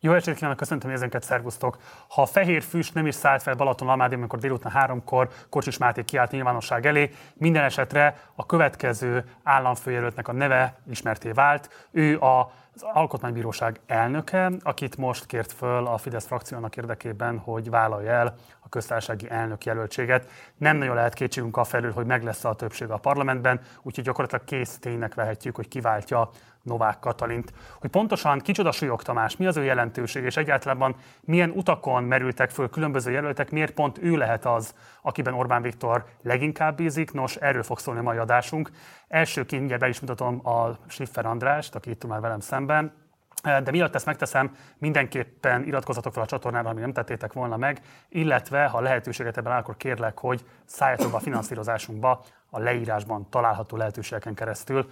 Jó 0.00 0.12
estét 0.12 0.34
kívánok, 0.34 0.56
köszöntöm 0.56 0.90
nézőnket, 0.90 1.22
szervusztok! 1.22 1.78
Ha 2.08 2.22
a 2.22 2.26
fehér 2.26 2.62
füst 2.62 2.94
nem 2.94 3.06
is 3.06 3.14
szállt 3.14 3.42
fel 3.42 3.54
Balaton 3.54 3.88
Almádén, 3.88 4.18
amikor 4.18 4.38
délután 4.38 4.72
háromkor 4.72 5.28
Kocsis 5.48 5.78
Máté 5.78 6.04
kiállt 6.04 6.30
nyilvánosság 6.30 6.86
elé, 6.86 7.10
minden 7.34 7.64
esetre 7.64 8.16
a 8.34 8.46
következő 8.46 9.24
államfőjelöltnek 9.42 10.28
a 10.28 10.32
neve 10.32 10.78
ismerté 10.90 11.30
vált. 11.30 11.88
Ő 11.90 12.18
a 12.18 12.52
az 12.82 12.88
Alkotmánybíróság 12.92 13.80
elnöke, 13.86 14.50
akit 14.62 14.96
most 14.96 15.26
kért 15.26 15.52
föl 15.52 15.86
a 15.86 15.98
Fidesz 15.98 16.26
frakciónak 16.26 16.76
érdekében, 16.76 17.38
hogy 17.38 17.70
vállalja 17.70 18.10
el 18.10 18.34
a 18.60 18.68
köztársasági 18.68 19.30
elnök 19.30 19.64
jelöltséget. 19.64 20.30
Nem 20.56 20.76
nagyon 20.76 20.94
lehet 20.94 21.14
kétségünk 21.14 21.56
a 21.56 21.64
felül, 21.64 21.92
hogy 21.92 22.06
meg 22.06 22.22
lesz 22.22 22.44
a 22.44 22.54
többség 22.54 22.90
a 22.90 22.96
parlamentben, 22.96 23.60
úgyhogy 23.82 24.04
gyakorlatilag 24.04 24.44
kész 24.44 24.78
ténynek 24.78 25.14
vehetjük, 25.14 25.56
hogy 25.56 25.68
kiváltja 25.68 26.30
Novák 26.68 26.98
Katalint. 26.98 27.52
Hogy 27.80 27.90
pontosan 27.90 28.38
kicsoda 28.38 28.72
Súlyog 28.72 29.02
Tamás, 29.02 29.36
mi 29.36 29.46
az 29.46 29.56
ő 29.56 29.64
jelentőség, 29.64 30.24
és 30.24 30.36
egyáltalán 30.36 30.94
milyen 31.20 31.50
utakon 31.50 32.04
merültek 32.04 32.50
föl 32.50 32.70
különböző 32.70 33.10
jelöltek, 33.10 33.50
miért 33.50 33.74
pont 33.74 33.98
ő 34.02 34.16
lehet 34.16 34.46
az, 34.46 34.74
akiben 35.02 35.34
Orbán 35.34 35.62
Viktor 35.62 36.04
leginkább 36.22 36.76
bízik. 36.76 37.12
Nos, 37.12 37.36
erről 37.36 37.62
fog 37.62 37.78
szólni 37.78 38.00
a 38.00 38.02
mai 38.02 38.16
adásunk. 38.16 38.70
Elsőként 39.08 39.58
mindjárt 39.58 39.82
be 39.82 39.88
is 39.88 40.00
mutatom 40.00 40.46
a 40.46 40.76
Schiffer 40.86 41.26
Andrást, 41.26 41.74
aki 41.74 41.90
itt 41.90 42.06
már 42.06 42.20
velem 42.20 42.40
szemben. 42.40 43.06
De 43.42 43.70
miatt 43.70 43.94
ezt 43.94 44.06
megteszem, 44.06 44.56
mindenképpen 44.78 45.64
iratkozzatok 45.64 46.12
fel 46.12 46.22
a 46.22 46.26
csatornára, 46.26 46.68
ami 46.68 46.80
nem 46.80 46.92
tettétek 46.92 47.32
volna 47.32 47.56
meg, 47.56 47.80
illetve 48.08 48.66
ha 48.66 48.80
lehetőséget 48.80 49.36
ebben 49.36 49.52
akkor 49.52 49.76
kérlek, 49.76 50.18
hogy 50.18 50.44
szálljatok 50.64 51.10
be 51.10 51.16
a 51.16 51.20
finanszírozásunkba 51.20 52.24
a 52.50 52.58
leírásban 52.58 53.26
található 53.30 53.76
lehetőségeken 53.76 54.34
keresztül. 54.34 54.90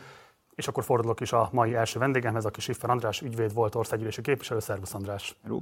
És 0.56 0.68
akkor 0.68 0.84
fordulok 0.84 1.20
is 1.20 1.32
a 1.32 1.48
mai 1.52 1.74
első 1.74 1.98
vendégemhez, 1.98 2.44
aki 2.44 2.60
Siffer 2.60 2.90
András, 2.90 3.20
ügyvéd 3.20 3.54
volt 3.54 3.74
országgyűlési 3.74 4.20
képviselő. 4.20 4.60
Szervusz 4.60 4.94
András! 4.94 5.36
Hello. 5.42 5.60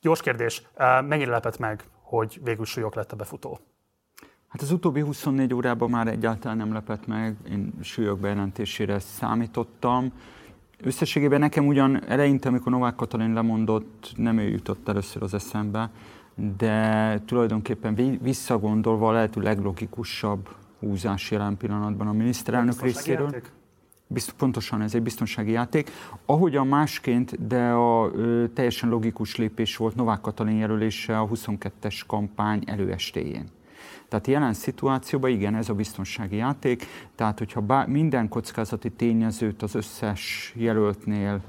Gyors 0.00 0.20
kérdés, 0.20 0.62
mennyire 1.06 1.30
lepett 1.30 1.58
meg, 1.58 1.84
hogy 2.02 2.40
végül 2.42 2.64
súlyok 2.64 2.94
lett 2.94 3.12
a 3.12 3.16
befutó? 3.16 3.58
Hát 4.48 4.62
az 4.62 4.70
utóbbi 4.70 5.00
24 5.00 5.54
órában 5.54 5.90
már 5.90 6.06
egyáltalán 6.06 6.56
nem 6.56 6.72
lepett 6.72 7.06
meg, 7.06 7.36
én 7.50 7.72
súlyok 7.82 8.18
bejelentésére 8.18 8.98
számítottam. 8.98 10.12
Összességében 10.82 11.40
nekem 11.40 11.66
ugyan 11.66 12.08
eleinte, 12.08 12.48
amikor 12.48 12.72
Novák 12.72 12.94
Katalin 12.94 13.32
lemondott, 13.32 14.12
nem 14.16 14.38
ő 14.38 14.48
jutott 14.48 14.88
először 14.88 15.22
az 15.22 15.34
eszembe, 15.34 15.90
de 16.56 17.20
tulajdonképpen 17.24 18.18
visszagondolva 18.22 19.08
a 19.08 19.12
lehető 19.12 19.40
leglogikusabb 19.40 20.48
húzás 20.78 21.30
jelen 21.30 21.56
pillanatban 21.56 22.06
a 22.06 22.12
miniszterelnök 22.12 22.80
részéről. 22.82 23.24
Játék? 23.24 23.52
Bizt, 24.08 24.32
pontosan 24.32 24.82
ez 24.82 24.94
egy 24.94 25.02
biztonsági 25.02 25.50
játék. 25.50 25.90
Ahogyan 26.26 26.66
másként, 26.66 27.46
de 27.46 27.68
a 27.70 28.10
ö, 28.14 28.44
teljesen 28.54 28.88
logikus 28.88 29.36
lépés 29.36 29.76
volt 29.76 29.94
Novák 29.94 30.20
Katalin 30.20 30.56
jelölése 30.56 31.18
a 31.18 31.28
22-es 31.28 32.00
kampány 32.06 32.62
előestéjén. 32.66 33.48
Tehát 34.08 34.26
jelen 34.26 34.52
szituációban 34.52 35.30
igen, 35.30 35.54
ez 35.54 35.68
a 35.68 35.74
biztonsági 35.74 36.36
játék, 36.36 36.86
tehát 37.14 37.38
hogyha 37.38 37.60
bár, 37.60 37.88
minden 37.88 38.28
kockázati 38.28 38.90
tényezőt 38.90 39.62
az 39.62 39.74
összes 39.74 40.52
jelöltnél 40.56 41.40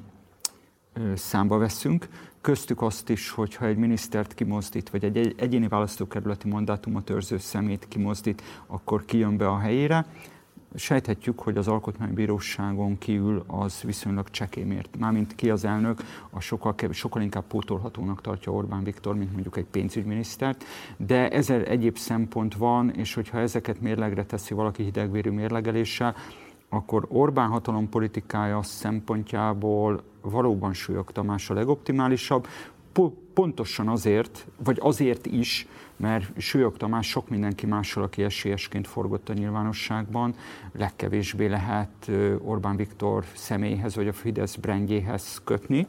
ö, 0.93 1.15
számba 1.15 1.57
veszünk, 1.57 2.07
köztük 2.41 2.81
azt 2.81 3.09
is, 3.09 3.29
hogyha 3.29 3.65
egy 3.65 3.77
minisztert 3.77 4.33
kimozdít, 4.33 4.89
vagy 4.89 5.03
egy 5.03 5.35
egyéni 5.37 5.67
választókerületi 5.67 6.47
mandátumot 6.47 7.09
őrző 7.09 7.37
szemét 7.37 7.85
kimozdít, 7.87 8.41
akkor 8.67 9.05
kijön 9.05 9.37
be 9.37 9.47
a 9.47 9.57
helyére 9.57 10.05
sejthetjük, 10.75 11.39
hogy 11.39 11.57
az 11.57 11.67
alkotmánybíróságon 11.67 12.97
kívül 12.97 13.43
az 13.47 13.81
viszonylag 13.81 14.29
csekémért. 14.29 14.97
Mármint 14.97 15.35
ki 15.35 15.49
az 15.49 15.65
elnök, 15.65 16.01
a 16.29 16.39
sokkal, 16.39 16.75
sokkal 16.91 17.21
inkább 17.21 17.43
pótolhatónak 17.47 18.21
tartja 18.21 18.51
Orbán 18.51 18.83
Viktor, 18.83 19.15
mint 19.15 19.31
mondjuk 19.31 19.57
egy 19.57 19.65
pénzügyminisztert, 19.65 20.63
de 20.97 21.29
ezer 21.29 21.71
egyéb 21.71 21.97
szempont 21.97 22.55
van, 22.55 22.89
és 22.89 23.13
hogyha 23.13 23.39
ezeket 23.39 23.81
mérlegre 23.81 24.25
teszi 24.25 24.53
valaki 24.53 24.83
hidegvérű 24.83 25.29
mérlegeléssel, 25.29 26.15
akkor 26.69 27.05
Orbán 27.09 27.49
hatalom 27.49 27.89
politikája 27.89 28.61
szempontjából 28.61 30.03
valóban 30.21 30.73
Súlyog 30.73 31.11
Tamás 31.11 31.49
a 31.49 31.53
legoptimálisabb, 31.53 32.47
pontosan 33.33 33.87
azért, 33.87 34.47
vagy 34.63 34.77
azért 34.81 35.25
is, 35.25 35.67
mert 35.95 36.41
Súlyog 36.41 36.77
Tamás 36.77 37.07
sok 37.07 37.29
mindenki 37.29 37.65
mással, 37.65 38.03
aki 38.03 38.23
esélyesként 38.23 38.87
forgott 38.87 39.29
a 39.29 39.33
nyilvánosságban, 39.33 40.35
legkevésbé 40.71 41.45
lehet 41.45 42.11
Orbán 42.41 42.75
Viktor 42.75 43.25
személyhez 43.33 43.95
vagy 43.95 44.07
a 44.07 44.13
Fidesz 44.13 44.55
brendjéhez 44.55 45.41
kötni. 45.43 45.87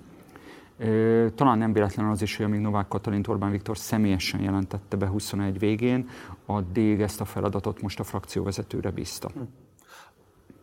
Talán 1.34 1.58
nem 1.58 1.72
véletlen 1.72 2.06
az 2.06 2.22
is, 2.22 2.36
hogy 2.36 2.46
amíg 2.46 2.60
Novák 2.60 2.88
Katalint 2.88 3.28
Orbán 3.28 3.50
Viktor 3.50 3.78
személyesen 3.78 4.40
jelentette 4.40 4.96
be 4.96 5.06
21 5.06 5.58
végén, 5.58 6.08
addig 6.46 7.00
ezt 7.00 7.20
a 7.20 7.24
feladatot 7.24 7.82
most 7.82 8.00
a 8.00 8.04
frakcióvezetőre 8.04 8.90
bízta. 8.90 9.30
Hm. 9.34 9.67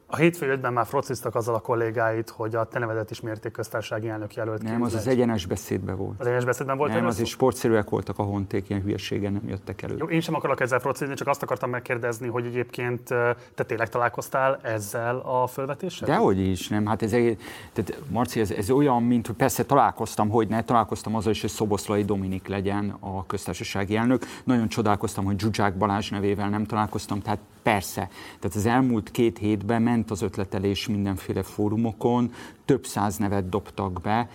A 0.07 0.15
hétfő 0.15 0.51
ötben 0.51 0.73
már 0.73 0.85
frociztak 0.85 1.35
azzal 1.35 1.55
a 1.55 1.59
kollégáit, 1.59 2.29
hogy 2.29 2.55
a 2.55 2.63
te 2.63 2.79
nevedet 2.79 3.11
is 3.11 3.21
mérték 3.21 3.51
köztársasági 3.51 4.09
elnök 4.09 4.33
jelölt. 4.33 4.61
Nem, 4.61 4.81
az 4.81 4.93
az 4.93 5.07
egyenes 5.07 5.45
beszédben 5.45 5.97
volt. 5.97 6.19
Az 6.19 6.25
egyenes 6.25 6.45
beszédben 6.45 6.77
volt? 6.77 6.93
Nem, 6.93 7.05
az 7.05 7.19
is 7.19 7.29
sportszerűek 7.29 7.89
voltak 7.89 8.19
a 8.19 8.23
honték, 8.23 8.69
ilyen 8.69 8.81
hülyeségen 8.81 9.31
nem 9.31 9.41
jöttek 9.47 9.81
elő. 9.81 9.95
Jó, 9.97 10.05
én 10.05 10.21
sem 10.21 10.35
akarok 10.35 10.59
ezzel 10.61 10.79
frocizni, 10.79 11.13
csak 11.13 11.27
azt 11.27 11.43
akartam 11.43 11.69
megkérdezni, 11.69 12.27
hogy 12.27 12.45
egyébként 12.45 13.07
te 13.55 13.63
tényleg 13.65 13.89
találkoztál 13.89 14.59
ezzel 14.61 15.17
a 15.17 15.47
fölvetéssel? 15.47 16.07
Dehogy 16.07 16.39
is, 16.39 16.67
nem. 16.67 16.85
Hát 16.85 17.01
ez, 17.01 17.13
egy, 17.13 17.37
tehát 17.73 18.01
Marci, 18.09 18.39
ez, 18.39 18.51
ez 18.51 18.69
olyan, 18.69 19.03
mint 19.03 19.27
hogy 19.27 19.35
persze 19.35 19.65
találkoztam, 19.65 20.29
hogy 20.29 20.47
ne, 20.47 20.63
találkoztam 20.63 21.15
azzal 21.15 21.31
is, 21.31 21.41
hogy 21.41 21.49
Szoboszlai 21.49 22.03
Dominik 22.03 22.47
legyen 22.47 22.97
a 22.99 23.25
köztársasági 23.25 23.95
elnök. 23.95 24.25
Nagyon 24.43 24.67
csodálkoztam, 24.67 25.25
hogy 25.25 25.39
Zsuzsák 25.39 25.77
Balázs 25.77 26.09
nevével 26.09 26.49
nem 26.49 26.65
találkoztam, 26.65 27.21
tehát 27.21 27.39
Persze. 27.65 28.09
Tehát 28.39 28.57
az 28.57 28.65
elmúlt 28.65 29.11
két 29.11 29.37
hétben 29.37 29.81
ment 29.81 30.11
az 30.11 30.21
ötletelés 30.21 30.87
mindenféle 30.87 31.43
fórumokon, 31.43 32.31
több 32.65 32.85
száz 32.85 33.17
nevet 33.17 33.49
dobtak 33.49 34.01
be, 34.01 34.29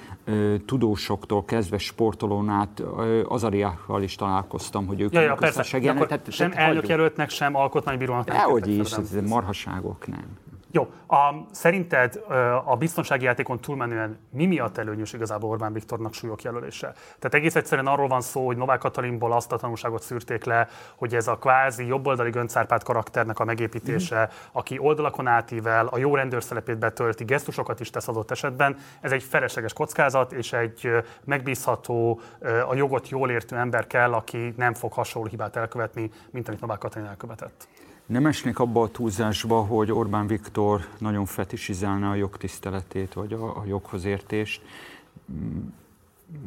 tudósoktól 0.67 1.45
kezdve 1.45 1.79
sportolón 1.79 2.49
át, 2.49 2.83
Azariákkal 3.29 4.03
is 4.03 4.15
találkoztam, 4.15 4.87
hogy 4.87 5.01
ők 5.01 5.13
ja, 5.13 5.21
ja, 5.21 5.35
persze. 5.35 5.79
Tehát, 6.07 6.33
sem 6.33 6.53
elnökjelöltnek, 6.55 7.31
sem 7.31 7.55
alkotmánybírónak 7.55 8.25
Dehogy 8.25 8.69
is, 8.69 8.93
ez 8.93 9.17
marhaságok 9.29 10.07
nem. 10.07 10.50
Jó, 10.73 10.93
a, 11.07 11.35
szerinted 11.51 12.21
a 12.65 12.77
biztonsági 12.77 13.25
játékon 13.25 13.61
túlmenően 13.61 14.19
mi 14.31 14.47
miatt 14.47 14.79
előnyös 14.79 15.13
igazából 15.13 15.51
Orbán 15.51 15.73
Viktornak 15.73 16.15
súlyok 16.15 16.43
jelölése? 16.43 16.93
Tehát 17.05 17.35
egész 17.35 17.55
egyszerűen 17.55 17.87
arról 17.87 18.09
van 18.09 18.21
szó, 18.21 18.47
hogy 18.47 18.57
Novák 18.57 18.79
Katalinból 18.79 19.33
azt 19.33 19.53
a 19.53 19.57
tanulságot 19.57 20.03
szűrték 20.03 20.45
le, 20.45 20.69
hogy 20.97 21.15
ez 21.15 21.29
a 21.29 21.39
kvázi 21.39 21.87
jobboldali 21.87 22.31
Göncárpát 22.31 22.83
karakternek 22.83 23.39
a 23.39 23.45
megépítése, 23.45 24.21
mm. 24.21 24.49
aki 24.53 24.79
oldalakon 24.79 25.27
átível, 25.27 25.87
a 25.87 25.99
jó 25.99 26.15
rendőr 26.15 26.43
szerepét 26.43 26.79
betölti, 26.79 27.25
gesztusokat 27.25 27.81
is 27.81 27.91
tesz 27.91 28.09
adott 28.09 28.31
esetben, 28.31 28.77
ez 29.01 29.13
egy 29.13 29.23
felesleges 29.23 29.73
kockázat, 29.73 30.33
és 30.33 30.53
egy 30.53 30.89
megbízható, 31.25 32.21
a 32.69 32.75
jogot 32.75 33.09
jól 33.09 33.31
értő 33.31 33.57
ember 33.57 33.87
kell, 33.87 34.13
aki 34.13 34.55
nem 34.57 34.75
fog 34.75 34.93
hasonló 34.93 35.29
hibát 35.29 35.57
elkövetni, 35.57 36.11
mint 36.31 36.49
amit 36.49 36.61
Novák 36.61 36.79
Katalin 36.79 37.09
elkövetett. 37.09 37.69
Nem 38.11 38.27
esnék 38.27 38.59
abba 38.59 38.83
a 38.83 38.89
túlzásba, 38.89 39.61
hogy 39.61 39.93
Orbán 39.93 40.27
Viktor 40.27 40.87
nagyon 40.99 41.25
fetisizálna 41.25 42.11
a 42.11 42.15
jogtiszteletét, 42.15 43.13
vagy 43.13 43.33
a, 43.33 43.57
a 43.57 43.65
joghoz 43.67 44.05
értést. 44.05 44.63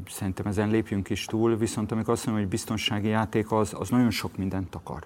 Szerintem 0.07 0.45
ezen 0.45 0.69
lépjünk 0.69 1.09
is 1.09 1.25
túl, 1.25 1.57
viszont 1.57 1.91
amikor 1.91 2.13
azt 2.13 2.25
mondom, 2.25 2.43
hogy 2.43 2.51
biztonsági 2.51 3.07
játék, 3.07 3.51
az, 3.51 3.75
az 3.79 3.89
nagyon 3.89 4.09
sok 4.09 4.37
mindent 4.37 4.75
akar. 4.75 5.05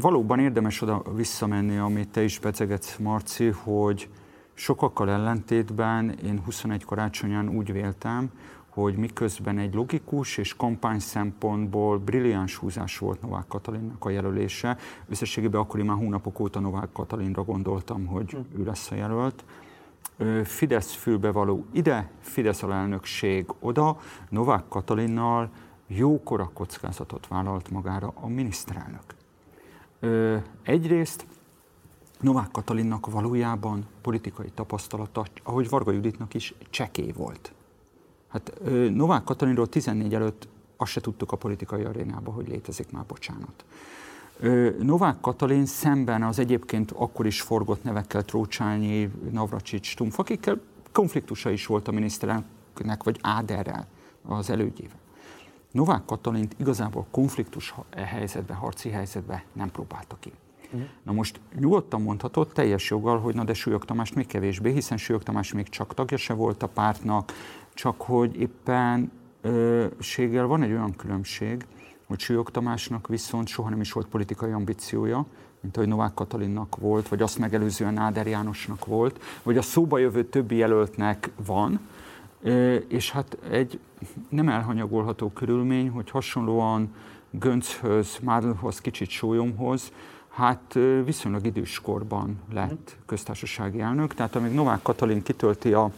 Valóban 0.00 0.38
érdemes 0.38 0.82
oda 0.82 1.02
visszamenni, 1.14 1.76
amit 1.76 2.08
te 2.08 2.22
is 2.22 2.38
becsegetsz, 2.38 2.96
Marci, 2.96 3.46
hogy 3.46 4.08
sokakkal 4.54 5.10
ellentétben 5.10 6.10
én 6.24 6.42
21 6.44 6.84
karácsonyán 6.84 7.48
úgy 7.48 7.72
véltem, 7.72 8.30
hogy 8.74 8.96
miközben 8.96 9.58
egy 9.58 9.74
logikus 9.74 10.36
és 10.36 10.56
kampány 10.56 10.98
szempontból 10.98 11.98
brilliáns 11.98 12.56
húzás 12.56 12.98
volt 12.98 13.22
Novák 13.22 13.46
Katalinnak 13.48 14.04
a 14.04 14.10
jelölése, 14.10 14.76
összességében 15.08 15.60
akkor 15.60 15.80
már 15.80 15.96
hónapok 15.96 16.40
óta 16.40 16.60
Novák 16.60 16.92
Katalinra 16.92 17.44
gondoltam, 17.44 18.06
hogy 18.06 18.30
hm. 18.30 18.60
ő 18.60 18.64
lesz 18.64 18.90
a 18.90 18.94
jelölt. 18.94 19.44
Fidesz 20.44 20.94
fülbevaló 20.94 21.64
ide, 21.72 22.10
Fidesz 22.20 22.62
alelnökség 22.62 23.46
oda, 23.60 23.98
Novák 24.28 24.68
Katalinnal 24.68 25.50
jókora 25.86 26.50
kockázatot 26.54 27.26
vállalt 27.26 27.70
magára 27.70 28.12
a 28.14 28.28
miniszterelnök. 28.28 29.14
Egyrészt 30.62 31.26
Novák 32.20 32.50
Katalinnak 32.50 33.10
valójában 33.10 33.86
politikai 34.00 34.50
tapasztalata, 34.54 35.24
ahogy 35.42 35.68
Varga 35.68 35.90
Juditnak 35.90 36.34
is, 36.34 36.54
csekély 36.70 37.12
volt. 37.16 37.52
Hát 38.32 38.52
Novák 38.94 39.24
Katalinról 39.24 39.68
14 39.68 40.14
előtt 40.14 40.48
azt 40.76 40.90
se 40.90 41.00
tudtuk 41.00 41.32
a 41.32 41.36
politikai 41.36 41.82
arénába, 41.82 42.30
hogy 42.30 42.48
létezik 42.48 42.90
már, 42.90 43.04
bocsánat. 43.06 43.64
Novák 44.78 45.20
Katalin 45.20 45.66
szemben 45.66 46.22
az 46.22 46.38
egyébként 46.38 46.90
akkor 46.90 47.26
is 47.26 47.40
forgott 47.40 47.84
nevekkel 47.84 48.24
Trócsányi, 48.24 49.10
Navracsics, 49.30 49.96
Tumf, 49.96 50.18
akikkel 50.18 50.60
konfliktusa 50.92 51.50
is 51.50 51.66
volt 51.66 51.88
a 51.88 51.92
miniszterelnök 51.92 52.46
elnöknek, 52.74 53.02
vagy 53.02 53.18
Áderrel 53.22 53.86
az 54.22 54.50
elődjével. 54.50 55.00
Novák 55.70 56.04
Katalint 56.04 56.54
igazából 56.58 57.06
konfliktus 57.10 57.74
helyzetbe, 57.90 58.54
harci 58.54 58.88
helyzetbe 58.88 59.44
nem 59.52 59.70
próbálta 59.70 60.16
ki. 60.20 60.32
Na 61.02 61.12
most 61.12 61.40
nyugodtan 61.58 62.02
mondhatod 62.02 62.48
teljes 62.52 62.90
joggal, 62.90 63.18
hogy 63.18 63.34
na 63.34 63.44
de 63.44 63.54
Súlyog 63.54 63.84
Tamás 63.84 64.12
még 64.12 64.26
kevésbé, 64.26 64.72
hiszen 64.72 64.98
Súlyog 64.98 65.22
Tamás 65.22 65.52
még 65.52 65.68
csak 65.68 65.94
tagja 65.94 66.16
se 66.16 66.32
volt 66.34 66.62
a 66.62 66.66
pártnak, 66.66 67.32
csak 67.74 68.00
hogy 68.00 68.40
éppen 68.40 69.12
séggel 69.98 70.46
van 70.46 70.62
egy 70.62 70.70
olyan 70.70 70.96
különbség, 70.96 71.66
hogy 72.06 72.20
Súlyog 72.20 72.50
Tamásnak 72.50 73.08
viszont 73.08 73.46
soha 73.46 73.68
nem 73.68 73.80
is 73.80 73.92
volt 73.92 74.06
politikai 74.06 74.50
ambíciója, 74.50 75.26
mint 75.60 75.76
ahogy 75.76 75.88
Novák 75.88 76.14
Katalinnak 76.14 76.76
volt, 76.76 77.08
vagy 77.08 77.22
azt 77.22 77.38
megelőzően 77.38 77.98
Áder 77.98 78.26
Jánosnak 78.26 78.84
volt, 78.84 79.22
vagy 79.42 79.56
a 79.56 79.62
szóba 79.62 79.98
jövő 79.98 80.24
többi 80.24 80.56
jelöltnek 80.56 81.30
van, 81.46 81.80
és 82.88 83.10
hát 83.10 83.38
egy 83.50 83.78
nem 84.28 84.48
elhanyagolható 84.48 85.30
körülmény, 85.30 85.90
hogy 85.90 86.10
hasonlóan 86.10 86.94
Gönchöz, 87.30 88.18
Mádlhoz, 88.22 88.80
kicsit 88.80 89.08
Sólyomhoz, 89.08 89.92
hát 90.32 90.78
viszonylag 91.04 91.46
időskorban 91.46 92.40
lett 92.52 92.96
köztársasági 93.06 93.80
elnök, 93.80 94.14
tehát 94.14 94.36
amíg 94.36 94.52
Novák 94.52 94.82
Katalin 94.82 95.22
kitölti 95.22 95.72
a 95.72 95.90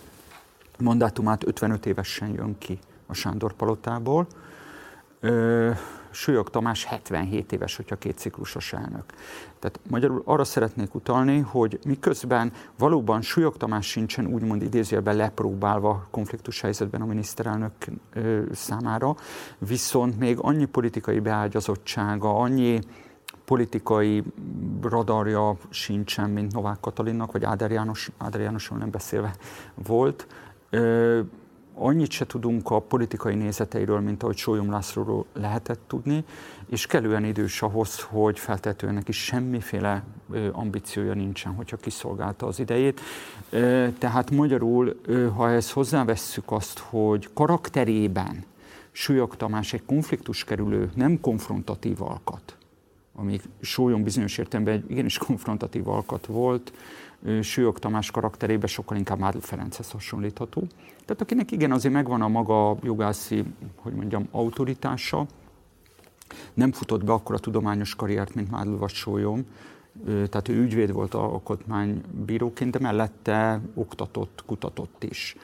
mandátumát, 0.78 1.46
55 1.46 1.86
évesen 1.86 2.28
jön 2.28 2.58
ki 2.58 2.78
a 3.06 3.14
Sándor 3.14 3.52
palotából, 3.52 4.26
Súlyog 6.10 6.50
Tamás 6.50 6.84
77 6.84 7.52
éves, 7.52 7.76
hogyha 7.76 7.96
két 7.96 8.18
ciklusos 8.18 8.72
elnök. 8.72 9.04
Tehát 9.58 9.80
magyarul 9.90 10.22
arra 10.24 10.44
szeretnék 10.44 10.94
utalni, 10.94 11.38
hogy 11.38 11.78
miközben 11.86 12.52
valóban 12.78 13.22
Súlyog 13.22 13.56
Tamás 13.56 13.86
sincsen 13.86 14.26
úgymond 14.26 14.62
idézőjelben 14.62 15.16
lepróbálva 15.16 16.06
konfliktus 16.10 16.60
helyzetben 16.60 17.00
a 17.00 17.06
miniszterelnök 17.06 17.72
ö, 18.12 18.42
számára, 18.52 19.16
viszont 19.58 20.18
még 20.18 20.38
annyi 20.40 20.64
politikai 20.64 21.20
beágyazottsága, 21.20 22.38
annyi 22.38 22.80
politikai 23.44 24.22
radarja 24.82 25.56
sincsen, 25.70 26.30
mint 26.30 26.52
Novák 26.52 26.80
Katalinnak, 26.80 27.32
vagy 27.32 27.44
Áder, 27.44 27.70
János, 27.70 28.10
Áder 28.18 28.40
Jánosról 28.40 28.78
nem 28.78 28.90
beszélve 28.90 29.34
volt. 29.74 30.26
Ö, 30.70 31.20
annyit 31.74 32.10
se 32.10 32.26
tudunk 32.26 32.70
a 32.70 32.78
politikai 32.78 33.34
nézeteiről, 33.34 34.00
mint 34.00 34.22
ahogy 34.22 34.36
Sólyom 34.36 34.70
Lászlóról 34.70 35.24
lehetett 35.32 35.80
tudni, 35.86 36.24
és 36.68 36.86
kellően 36.86 37.24
idős 37.24 37.62
ahhoz, 37.62 38.00
hogy 38.00 38.38
feltetően 38.38 38.94
neki 38.94 39.12
semmiféle 39.12 40.04
ambíciója 40.52 41.14
nincsen, 41.14 41.54
hogyha 41.54 41.76
kiszolgálta 41.76 42.46
az 42.46 42.58
idejét. 42.58 43.00
Tehát 43.98 44.30
magyarul, 44.30 45.00
ha 45.36 45.50
ezt 45.50 45.72
hozzávesszük 45.72 46.52
azt, 46.52 46.78
hogy 46.78 47.28
karakterében 47.32 48.44
Súlyog 48.92 49.36
Tamás 49.36 49.72
egy 49.72 49.84
konfliktus 49.84 50.44
kerülő, 50.44 50.90
nem 50.94 51.20
konfrontatív 51.20 52.02
alkat, 52.02 52.56
ami 53.14 53.40
Sólyom 53.60 54.02
bizonyos 54.02 54.38
értelemben 54.38 54.74
egy 54.74 54.90
igenis 54.90 55.18
konfrontatív 55.18 55.88
alkat 55.88 56.26
volt, 56.26 56.72
Sőjog 57.42 57.78
Tamás 57.78 58.10
karakterében 58.10 58.68
sokkal 58.68 58.96
inkább 58.96 59.18
Mádl 59.18 59.38
Ferenchez 59.38 59.90
hasonlítható. 59.90 60.62
Tehát 61.04 61.22
akinek 61.22 61.50
igen, 61.50 61.72
azért 61.72 61.94
megvan 61.94 62.22
a 62.22 62.28
maga 62.28 62.76
jogászi, 62.82 63.44
hogy 63.76 63.92
mondjam, 63.92 64.28
autoritása, 64.30 65.26
nem 66.54 66.72
futott 66.72 67.04
be 67.04 67.12
akkor 67.12 67.34
a 67.34 67.38
tudományos 67.38 67.94
karriert, 67.94 68.34
mint 68.34 68.50
Mádl 68.50 68.76
vagy 68.76 68.92
Sólyom, 68.92 69.46
tehát 70.04 70.48
ő 70.48 70.62
ügyvéd 70.62 70.92
volt 70.92 71.14
alkotmánybíróként, 71.14 72.70
de 72.70 72.78
mellette 72.78 73.60
oktatott, 73.74 74.42
kutatott 74.46 75.04
is. 75.04 75.36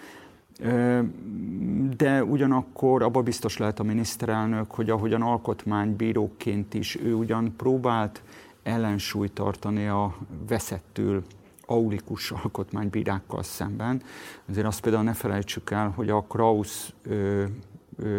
De 1.96 2.24
ugyanakkor 2.24 3.02
abba 3.02 3.22
biztos 3.22 3.56
lehet 3.56 3.80
a 3.80 3.82
miniszterelnök, 3.82 4.70
hogy 4.70 4.90
ahogyan 4.90 5.22
alkotmánybíróként 5.22 6.74
is 6.74 6.96
ő 6.96 7.14
ugyan 7.14 7.54
próbált 7.56 8.22
ellensúlyt 8.62 9.32
tartani 9.32 9.86
a 9.86 10.16
veszettül 10.48 11.22
aulikus 11.66 12.30
alkotmánybírákkal 12.30 13.42
szemben. 13.42 14.02
Azért 14.48 14.66
azt 14.66 14.80
például 14.80 15.04
ne 15.04 15.12
felejtsük 15.12 15.70
el, 15.70 15.92
hogy 15.96 16.10
a 16.10 16.22
Krausz 16.22 16.92
ö, 17.02 17.44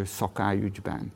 szakályügyben, 0.04 1.12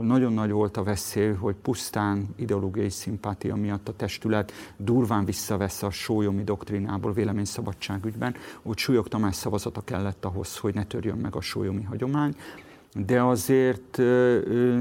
nagyon 0.00 0.32
nagy 0.32 0.50
volt 0.50 0.76
a 0.76 0.82
veszély, 0.82 1.32
hogy 1.32 1.54
pusztán 1.54 2.28
ideológiai 2.36 2.90
szimpátia 2.90 3.54
miatt 3.54 3.88
a 3.88 3.96
testület 3.96 4.52
durván 4.76 5.24
visszavesz 5.24 5.82
a 5.82 5.90
sólyomi 5.90 6.44
doktrinából 6.44 7.12
véleményszabadságügyben, 7.12 8.34
úgy 8.62 8.78
Súlyog 8.78 9.08
Tamás 9.08 9.36
szavazata 9.36 9.80
kellett 9.80 10.24
ahhoz, 10.24 10.56
hogy 10.56 10.74
ne 10.74 10.84
törjön 10.84 11.18
meg 11.18 11.36
a 11.36 11.40
sólyomi 11.40 11.82
hagyomány. 11.82 12.34
De 12.94 13.22
azért 13.22 13.96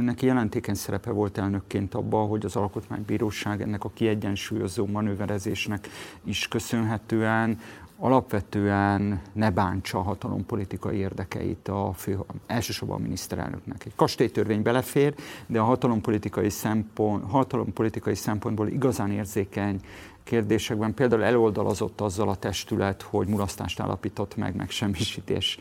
neki 0.02 0.26
jelentékeny 0.26 0.74
szerepe 0.74 1.12
volt 1.12 1.38
elnökként 1.38 1.94
abban, 1.94 2.28
hogy 2.28 2.46
az 2.46 2.56
Alkotmánybíróság 2.56 3.62
ennek 3.62 3.84
a 3.84 3.92
kiegyensúlyozó 3.94 4.86
manőverezésnek 4.86 5.88
is 6.24 6.48
köszönhetően 6.48 7.60
alapvetően 8.04 9.22
ne 9.34 9.52
bántsa 9.52 9.98
a 9.98 10.02
hatalom 10.02 10.46
politikai 10.46 10.98
érdekeit 10.98 11.68
a 11.68 11.94
fő, 11.96 12.20
elsősorban 12.48 12.98
a 12.98 13.02
miniszterelnöknek. 13.02 13.86
Egy 13.86 13.96
kastélytörvény 13.96 14.62
belefér, 14.62 15.16
de 15.48 15.60
a 15.60 15.64
hatalompolitikai, 15.64 16.50
szempont, 16.50 17.32
hatalompolitikai 17.32 18.16
szempontból 18.16 18.68
igazán 18.68 19.12
érzékeny 19.12 19.80
kérdésekben 20.24 20.94
például 20.94 21.24
eloldalazott 21.24 22.02
azzal 22.02 22.30
a 22.30 22.36
testület, 22.36 23.02
hogy 23.02 23.28
mulasztást 23.28 23.80
állapított 23.80 24.36
meg 24.36 24.56
megsemmisítés, 24.56 25.60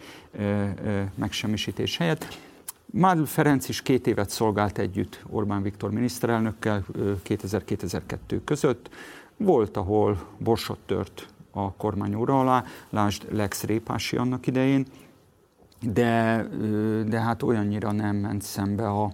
megsemmisítés 1.15 1.97
helyett. 1.97 2.39
Mádl 2.93 3.23
Ferenc 3.23 3.69
is 3.69 3.83
két 3.83 4.07
évet 4.07 4.31
szolgált 4.31 4.79
együtt 4.79 5.23
Orbán 5.29 5.63
Viktor 5.63 5.91
miniszterelnökkel 5.91 6.85
2000-2002 7.25 8.41
között. 8.45 8.91
Volt, 9.37 9.77
ahol 9.77 10.19
borsot 10.39 10.79
tört 10.87 11.29
a 11.51 11.73
kormány 11.73 12.15
óra 12.15 12.41
alá, 12.41 12.65
lásd 12.91 13.35
Lex 13.35 13.63
Répási 13.63 14.17
annak 14.17 14.47
idején, 14.47 14.87
de, 15.81 16.47
de 17.09 17.21
hát 17.21 17.43
olyannyira 17.43 17.93
nem 17.93 18.17
ment 18.17 18.43
szembe 18.43 18.89
a, 18.89 19.13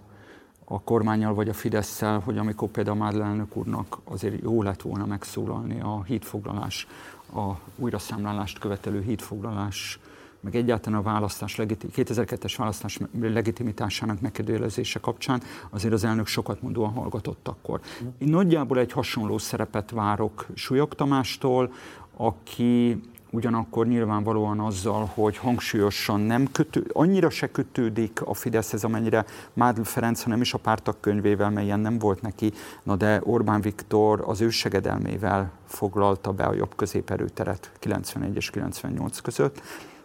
a 0.64 0.80
kormányjal 0.80 1.34
vagy 1.34 1.48
a 1.48 1.52
Fidesz-szel, 1.52 2.18
hogy 2.18 2.38
amikor 2.38 2.68
például 2.68 2.96
Mádl 2.96 3.22
elnök 3.22 3.56
úrnak 3.56 3.98
azért 4.04 4.42
jó 4.42 4.62
lett 4.62 4.82
volna 4.82 5.06
megszólalni 5.06 5.80
a 5.80 6.02
hídfoglalás, 6.02 6.86
a 7.34 7.52
újraszámlálást 7.76 8.58
követelő 8.58 9.02
hídfoglalás, 9.02 9.98
meg 10.40 10.56
egyáltalán 10.56 10.98
a 10.98 11.02
választás, 11.02 11.56
2002-es 11.58 12.54
választás 12.56 12.98
legitimitásának 13.20 14.20
megkérdőjelezése 14.20 14.98
kapcsán 14.98 15.42
azért 15.70 15.92
az 15.92 16.04
elnök 16.04 16.26
sokat 16.26 16.62
mondóan 16.62 16.92
hallgatott 16.92 17.48
akkor. 17.48 17.80
Én 18.18 18.28
nagyjából 18.28 18.78
egy 18.78 18.92
hasonló 18.92 19.38
szerepet 19.38 19.90
várok 19.90 20.46
Súlyog 20.54 20.94
Tamástól, 20.94 21.72
aki 22.16 23.00
ugyanakkor 23.30 23.86
nyilvánvalóan 23.86 24.60
azzal, 24.60 25.10
hogy 25.14 25.36
hangsúlyosan 25.36 26.20
nem 26.20 26.52
kötő, 26.52 26.86
annyira 26.92 27.30
se 27.30 27.50
kötődik 27.50 28.22
a 28.22 28.34
Fideszhez, 28.34 28.84
amennyire 28.84 29.24
Mádl 29.52 29.82
Ferenc, 29.82 30.22
nem 30.22 30.40
is 30.40 30.54
a 30.54 30.58
pártak 30.58 31.00
könyvével, 31.00 31.50
melyen 31.50 31.80
nem 31.80 31.98
volt 31.98 32.22
neki, 32.22 32.52
na 32.82 32.96
de 32.96 33.20
Orbán 33.24 33.60
Viktor 33.60 34.24
az 34.26 34.40
ő 34.40 34.50
segedelmével 34.50 35.50
foglalta 35.66 36.32
be 36.32 36.44
a 36.44 36.54
jobb 36.54 36.74
középerőteret 36.76 37.70
91 37.78 38.36
és 38.36 38.50
98 38.50 39.20
között. 39.20 39.60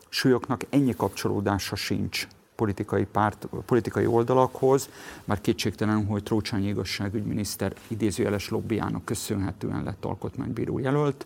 Súlyoknak 0.10 0.62
ennyi 0.70 0.96
kapcsolódása 0.96 1.76
sincs 1.76 2.28
politikai, 2.56 3.06
párt, 3.06 3.48
politikai 3.66 4.06
oldalakhoz, 4.06 4.90
már 5.24 5.42
kétségtelen, 5.42 6.06
hogy 6.06 6.24
Trócsányi 6.24 6.68
igazságügyminiszter 6.68 7.74
idézőjeles 7.88 8.50
lobbyának 8.50 9.06
köszönhetően 9.06 9.84
lett 9.84 10.06
alkotmánybíró 10.06 10.80
jelölt. 10.80 11.26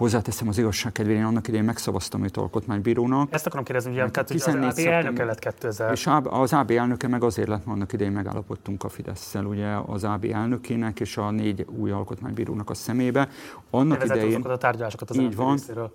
Hozzáteszem 0.00 0.48
az 0.48 0.58
igazság 0.58 0.92
kedvére, 0.92 1.18
én 1.18 1.24
annak 1.24 1.48
idején 1.48 1.64
megszavaztam 1.64 2.24
őt 2.24 2.36
alkotmánybírónak. 2.36 3.32
Ezt 3.32 3.46
akarom 3.46 3.64
kérdezni, 3.64 3.90
ugye, 3.90 4.10
tehát, 4.10 4.28
hogy 4.28 4.36
az 4.36 4.46
AB 4.46 4.86
elnöke 4.86 5.24
lett 5.24 5.38
2000. 5.38 5.92
És 5.92 6.08
az 6.22 6.52
AB 6.52 6.70
elnöke 6.70 7.08
meg 7.08 7.22
azért 7.22 7.48
lett, 7.48 7.64
mert 7.64 7.76
annak 7.76 7.92
idején 7.92 8.12
megállapodtunk 8.12 8.84
a 8.84 8.88
fidesz 8.88 9.34
ugye 9.34 9.66
az 9.86 10.04
AB 10.04 10.24
elnökének 10.24 11.00
és 11.00 11.16
a 11.16 11.30
négy 11.30 11.66
új 11.78 11.90
alkotmánybírónak 11.90 12.70
a 12.70 12.74
szemébe. 12.74 13.28
Annak 13.70 14.04
idején... 14.04 14.42
a 14.42 14.56
tárgyalásokat 14.56 15.10
az 15.10 15.16
így 15.16 15.36
van, 15.36 15.50
részéről. 15.50 15.92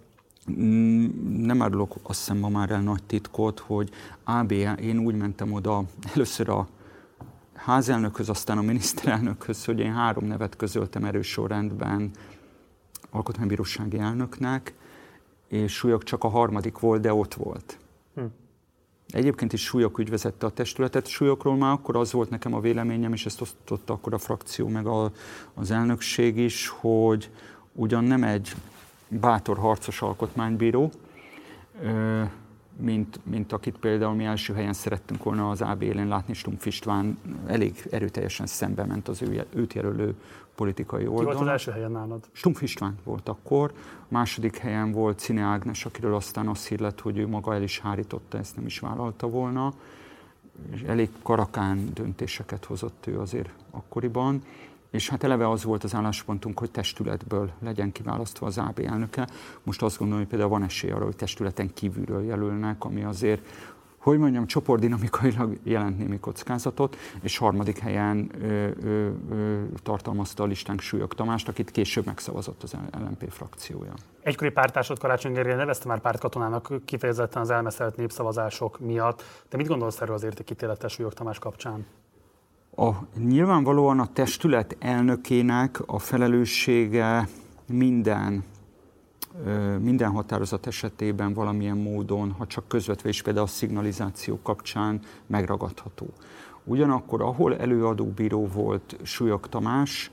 Mm, 0.52 1.06
nem 1.46 1.62
árulok 1.62 1.96
azt 2.04 2.20
hiszem 2.20 2.38
ma 2.38 2.50
már 2.50 2.72
el 2.72 2.82
nagy 2.82 3.04
titkot, 3.04 3.60
hogy 3.60 3.90
AB, 4.24 4.52
én 4.82 5.00
úgy 5.00 5.16
mentem 5.16 5.54
oda 5.54 5.84
először 6.14 6.50
a 6.50 6.68
házelnökhöz, 7.54 8.30
aztán 8.30 8.58
a 8.58 8.62
miniszterelnökhöz, 8.62 9.66
hogy 9.66 9.80
én 9.80 9.94
három 9.94 10.26
nevet 10.26 10.56
közöltem 10.56 11.04
erős 11.04 11.28
sorrendben 11.28 12.12
alkotmánybírósági 13.16 13.98
elnöknek, 13.98 14.74
és 15.48 15.74
Súlyog 15.74 16.04
csak 16.04 16.24
a 16.24 16.28
harmadik 16.28 16.80
volt, 16.80 17.02
de 17.02 17.14
ott 17.14 17.34
volt. 17.34 17.78
Hm. 18.16 18.24
Egyébként 19.08 19.54
is 19.54 19.62
Súlyog 19.62 20.00
ügy 20.00 20.10
vezette 20.10 20.46
a 20.46 20.50
testületet. 20.50 21.08
Súlyogról 21.08 21.56
már 21.56 21.72
akkor 21.72 21.96
az 21.96 22.12
volt 22.12 22.30
nekem 22.30 22.54
a 22.54 22.60
véleményem, 22.60 23.14
és 23.14 23.26
ezt 23.26 23.42
osztotta 23.42 23.94
akkor 23.94 24.14
a 24.14 24.18
frakció, 24.18 24.68
meg 24.68 24.86
a, 24.86 25.12
az 25.54 25.72
elnökség 25.72 26.38
is, 26.38 26.68
hogy 26.68 27.30
ugyan 27.74 28.04
nem 28.04 28.24
egy 28.24 28.56
bátor 29.08 29.58
harcos 29.58 30.02
alkotmánybíró, 30.02 30.92
mint, 32.78 33.20
mint 33.24 33.52
akit 33.52 33.78
például 33.78 34.16
mi 34.16 34.24
első 34.24 34.54
helyen 34.54 34.74
szerettünk 34.74 35.24
volna 35.24 35.50
az 35.50 35.62
AB 35.62 35.82
élén 35.82 36.08
látni, 36.08 36.34
Stumpf 36.34 36.66
István 36.66 37.18
elég 37.48 37.88
erőteljesen 37.92 38.46
szembe 38.46 38.84
ment 38.86 39.08
az 39.08 39.22
ő, 39.22 39.46
őt 39.54 39.74
jelölő 39.74 40.16
politikai 40.56 41.08
oldalon. 41.08 41.26
Ki 41.26 41.26
volt 41.26 41.42
az 41.42 41.48
első 41.48 41.72
helyen 41.72 41.92
nálad? 41.92 42.30
Stumpf 42.32 42.62
István 42.62 42.98
volt 43.04 43.30
akkor, 43.30 43.72
a 44.00 44.06
második 44.08 44.58
helyen 44.58 44.92
volt 44.92 45.20
Cine 45.20 45.42
Ágnes, 45.42 45.86
akiről 45.86 46.16
aztán 46.16 46.48
azt 46.48 46.68
hír 46.68 46.80
lett, 46.80 47.02
hogy 47.02 47.18
ő 47.18 47.28
maga 47.28 47.54
el 47.54 47.62
is 47.62 47.80
hárította, 47.80 48.38
ezt 48.38 48.56
nem 48.56 48.66
is 48.66 48.80
vállalta 48.80 49.28
volna. 49.28 49.74
És 50.72 50.82
elég 50.82 51.10
karakán 51.24 51.90
döntéseket 51.94 52.66
hozott 52.66 53.08
ő 53.08 53.20
azért 53.20 53.50
akkoriban. 53.72 54.42
És 54.90 55.10
hát 55.10 55.24
eleve 55.24 55.50
az 55.50 55.64
volt 55.64 55.84
az 55.84 55.96
álláspontunk, 55.96 56.60
hogy 56.60 56.72
testületből 56.72 57.52
legyen 57.60 57.92
kiválasztva 57.92 58.46
az 58.46 58.58
AB 58.58 58.80
elnöke. 58.86 59.28
Most 59.64 59.82
azt 59.82 59.98
gondolom, 59.98 60.22
hogy 60.22 60.32
például 60.32 60.52
van 60.52 60.64
esély 60.64 60.92
arra, 60.92 61.06
hogy 61.06 61.16
testületen 61.16 61.74
kívülről 61.74 62.24
jelölnek, 62.24 62.84
ami 62.84 63.04
azért 63.04 63.48
hogy 64.06 64.20
mondjam, 64.20 64.46
csoportdinamikailag 64.46 65.58
jelent 65.64 65.98
némi 65.98 66.20
kockázatot, 66.20 66.98
és 67.22 67.38
harmadik 67.38 67.78
helyen 67.78 68.32
ö, 68.42 68.70
ö, 68.84 69.10
ö, 69.30 69.64
tartalmazta 69.84 70.44
a 70.44 70.46
listánk 70.46 70.80
Súlyog 70.80 71.14
Tamást, 71.14 71.48
akit 71.48 71.72
később 71.72 72.06
megszavazott 72.06 72.64
az 72.64 72.76
LNP 72.92 73.32
frakciója. 73.32 73.94
Egykori 74.22 74.50
pártársad 74.50 75.00
Karácsony 75.00 75.34
Gergely 75.34 75.56
nevezte 75.56 75.88
már 75.88 76.00
pártkatonának 76.00 76.74
kifejezetten 76.86 77.42
az 77.42 77.50
elmeszelt 77.50 77.96
népszavazások 77.96 78.80
miatt. 78.80 79.24
De 79.50 79.58
mit 79.58 79.68
gondolsz 79.68 80.02
erről 80.02 80.16
az 80.16 80.24
értékítéletes 80.24 80.92
Súlyog 80.92 81.14
Tamás 81.14 81.40
kapcsán? 81.40 81.86
A, 82.76 82.90
nyilvánvalóan 83.18 84.00
a 84.00 84.08
testület 84.14 84.76
elnökének 84.80 85.82
a 85.86 86.00
felelőssége 86.00 87.28
minden 87.68 88.44
minden 89.80 90.12
határozat 90.12 90.68
esetében 90.68 91.34
valamilyen 91.34 91.78
módon, 91.78 92.32
ha 92.32 92.48
csak 92.48 92.68
közvetve 92.68 93.10
is 93.10 93.22
például 93.22 93.46
a 93.46 93.50
szignalizáció 93.50 94.40
kapcsán 94.44 95.00
megragadható. 95.26 96.08
Ugyanakkor, 96.64 97.22
ahol 97.22 97.58
előadóbíró 97.58 98.48
volt 98.48 98.98
Súlyog 99.04 99.50
Tamás, 99.50 100.12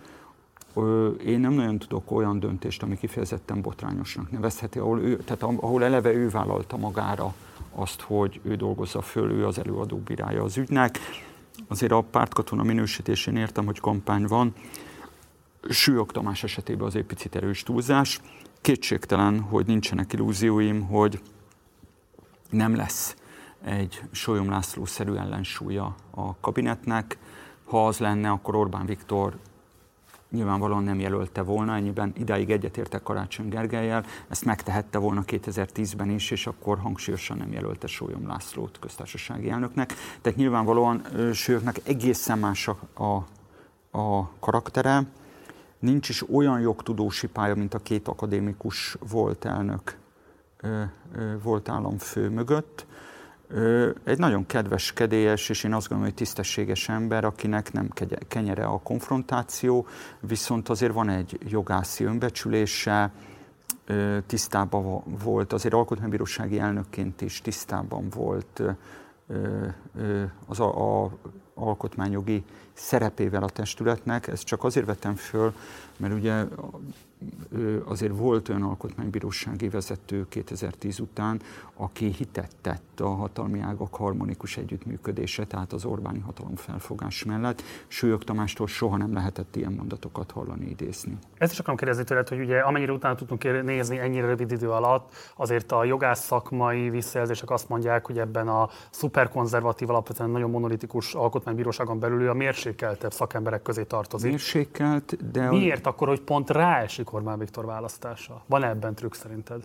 én 1.24 1.40
nem 1.40 1.52
nagyon 1.52 1.78
tudok 1.78 2.10
olyan 2.10 2.40
döntést, 2.40 2.82
ami 2.82 2.98
kifejezetten 2.98 3.60
botrányosnak 3.60 4.30
nevezheti, 4.30 4.78
ahol, 4.78 5.00
ő, 5.00 5.16
tehát 5.16 5.42
ahol 5.42 5.84
eleve 5.84 6.12
ő 6.12 6.28
vállalta 6.28 6.76
magára 6.76 7.34
azt, 7.74 8.00
hogy 8.00 8.40
ő 8.42 8.54
dolgozza 8.56 9.00
föl, 9.00 9.30
ő 9.30 9.46
az 9.46 9.58
előadóbírája 9.58 10.42
az 10.42 10.56
ügynek. 10.56 10.98
Azért 11.68 11.92
a 11.92 12.00
pártkatona 12.00 12.62
minősítésén 12.62 13.36
értem, 13.36 13.64
hogy 13.64 13.80
kampány 13.80 14.26
van. 14.26 14.54
Súlyog 15.68 16.12
Tamás 16.12 16.44
esetében 16.44 16.86
az 16.86 16.96
egy 16.96 17.04
picit 17.04 17.36
erős 17.36 17.62
túlzás. 17.62 18.20
Kétségtelen, 18.62 19.40
hogy 19.40 19.66
nincsenek 19.66 20.12
illúzióim, 20.12 20.86
hogy 20.86 21.20
nem 22.50 22.76
lesz 22.76 23.16
egy 23.64 24.02
Sólyom 24.10 24.50
László-szerű 24.50 25.14
ellensúlya 25.14 25.94
a 26.10 26.36
kabinetnek. 26.40 27.18
Ha 27.64 27.86
az 27.86 27.98
lenne, 27.98 28.30
akkor 28.30 28.54
Orbán 28.54 28.86
Viktor 28.86 29.38
nyilvánvalóan 30.30 30.82
nem 30.82 31.00
jelölte 31.00 31.42
volna, 31.42 31.74
ennyiben 31.74 32.12
idáig 32.16 32.50
egyetértek 32.50 33.02
Karácsony 33.02 33.48
Gergelyel, 33.48 34.04
ezt 34.28 34.44
megtehette 34.44 34.98
volna 34.98 35.22
2010-ben 35.26 36.10
is, 36.10 36.30
és 36.30 36.46
akkor 36.46 36.78
hangsúlyosan 36.78 37.36
nem 37.36 37.52
jelölte 37.52 37.86
Sólyom 37.86 38.26
Lászlót 38.26 38.78
köztársasági 38.78 39.50
elnöknek. 39.50 39.94
Tehát 40.20 40.38
nyilvánvalóan 40.38 41.02
Sőknek 41.32 41.80
egészen 41.84 42.38
más 42.38 42.68
a, 42.68 43.02
a, 43.04 43.26
a 43.98 44.30
karaktere, 44.40 45.06
nincs 45.82 46.08
is 46.08 46.30
olyan 46.30 46.60
jogtudósi 46.60 47.26
pálya, 47.26 47.54
mint 47.54 47.74
a 47.74 47.78
két 47.78 48.08
akadémikus 48.08 48.96
volt 49.10 49.44
elnök, 49.44 49.96
volt 51.42 51.68
államfő 51.68 52.28
mögött. 52.28 52.86
Egy 54.04 54.18
nagyon 54.18 54.46
kedves, 54.46 54.92
kedélyes, 54.92 55.48
és 55.48 55.64
én 55.64 55.74
azt 55.74 55.88
gondolom, 55.88 56.12
hogy 56.12 56.22
tisztességes 56.24 56.88
ember, 56.88 57.24
akinek 57.24 57.72
nem 57.72 57.88
kenyere 58.28 58.64
a 58.64 58.80
konfrontáció, 58.82 59.86
viszont 60.20 60.68
azért 60.68 60.92
van 60.92 61.08
egy 61.08 61.38
jogászi 61.48 62.04
önbecsülése, 62.04 63.12
tisztában 64.26 65.02
volt, 65.24 65.52
azért 65.52 65.74
alkotmánybírósági 65.74 66.58
elnökként 66.58 67.20
is 67.20 67.40
tisztában 67.40 68.08
volt 68.08 68.62
az 70.46 70.60
a, 70.60 71.02
a 71.04 71.10
alkotmányjogi 71.54 72.44
szerepével 72.82 73.42
a 73.42 73.48
testületnek. 73.48 74.26
Ezt 74.26 74.44
csak 74.44 74.64
azért 74.64 74.86
vettem 74.86 75.14
föl, 75.14 75.54
mert 75.96 76.14
ugye 76.14 76.44
azért 77.84 78.16
volt 78.16 78.48
olyan 78.48 78.62
alkotmánybírósági 78.62 79.68
vezető 79.68 80.26
2010 80.28 80.98
után, 80.98 81.40
aki 81.74 82.06
hitet 82.06 82.56
tett 82.60 83.00
a 83.00 83.08
hatalmi 83.08 83.60
ágak 83.60 83.94
harmonikus 83.94 84.56
együttműködése, 84.56 85.44
tehát 85.44 85.72
az 85.72 85.84
Orbáni 85.84 86.18
hatalom 86.18 86.56
felfogás 86.56 87.24
mellett. 87.24 87.62
Súlyog 87.86 88.24
Tamástól 88.24 88.66
soha 88.66 88.96
nem 88.96 89.12
lehetett 89.12 89.56
ilyen 89.56 89.72
mondatokat 89.72 90.30
hallani, 90.30 90.66
idézni. 90.68 91.18
Ezt 91.38 91.52
is 91.52 91.58
akarom 91.58 91.76
kérdezni 91.76 92.04
tőled, 92.04 92.28
hogy 92.28 92.40
ugye 92.40 92.58
amennyire 92.58 92.92
utána 92.92 93.14
tudtunk 93.14 93.62
nézni 93.64 93.98
ennyire 93.98 94.26
rövid 94.26 94.50
idő 94.50 94.70
alatt, 94.70 95.14
azért 95.36 95.72
a 95.72 95.84
jogász 95.84 96.24
szakmai 96.24 96.90
visszajelzések 96.90 97.50
azt 97.50 97.68
mondják, 97.68 98.06
hogy 98.06 98.18
ebben 98.18 98.48
a 98.48 98.68
szuperkonzervatív, 98.90 99.90
alapvetően 99.90 100.30
nagyon 100.30 100.50
monolitikus 100.50 101.14
alkotmánybíróságon 101.14 101.98
belül 101.98 102.28
a 102.28 102.34
mérsékeltebb 102.34 103.12
szakemberek 103.12 103.62
közé 103.62 103.82
tartozik. 103.82 104.30
Mérsékelt, 104.30 105.30
de... 105.30 105.48
Miért 105.48 105.86
akkor, 105.86 106.08
hogy 106.08 106.20
pont 106.20 106.50
ráesik 106.50 107.11
Orbán 107.12 107.38
Viktor 107.38 107.64
választása? 107.64 108.42
Van 108.46 108.64
ebben 108.64 108.94
trükk 108.94 109.12
szerinted? 109.12 109.62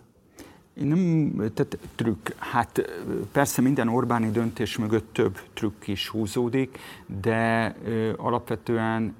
Én 0.74 0.86
nem, 0.86 1.32
tehát 1.36 1.78
trükk, 1.94 2.28
hát 2.38 2.90
persze 3.32 3.62
minden 3.62 3.88
Orbáni 3.88 4.30
döntés 4.30 4.78
mögött 4.78 5.12
több 5.12 5.38
trükk 5.54 5.86
is 5.86 6.08
húzódik, 6.08 6.78
de 7.20 7.76
ö, 7.84 8.12
alapvetően 8.16 9.14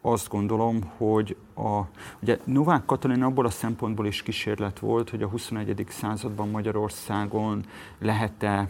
azt 0.00 0.28
gondolom, 0.28 0.80
hogy 0.96 1.36
a, 1.54 1.80
ugye 2.22 2.38
Novák 2.44 2.84
Katalin 2.84 3.22
abból 3.22 3.46
a 3.46 3.50
szempontból 3.50 4.06
is 4.06 4.22
kísérlet 4.22 4.78
volt, 4.78 5.10
hogy 5.10 5.22
a 5.22 5.28
21. 5.28 5.86
században 5.88 6.48
Magyarországon 6.48 7.64
lehet-e 7.98 8.68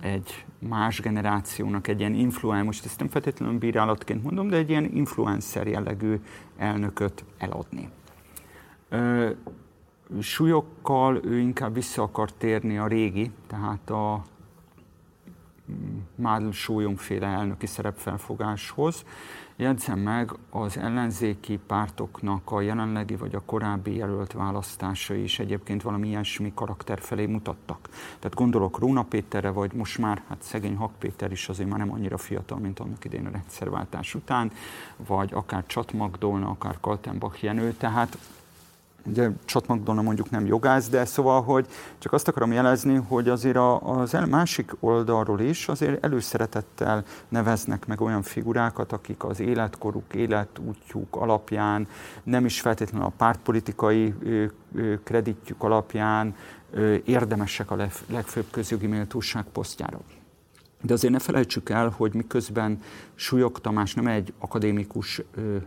egy 0.00 0.44
más 0.58 1.00
generációnak 1.00 1.88
egy 1.88 2.00
ilyen 2.00 2.14
influencer, 2.14 2.64
most 2.64 2.84
ezt 2.84 2.98
nem 2.98 3.08
feltétlenül 3.08 3.58
bírálatként 3.58 4.22
mondom, 4.22 4.48
de 4.48 4.56
egy 4.56 4.70
ilyen 4.70 4.84
influencer 4.84 5.66
jellegű 5.66 6.20
elnököt 6.56 7.24
eladni. 7.38 7.88
Ö, 8.88 9.30
súlyokkal 10.20 11.20
ő 11.24 11.38
inkább 11.38 11.74
vissza 11.74 12.02
akar 12.02 12.32
térni 12.32 12.78
a 12.78 12.86
régi, 12.86 13.30
tehát 13.46 13.90
a 13.90 14.24
Mádl 16.14 16.50
súlyomféle 16.50 17.26
elnöki 17.26 17.66
szerepfelfogáshoz. 17.66 19.04
Jegyzem 19.56 19.98
meg, 19.98 20.32
az 20.50 20.76
ellenzéki 20.76 21.58
pártoknak 21.66 22.50
a 22.50 22.60
jelenlegi 22.60 23.16
vagy 23.16 23.34
a 23.34 23.42
korábbi 23.44 23.96
jelölt 23.96 24.32
választásai 24.32 25.22
is 25.22 25.38
egyébként 25.38 25.82
valami 25.82 26.08
ilyesmi 26.08 26.52
karakter 26.54 27.00
felé 27.00 27.26
mutattak. 27.26 27.88
Tehát 28.18 28.34
gondolok 28.34 28.78
Róna 28.78 29.02
Péterre, 29.02 29.50
vagy 29.50 29.72
most 29.72 29.98
már 29.98 30.22
hát 30.28 30.42
szegény 30.42 30.76
Hak 30.76 30.92
Péter 30.98 31.32
is 31.32 31.48
azért 31.48 31.68
már 31.68 31.78
nem 31.78 31.92
annyira 31.92 32.18
fiatal, 32.18 32.58
mint 32.58 32.80
annak 32.80 33.04
idén 33.04 33.26
a 33.26 33.30
rendszerváltás 33.30 34.14
után, 34.14 34.52
vagy 34.96 35.32
akár 35.32 35.66
Csat 35.66 35.92
Magdolna, 35.92 36.48
akár 36.48 36.76
Kaltenbach 36.80 37.44
Jenő, 37.44 37.72
tehát 37.72 38.18
ugye 39.08 39.30
Csatmagdolna 39.44 40.02
mondjuk 40.02 40.30
nem 40.30 40.46
jogász, 40.46 40.88
de 40.88 41.04
szóval, 41.04 41.42
hogy 41.42 41.66
csak 41.98 42.12
azt 42.12 42.28
akarom 42.28 42.52
jelezni, 42.52 42.94
hogy 42.94 43.28
azért 43.28 43.56
a, 43.56 43.98
az 43.98 44.14
el, 44.14 44.26
másik 44.26 44.72
oldalról 44.80 45.40
is 45.40 45.68
azért 45.68 46.04
előszeretettel 46.04 47.04
neveznek 47.28 47.86
meg 47.86 48.00
olyan 48.00 48.22
figurákat, 48.22 48.92
akik 48.92 49.24
az 49.24 49.40
életkoruk, 49.40 50.14
életútjuk 50.14 51.16
alapján, 51.16 51.88
nem 52.22 52.44
is 52.44 52.60
feltétlenül 52.60 53.06
a 53.06 53.12
pártpolitikai 53.16 54.14
ö, 54.74 54.94
kreditjük 55.04 55.62
alapján 55.62 56.34
érdemesek 57.04 57.70
a 57.70 57.76
legfőbb 58.06 58.46
közjogi 58.50 58.86
méltóság 58.86 59.44
posztjára. 59.52 59.98
De 60.82 60.92
azért 60.92 61.12
ne 61.12 61.18
felejtsük 61.18 61.68
el, 61.68 61.88
hogy 61.96 62.14
miközben 62.14 62.82
Súlyog 63.14 63.60
Tamás 63.60 63.94
nem 63.94 64.06
egy 64.06 64.32
akadémikus 64.38 65.22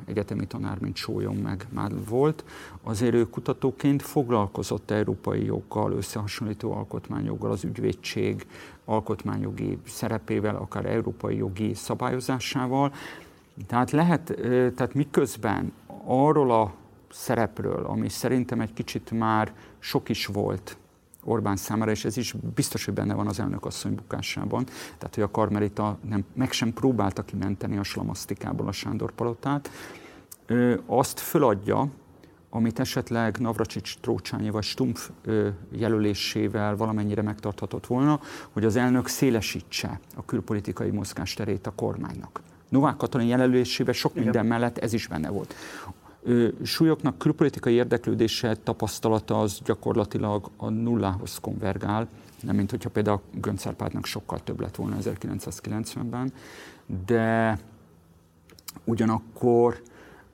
egyetemi 0.05 0.47
tanár, 0.47 0.79
mint 0.79 0.95
Sólyom 0.95 1.37
meg 1.37 1.65
már 1.69 1.91
volt, 2.09 2.43
azért 2.83 3.13
ő 3.13 3.29
kutatóként 3.29 4.01
foglalkozott 4.01 4.91
európai 4.91 5.45
joggal, 5.45 5.91
összehasonlító 5.91 6.71
alkotmányjoggal, 6.71 7.51
az 7.51 7.63
ügyvédség 7.63 8.45
alkotmányjogi 8.85 9.77
szerepével, 9.87 10.55
akár 10.55 10.85
európai 10.85 11.35
jogi 11.35 11.73
szabályozásával. 11.73 12.93
Tehát 13.67 13.91
lehet, 13.91 14.23
tehát 14.75 14.93
miközben 14.93 15.73
arról 16.05 16.51
a 16.51 16.73
szerepről, 17.09 17.85
ami 17.85 18.09
szerintem 18.09 18.61
egy 18.61 18.73
kicsit 18.73 19.11
már 19.11 19.53
sok 19.79 20.09
is 20.09 20.25
volt 20.25 20.77
Orbán 21.23 21.55
számára, 21.55 21.91
és 21.91 22.05
ez 22.05 22.17
is 22.17 22.35
biztos, 22.55 22.85
hogy 22.85 22.93
benne 22.93 23.13
van 23.13 23.27
az 23.27 23.39
elnök 23.39 23.65
asszony 23.65 23.95
bukásában. 23.95 24.65
Tehát, 24.97 25.15
hogy 25.15 25.23
a 25.23 25.31
Karmelita 25.31 25.97
nem, 26.09 26.25
meg 26.33 26.51
sem 26.51 26.73
próbálta 26.73 27.21
kimenteni 27.21 27.77
a 27.77 27.83
slamasztikából 27.83 28.67
a 28.67 28.71
Sándor 28.71 29.11
palotát. 29.11 29.69
Ö, 30.45 30.75
azt 30.85 31.19
föladja, 31.19 31.89
amit 32.49 32.79
esetleg 32.79 33.37
Navracsics 33.37 33.97
Trócsányi 33.99 34.49
vagy 34.49 34.63
Stumpf 34.63 35.09
jelölésével 35.71 36.75
valamennyire 36.75 37.21
megtarthatott 37.21 37.87
volna, 37.87 38.19
hogy 38.51 38.65
az 38.65 38.75
elnök 38.75 39.07
szélesítse 39.07 39.99
a 40.15 40.25
külpolitikai 40.25 40.89
mozgásterét 40.89 41.67
a 41.67 41.71
kormánynak. 41.75 42.41
Novák 42.69 42.97
Katalin 42.97 43.27
jelölésével 43.27 43.93
sok 43.93 44.11
Igen. 44.11 44.23
minden 44.23 44.45
mellett 44.45 44.77
ez 44.77 44.93
is 44.93 45.07
benne 45.07 45.29
volt. 45.29 45.55
Súlyoknak 46.63 47.17
külpolitikai 47.17 47.73
érdeklődése, 47.73 48.55
tapasztalata 48.55 49.39
az 49.39 49.59
gyakorlatilag 49.63 50.49
a 50.57 50.69
nullához 50.69 51.37
konvergál, 51.41 52.07
nem 52.41 52.55
mint 52.55 52.69
hogyha 52.69 52.89
például 52.89 53.21
Göncárpádnak 53.33 54.05
sokkal 54.05 54.39
több 54.43 54.59
lett 54.59 54.75
volna 54.75 54.95
1990-ben, 54.99 56.33
de 57.05 57.59
ugyanakkor 58.83 59.81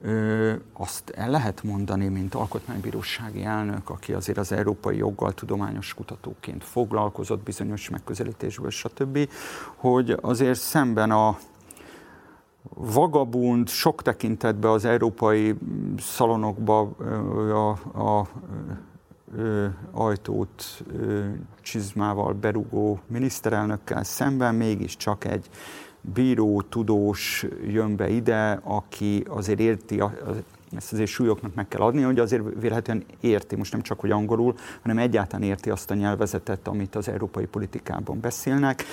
Ö, 0.01 0.53
azt 0.74 1.10
el 1.10 1.29
lehet 1.29 1.63
mondani, 1.63 2.08
mint 2.08 2.36
alkotmánybírósági 2.36 3.44
elnök, 3.44 3.89
aki 3.89 4.13
azért 4.13 4.38
az 4.38 4.51
európai 4.51 4.98
joggal 4.98 5.34
tudományos 5.34 5.94
kutatóként 5.94 6.63
foglalkozott 6.63 7.44
bizonyos 7.44 7.89
megközelítésből, 7.89 8.70
stb., 8.70 9.29
hogy 9.75 10.17
azért 10.22 10.60
szemben 10.60 11.12
a 11.12 11.38
vagabund 12.74 13.70
sok 13.70 14.02
tekintetben 14.02 14.72
az 14.72 14.86
európai 14.86 15.56
szalonokba 15.98 16.80
a, 16.80 17.78
a, 18.00 18.20
a 18.20 18.28
ajtót 19.92 20.84
csizmával 21.62 22.34
berugó 22.34 23.00
miniszterelnökkel 23.08 24.04
szemben 24.04 24.56
mégiscsak 24.56 25.26
egy 25.26 25.50
bíró, 26.14 26.62
tudós 26.62 27.46
jön 27.68 27.96
be 27.96 28.10
ide, 28.10 28.60
aki 28.64 29.24
azért 29.28 29.60
érti, 29.60 30.04
ezt 30.76 30.94
azért 30.94 31.10
súlyoknak 31.10 31.56
meg 31.56 31.68
kell 31.68 31.82
adni, 31.82 32.02
hogy 32.02 32.20
azért 32.20 32.44
vélhetően 32.60 33.04
érti, 33.20 33.56
most 33.56 33.72
nem 33.72 33.82
csak, 33.82 34.00
hogy 34.00 34.12
angolul, 34.12 34.56
hanem 34.82 34.98
egyáltalán 34.98 35.48
érti 35.48 35.70
azt 35.70 35.92
a 35.92 35.94
nyelvezetet, 35.94 36.68
amit 36.68 36.96
az 36.96 37.08
európai 37.08 37.46
politikában 37.46 38.20
beszélnek. 38.20 38.84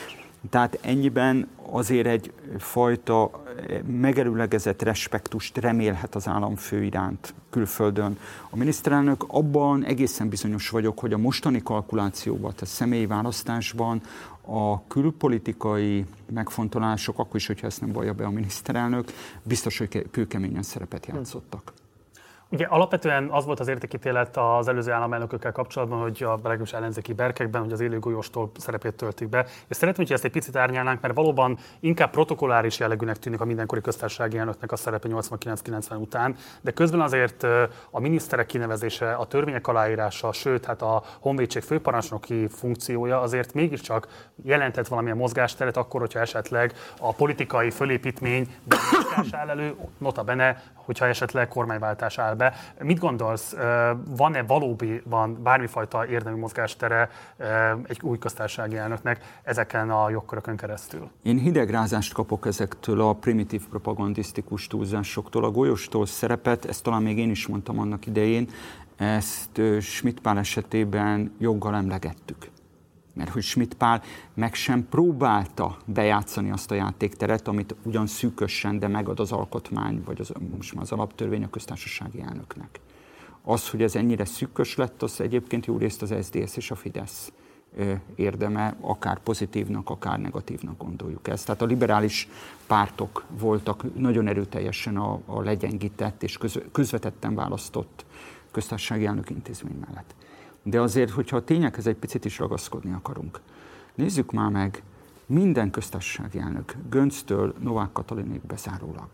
Tehát 0.51 0.79
ennyiben 0.83 1.49
azért 1.71 2.07
egy 2.07 2.33
fajta 2.59 3.45
megerőlegezett 3.87 4.83
respektust 4.83 5.59
remélhet 5.59 6.15
az 6.15 6.29
államfő 6.29 6.85
iránt 6.85 7.35
külföldön. 7.51 8.19
A 8.51 8.57
miniszterelnök 8.57 9.25
abban 9.29 9.85
egészen 9.85 10.29
bizonyos 10.29 10.69
vagyok, 10.69 10.99
hogy 10.99 11.13
a 11.13 11.19
mostani 11.19 11.63
kalkulációban, 11.63 12.53
tehát 12.55 12.75
személyi 12.75 13.07
választásban 13.07 14.03
a 14.47 14.87
külpolitikai 14.87 16.05
megfontolások, 16.33 17.19
akkor 17.19 17.37
is, 17.37 17.47
hogyha 17.47 17.67
ezt 17.67 17.81
nem 17.81 17.93
vallja 17.93 18.13
be 18.13 18.25
a 18.25 18.31
miniszterelnök, 18.31 19.13
biztos, 19.43 19.79
hogy 19.79 20.07
kőkeményen 20.11 20.63
szerepet 20.63 21.07
játszottak. 21.07 21.73
Ugye 22.49 22.67
alapvetően 22.67 23.29
az 23.31 23.45
volt 23.45 23.61
az 23.61 23.69
értékítélet 23.69 24.37
az 24.37 24.69
előző 24.69 24.93
államelnökökkel 24.93 25.53
kapcsolatban, 25.53 26.01
hogy 26.01 26.23
a 26.23 26.35
legalábbis 26.35 26.73
ellenzéki 26.73 27.13
berkekben, 27.13 27.63
hogy 27.63 27.73
az 27.73 27.81
élő 27.81 27.99
golyóstól 27.99 28.51
szerepét 28.57 28.95
töltik 28.95 29.29
be. 29.29 29.47
És 29.69 29.77
szeretném, 29.77 30.07
hogy 30.07 30.15
ezt 30.15 30.25
egy 30.25 30.31
picit 30.31 30.57
árnyálnánk, 30.57 31.01
mert 31.01 31.15
valóban 31.15 31.59
inkább 31.81 32.11
protokolláris 32.11 32.79
jellegűnek 32.79 33.17
tűnik 33.17 33.41
a 33.41 33.45
mindenkori 33.45 33.81
köztársasági 33.81 34.39
elnöknek 34.39 34.73
a 34.73 34.77
szerepe 34.77 35.09
89-90 35.11 36.01
után, 36.01 36.37
de 36.61 36.71
közben 36.71 37.01
azért 37.01 37.43
a 37.91 38.01
miniszterek 38.01 38.47
kinevezése, 38.47 39.13
a 39.13 39.27
törvények 39.27 39.67
aláírása, 39.67 40.33
sőt, 40.33 40.65
hát 40.65 40.83
a 40.83 41.03
honvédség 41.21 41.63
főparancsnoki 41.63 42.49
funkciója 42.49 43.21
azért 43.21 43.55
mégiscsak 43.55 44.31
jelentett 44.43 44.89
valamilyen 44.89 45.17
mozgásteret 45.17 45.77
akkor, 45.77 46.01
hogyha 46.01 46.21
esetleg 46.21 46.73
a 47.01 47.13
politikai 47.13 47.71
fölépítmény 47.71 48.55
elő, 49.49 49.75
nota 49.99 50.23
bene, 50.23 50.63
hogyha 50.85 51.07
esetleg 51.07 51.49
kormányváltás 51.49 52.19
áll 52.19 52.35
be. 52.35 52.55
Mit 52.81 52.99
gondolsz, 52.99 53.57
van-e 54.17 54.43
valóban 54.43 55.43
bármifajta 55.43 56.07
érdemi 56.07 56.39
mozgástere 56.39 57.11
egy 57.87 57.99
új 58.03 58.19
köztársasági 58.19 58.77
elnöknek 58.77 59.41
ezeken 59.43 59.91
a 59.91 60.11
jogkörökön 60.11 60.57
keresztül? 60.57 61.11
Én 61.23 61.39
hidegrázást 61.39 62.13
kapok 62.13 62.47
ezektől 62.47 63.01
a 63.01 63.13
primitív 63.13 63.69
propagandisztikus 63.69 64.67
túlzásoktól, 64.67 65.45
a 65.45 65.51
golyostól 65.51 66.07
szerepet, 66.07 66.65
ezt 66.65 66.83
talán 66.83 67.03
még 67.03 67.19
én 67.19 67.31
is 67.31 67.47
mondtam 67.47 67.79
annak 67.79 68.07
idején, 68.07 68.49
ezt 68.97 69.61
Schmidt 69.81 70.21
Pál 70.21 70.39
esetében 70.39 71.35
joggal 71.39 71.75
emlegettük 71.75 72.53
mert 73.15 73.31
hogy 73.31 73.43
Schmidt 73.43 73.75
Pál 73.75 74.03
meg 74.35 74.55
sem 74.55 74.89
próbálta 74.89 75.77
bejátszani 75.85 76.51
azt 76.51 76.71
a 76.71 76.75
játékteret, 76.75 77.49
amit 77.49 77.75
ugyan 77.83 78.07
szűkösen, 78.07 78.79
de 78.79 78.89
megad 78.89 79.21
az 79.21 79.33
alkotmány, 79.33 80.03
vagy 80.05 80.21
az, 80.21 80.33
most 80.57 80.75
már 80.75 80.83
az 80.83 80.93
alaptörvény 80.93 81.45
a 81.45 81.51
köztársasági 81.51 82.21
elnöknek. 82.21 82.81
Az, 83.43 83.69
hogy 83.69 83.83
ez 83.83 83.97
ennyire 83.97 84.25
szűkös 84.25 84.77
lett, 84.77 85.03
az 85.03 85.21
egyébként 85.21 85.67
jó 85.67 85.77
részt 85.77 86.03
az 86.03 86.15
SDS 86.23 86.57
és 86.57 86.71
a 86.71 86.75
Fidesz 86.75 87.33
érdeme, 88.15 88.77
akár 88.81 89.19
pozitívnak, 89.19 89.91
akár 89.91 90.21
negatívnak 90.21 90.79
gondoljuk 90.79 91.29
ezt. 91.29 91.47
Tehát 91.47 91.63
a 91.63 91.67
liberális 91.67 92.29
pártok 92.67 93.25
voltak 93.39 93.99
nagyon 93.99 94.27
erőteljesen 94.27 94.97
a, 94.97 95.21
a 95.25 95.41
legyengített 95.41 96.23
és 96.23 96.39
köz, 96.39 96.59
közvetetten 96.73 97.35
választott 97.35 98.05
köztársasági 98.51 99.07
elnök 99.07 99.31
intézmény 99.31 99.85
mellett. 99.87 100.15
De 100.67 100.81
azért, 100.81 101.11
hogyha 101.11 101.37
a 101.37 101.45
tényekhez 101.45 101.87
egy 101.87 101.97
picit 101.97 102.25
is 102.25 102.39
ragaszkodni 102.39 102.93
akarunk, 102.93 103.41
nézzük 103.95 104.33
már 104.33 104.51
meg 104.51 104.83
minden 105.27 105.71
köztársasági 105.71 106.39
elnök, 106.39 106.77
Gönctől 106.91 107.55
Novák 107.61 107.93
Katalinig 107.93 108.41
bezárólag 108.47 109.09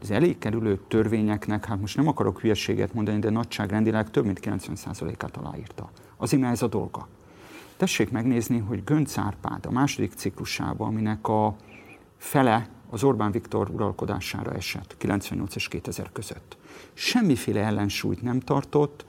az 0.00 0.10
elég 0.10 0.38
kerülő 0.38 0.80
törvényeknek, 0.88 1.64
hát 1.64 1.80
most 1.80 1.96
nem 1.96 2.08
akarok 2.08 2.40
hülyeséget 2.40 2.94
mondani, 2.94 3.18
de 3.18 3.30
nagyságrendileg 3.30 4.10
több 4.10 4.24
mint 4.24 4.40
90%-át 4.42 5.36
aláírta. 5.36 5.90
Azért, 6.16 6.42
mert 6.42 6.54
ez 6.54 6.62
a 6.62 6.66
dolga. 6.66 7.08
Tessék 7.76 8.10
megnézni, 8.10 8.58
hogy 8.58 8.84
Gönc 8.84 9.18
Árpád 9.18 9.66
a 9.66 9.70
második 9.70 10.12
ciklusában, 10.12 10.88
aminek 10.88 11.28
a 11.28 11.56
fele 12.16 12.68
az 12.90 13.04
Orbán 13.04 13.30
Viktor 13.30 13.70
uralkodására 13.70 14.52
esett 14.52 14.96
98 14.96 15.54
és 15.54 15.68
2000 15.68 16.12
között. 16.12 16.56
Semmiféle 16.92 17.60
ellensúlyt 17.60 18.22
nem 18.22 18.40
tartott, 18.40 19.06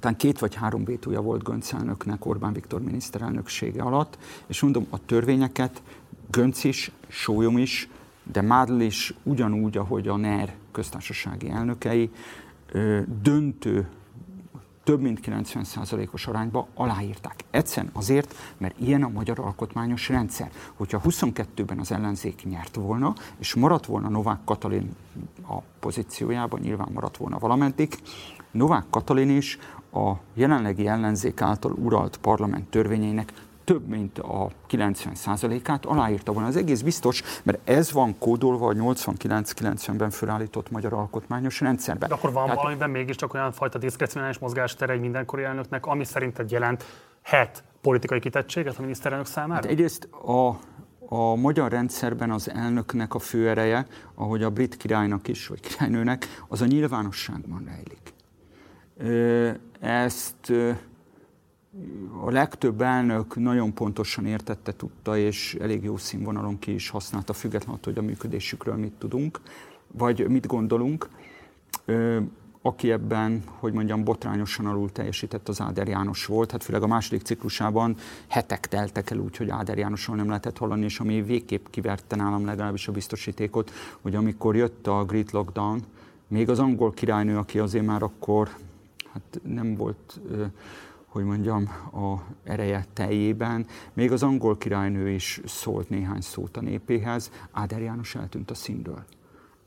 talán 0.00 0.16
két 0.16 0.38
vagy 0.38 0.54
három 0.54 0.84
vétója 0.84 1.20
volt 1.20 1.42
Gönc 1.42 1.72
elnöknek 1.72 2.26
Orbán 2.26 2.52
Viktor 2.52 2.82
miniszterelnöksége 2.82 3.82
alatt, 3.82 4.18
és 4.46 4.60
mondom, 4.60 4.86
a 4.90 5.04
törvényeket 5.04 5.82
Gönc 6.30 6.64
is, 6.64 6.90
Sólyom 7.08 7.58
is, 7.58 7.88
de 8.32 8.40
Mádl 8.40 8.80
is 8.80 9.14
ugyanúgy, 9.22 9.76
ahogy 9.76 10.08
a 10.08 10.16
NER 10.16 10.54
köztársasági 10.72 11.50
elnökei 11.50 12.10
döntő 13.22 13.88
több 14.84 15.00
mint 15.00 15.20
90%-os 15.26 16.26
arányba 16.26 16.68
aláírták. 16.74 17.44
Egyszerűen 17.50 17.92
azért, 17.94 18.34
mert 18.58 18.80
ilyen 18.80 19.02
a 19.02 19.08
magyar 19.08 19.38
alkotmányos 19.38 20.08
rendszer. 20.08 20.50
Hogyha 20.74 21.00
22-ben 21.04 21.78
az 21.78 21.92
ellenzék 21.92 22.44
nyert 22.44 22.74
volna, 22.74 23.14
és 23.38 23.54
maradt 23.54 23.86
volna 23.86 24.08
Novák 24.08 24.38
Katalin 24.44 24.90
a 25.48 25.56
pozíciójában, 25.80 26.60
nyilván 26.60 26.88
maradt 26.92 27.16
volna 27.16 27.38
valameddig, 27.38 27.94
Novák 28.50 28.84
Katalin 28.90 29.30
is 29.30 29.58
a 29.92 30.12
jelenlegi 30.34 30.86
ellenzék 30.86 31.40
által 31.40 31.72
uralt 31.72 32.16
parlament 32.16 32.70
törvényeinek 32.70 33.32
több 33.64 33.88
mint 33.88 34.18
a 34.18 34.48
90%-át 34.70 35.86
aláírta 35.86 36.32
volna. 36.32 36.48
Az 36.48 36.56
egész 36.56 36.80
biztos, 36.80 37.22
mert 37.42 37.68
ez 37.68 37.92
van 37.92 38.18
kódolva 38.18 38.68
a 38.68 38.72
89-90-ben 38.72 40.10
felállított 40.10 40.70
magyar 40.70 40.92
alkotmányos 40.92 41.60
rendszerben. 41.60 42.08
De 42.08 42.14
akkor 42.14 42.32
van 42.32 42.44
Tehát... 42.44 42.58
valamiben 42.58 42.90
mégiscsak 42.90 43.34
olyan 43.34 43.52
fajta 43.52 43.78
diszkrecionális 43.78 44.38
mozgástere 44.38 44.92
egy 44.92 45.00
mindenkori 45.00 45.42
elnöknek, 45.42 45.86
ami 45.86 46.04
szerinted 46.04 46.50
jelent 46.50 46.84
het 47.22 47.64
politikai 47.80 48.18
kitettséget 48.18 48.78
a 48.78 48.80
miniszterelnök 48.80 49.26
számára? 49.26 49.54
Hát 49.54 49.70
egyrészt 49.70 50.04
a, 50.04 50.48
a 51.08 51.34
magyar 51.34 51.70
rendszerben 51.70 52.30
az 52.30 52.50
elnöknek 52.50 53.14
a 53.14 53.18
főereje, 53.18 53.86
ahogy 54.14 54.42
a 54.42 54.50
brit 54.50 54.76
királynak 54.76 55.28
is, 55.28 55.46
vagy 55.46 55.60
királynőnek, 55.60 56.26
az 56.48 56.60
a 56.60 56.66
nyilvánosságban 56.66 57.64
rejlik. 57.66 58.18
Ezt 59.80 60.50
a 62.24 62.30
legtöbb 62.30 62.80
elnök 62.80 63.36
nagyon 63.36 63.74
pontosan 63.74 64.26
értette, 64.26 64.72
tudta, 64.72 65.16
és 65.16 65.56
elég 65.60 65.84
jó 65.84 65.96
színvonalon 65.96 66.58
ki 66.58 66.74
is 66.74 66.88
használta, 66.88 67.32
függetlenül 67.32 67.80
hogy 67.84 67.98
a 67.98 68.02
működésükről 68.02 68.74
mit 68.74 68.92
tudunk, 68.92 69.40
vagy 69.86 70.28
mit 70.28 70.46
gondolunk. 70.46 71.08
Aki 72.62 72.90
ebben, 72.90 73.42
hogy 73.58 73.72
mondjam, 73.72 74.04
botrányosan 74.04 74.66
alul 74.66 74.92
teljesített, 74.92 75.48
az 75.48 75.60
Áder 75.60 75.88
János 75.88 76.26
volt. 76.26 76.50
Hát 76.50 76.62
főleg 76.62 76.82
a 76.82 76.86
második 76.86 77.22
ciklusában 77.22 77.96
hetek 78.28 78.66
teltek 78.66 79.10
el 79.10 79.18
úgy, 79.18 79.36
hogy 79.36 79.50
Áder 79.50 79.78
Jánosról 79.78 80.16
nem 80.16 80.28
lehetett 80.28 80.58
hallani, 80.58 80.84
és 80.84 81.00
ami 81.00 81.22
végképp 81.22 81.66
kiverte 81.70 82.16
nálam 82.16 82.44
legalábbis 82.44 82.88
a 82.88 82.92
biztosítékot, 82.92 83.70
hogy 84.00 84.14
amikor 84.14 84.56
jött 84.56 84.86
a 84.86 85.04
Great 85.04 85.30
Lockdown, 85.30 85.80
még 86.28 86.48
az 86.48 86.58
angol 86.58 86.92
királynő, 86.92 87.36
aki 87.36 87.58
azért 87.58 87.86
már 87.86 88.02
akkor 88.02 88.48
hát 89.12 89.40
nem 89.42 89.74
volt, 89.74 90.20
hogy 91.06 91.24
mondjam, 91.24 91.68
a 91.92 92.16
ereje 92.44 92.86
teljében. 92.92 93.66
Még 93.92 94.12
az 94.12 94.22
angol 94.22 94.58
királynő 94.58 95.10
is 95.10 95.40
szólt 95.44 95.88
néhány 95.88 96.20
szót 96.20 96.56
a 96.56 96.60
népéhez, 96.60 97.30
Áder 97.52 97.80
János 97.80 98.14
eltűnt 98.14 98.50
a 98.50 98.54
színről. 98.54 99.04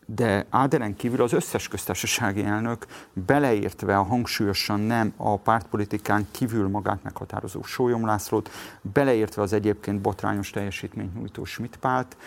de 0.06 0.46
Áderen 0.50 0.96
kívül 0.96 1.22
az 1.22 1.34
összes 1.34 1.68
köztársasági 1.68 2.44
elnök, 2.44 2.86
beleértve 3.14 3.98
a 3.98 4.04
hangsúlyosan 4.04 4.80
nem 4.80 5.14
a 5.18 5.38
pártpolitikán 5.38 6.28
kívül 6.32 6.68
magát 6.68 7.04
meghatározó 7.04 7.64
Sólyom 7.64 8.06
Lászlót, 8.06 8.50
beleértve 8.82 9.42
az 9.42 9.54
egyébként 9.54 10.02
botrányos 10.02 10.50
teljesítményt 10.50 11.16
nyújtó 11.16 11.44
Schmidt 11.44 11.78
Pált, 11.78 12.18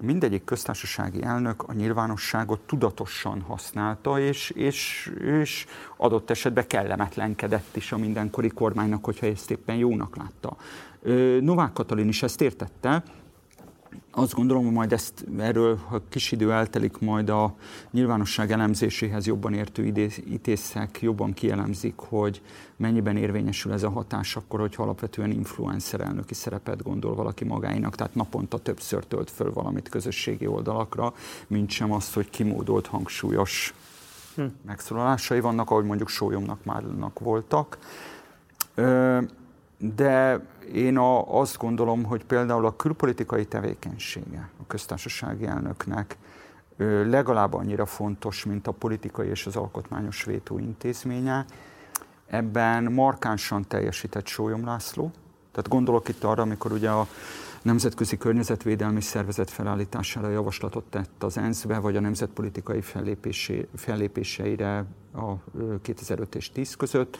mindegyik 0.00 0.44
köztársasági 0.44 1.22
elnök 1.22 1.62
a 1.62 1.72
nyilvánosságot 1.72 2.60
tudatosan 2.60 3.40
használta, 3.40 4.20
és, 4.20 4.50
és, 4.50 5.10
és 5.20 5.66
adott 5.96 6.30
esetben 6.30 6.66
kellemetlenkedett 6.66 7.76
is 7.76 7.92
a 7.92 7.96
mindenkori 7.96 8.48
kormánynak, 8.48 9.04
hogyha 9.04 9.26
ezt 9.26 9.50
éppen 9.50 9.76
jónak 9.76 10.16
látta. 10.16 10.56
Novák 11.40 11.72
Katalin 11.72 12.08
is 12.08 12.22
ezt 12.22 12.40
értette, 12.40 13.02
azt 14.10 14.34
gondolom, 14.34 14.64
hogy 14.64 14.72
majd 14.72 14.92
ezt 14.92 15.24
erről, 15.38 15.76
ha 15.76 16.02
kis 16.08 16.32
idő 16.32 16.52
eltelik, 16.52 16.98
majd 16.98 17.28
a 17.28 17.54
nyilvánosság 17.90 18.50
elemzéséhez 18.50 19.26
jobban 19.26 19.54
értő 19.54 20.10
ítészek 20.28 20.98
jobban 21.00 21.32
kielemzik, 21.32 21.94
hogy 21.96 22.42
mennyiben 22.76 23.16
érvényesül 23.16 23.72
ez 23.72 23.82
a 23.82 23.90
hatás, 23.90 24.36
akkor, 24.36 24.60
hogyha 24.60 24.82
alapvetően 24.82 25.30
influencer 25.30 26.00
elnöki 26.00 26.34
szerepet 26.34 26.82
gondol 26.82 27.14
valaki 27.14 27.44
magáinak, 27.44 27.94
tehát 27.94 28.14
naponta 28.14 28.58
többször 28.58 29.04
tölt 29.04 29.30
föl 29.30 29.52
valamit 29.52 29.88
közösségi 29.88 30.46
oldalakra, 30.46 31.14
mint 31.46 31.70
sem 31.70 31.92
azt, 31.92 32.14
hogy 32.14 32.30
kimódolt 32.30 32.86
hangsúlyos 32.86 33.74
hm. 34.34 34.44
megszólalásai 34.66 35.40
vannak, 35.40 35.70
ahogy 35.70 35.84
mondjuk 35.84 36.08
Sólyomnak 36.08 36.64
már 36.64 36.82
voltak. 37.18 37.78
De 39.78 40.46
én 40.72 40.96
a, 40.96 41.38
azt 41.40 41.58
gondolom, 41.58 42.04
hogy 42.04 42.24
például 42.24 42.66
a 42.66 42.76
külpolitikai 42.76 43.46
tevékenysége 43.46 44.50
a 44.60 44.66
köztársasági 44.66 45.46
elnöknek 45.46 46.16
legalább 47.06 47.54
annyira 47.54 47.86
fontos, 47.86 48.44
mint 48.44 48.66
a 48.66 48.72
politikai 48.72 49.28
és 49.28 49.46
az 49.46 49.56
alkotmányos 49.56 50.24
vétó 50.24 50.58
intézménye. 50.58 51.44
Ebben 52.26 52.84
markánsan 52.84 53.66
teljesített 53.68 54.26
Sólyom 54.26 54.64
László. 54.64 55.10
Tehát 55.52 55.68
gondolok 55.68 56.08
itt 56.08 56.24
arra, 56.24 56.42
amikor 56.42 56.72
ugye 56.72 56.90
a 56.90 57.06
Nemzetközi 57.62 58.16
Környezetvédelmi 58.16 59.00
Szervezet 59.00 59.50
felállítására 59.50 60.30
javaslatot 60.30 60.84
tett 60.90 61.22
az 61.22 61.38
ENSZ-be, 61.38 61.78
vagy 61.78 61.96
a 61.96 62.00
nemzetpolitikai 62.00 62.82
fellépéseire 63.74 64.84
a 65.14 65.34
2005 65.82 66.34
és 66.34 66.52
10 66.52 66.74
között, 66.74 67.18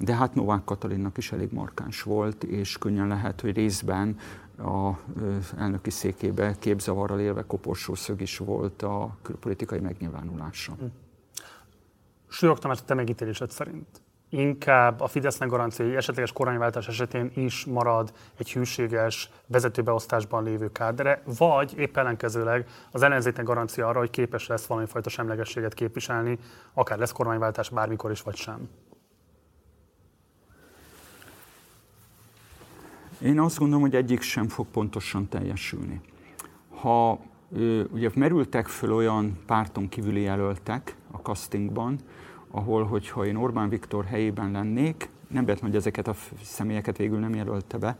de 0.00 0.14
hát 0.14 0.34
Novák 0.34 0.64
Katalinnak 0.64 1.16
is 1.16 1.32
elég 1.32 1.52
markáns 1.52 2.02
volt, 2.02 2.44
és 2.44 2.78
könnyen 2.78 3.08
lehet, 3.08 3.40
hogy 3.40 3.54
részben 3.54 4.16
a 4.58 4.92
elnöki 5.58 5.90
székébe 5.90 6.56
képzavarral 6.58 7.20
élve 7.20 7.42
koporsószög 7.46 8.20
is 8.20 8.38
volt 8.38 8.82
a 8.82 9.16
külpolitikai 9.22 9.80
megnyilvánulása. 9.80 10.72
Hm. 10.72 10.84
Súlyog 12.28 12.58
Tamás, 12.58 12.82
te 12.84 12.94
megítélésed 12.94 13.50
szerint 13.50 14.00
inkább 14.28 15.00
a 15.00 15.06
Fidesznek 15.06 15.48
garancia, 15.48 15.84
hogy 15.84 15.94
esetleges 15.94 16.32
kormányváltás 16.32 16.88
esetén 16.88 17.30
is 17.34 17.64
marad 17.64 18.12
egy 18.38 18.52
hűséges 18.52 19.30
vezetőbeosztásban 19.46 20.44
lévő 20.44 20.72
kádere, 20.72 21.22
vagy 21.38 21.78
épp 21.78 21.96
ellenkezőleg 21.96 22.66
az 22.90 23.02
ellenzéknek 23.02 23.44
garancia 23.44 23.88
arra, 23.88 23.98
hogy 23.98 24.10
képes 24.10 24.46
lesz 24.46 24.66
valamifajta 24.66 25.08
semlegességet 25.08 25.74
képviselni, 25.74 26.38
akár 26.72 26.98
lesz 26.98 27.12
kormányváltás 27.12 27.68
bármikor 27.68 28.10
is, 28.10 28.22
vagy 28.22 28.36
sem. 28.36 28.68
Én 33.22 33.40
azt 33.40 33.58
gondolom, 33.58 33.82
hogy 33.82 33.94
egyik 33.94 34.20
sem 34.20 34.48
fog 34.48 34.66
pontosan 34.66 35.28
teljesülni. 35.28 36.00
Ha 36.68 37.20
ugye 37.90 38.10
merültek 38.14 38.66
föl 38.66 38.92
olyan 38.92 39.38
párton 39.46 39.88
kívüli 39.88 40.20
jelöltek 40.20 40.96
a 41.10 41.16
castingban, 41.16 41.98
ahol, 42.50 42.84
hogyha 42.84 43.26
én 43.26 43.36
Orbán 43.36 43.68
Viktor 43.68 44.04
helyében 44.04 44.50
lennék, 44.50 45.08
nem 45.28 45.44
véletlen, 45.44 45.70
hogy 45.70 45.78
ezeket 45.78 46.08
a 46.08 46.14
személyeket 46.42 46.96
végül 46.96 47.18
nem 47.18 47.34
jelölte 47.34 47.78
be, 47.78 47.96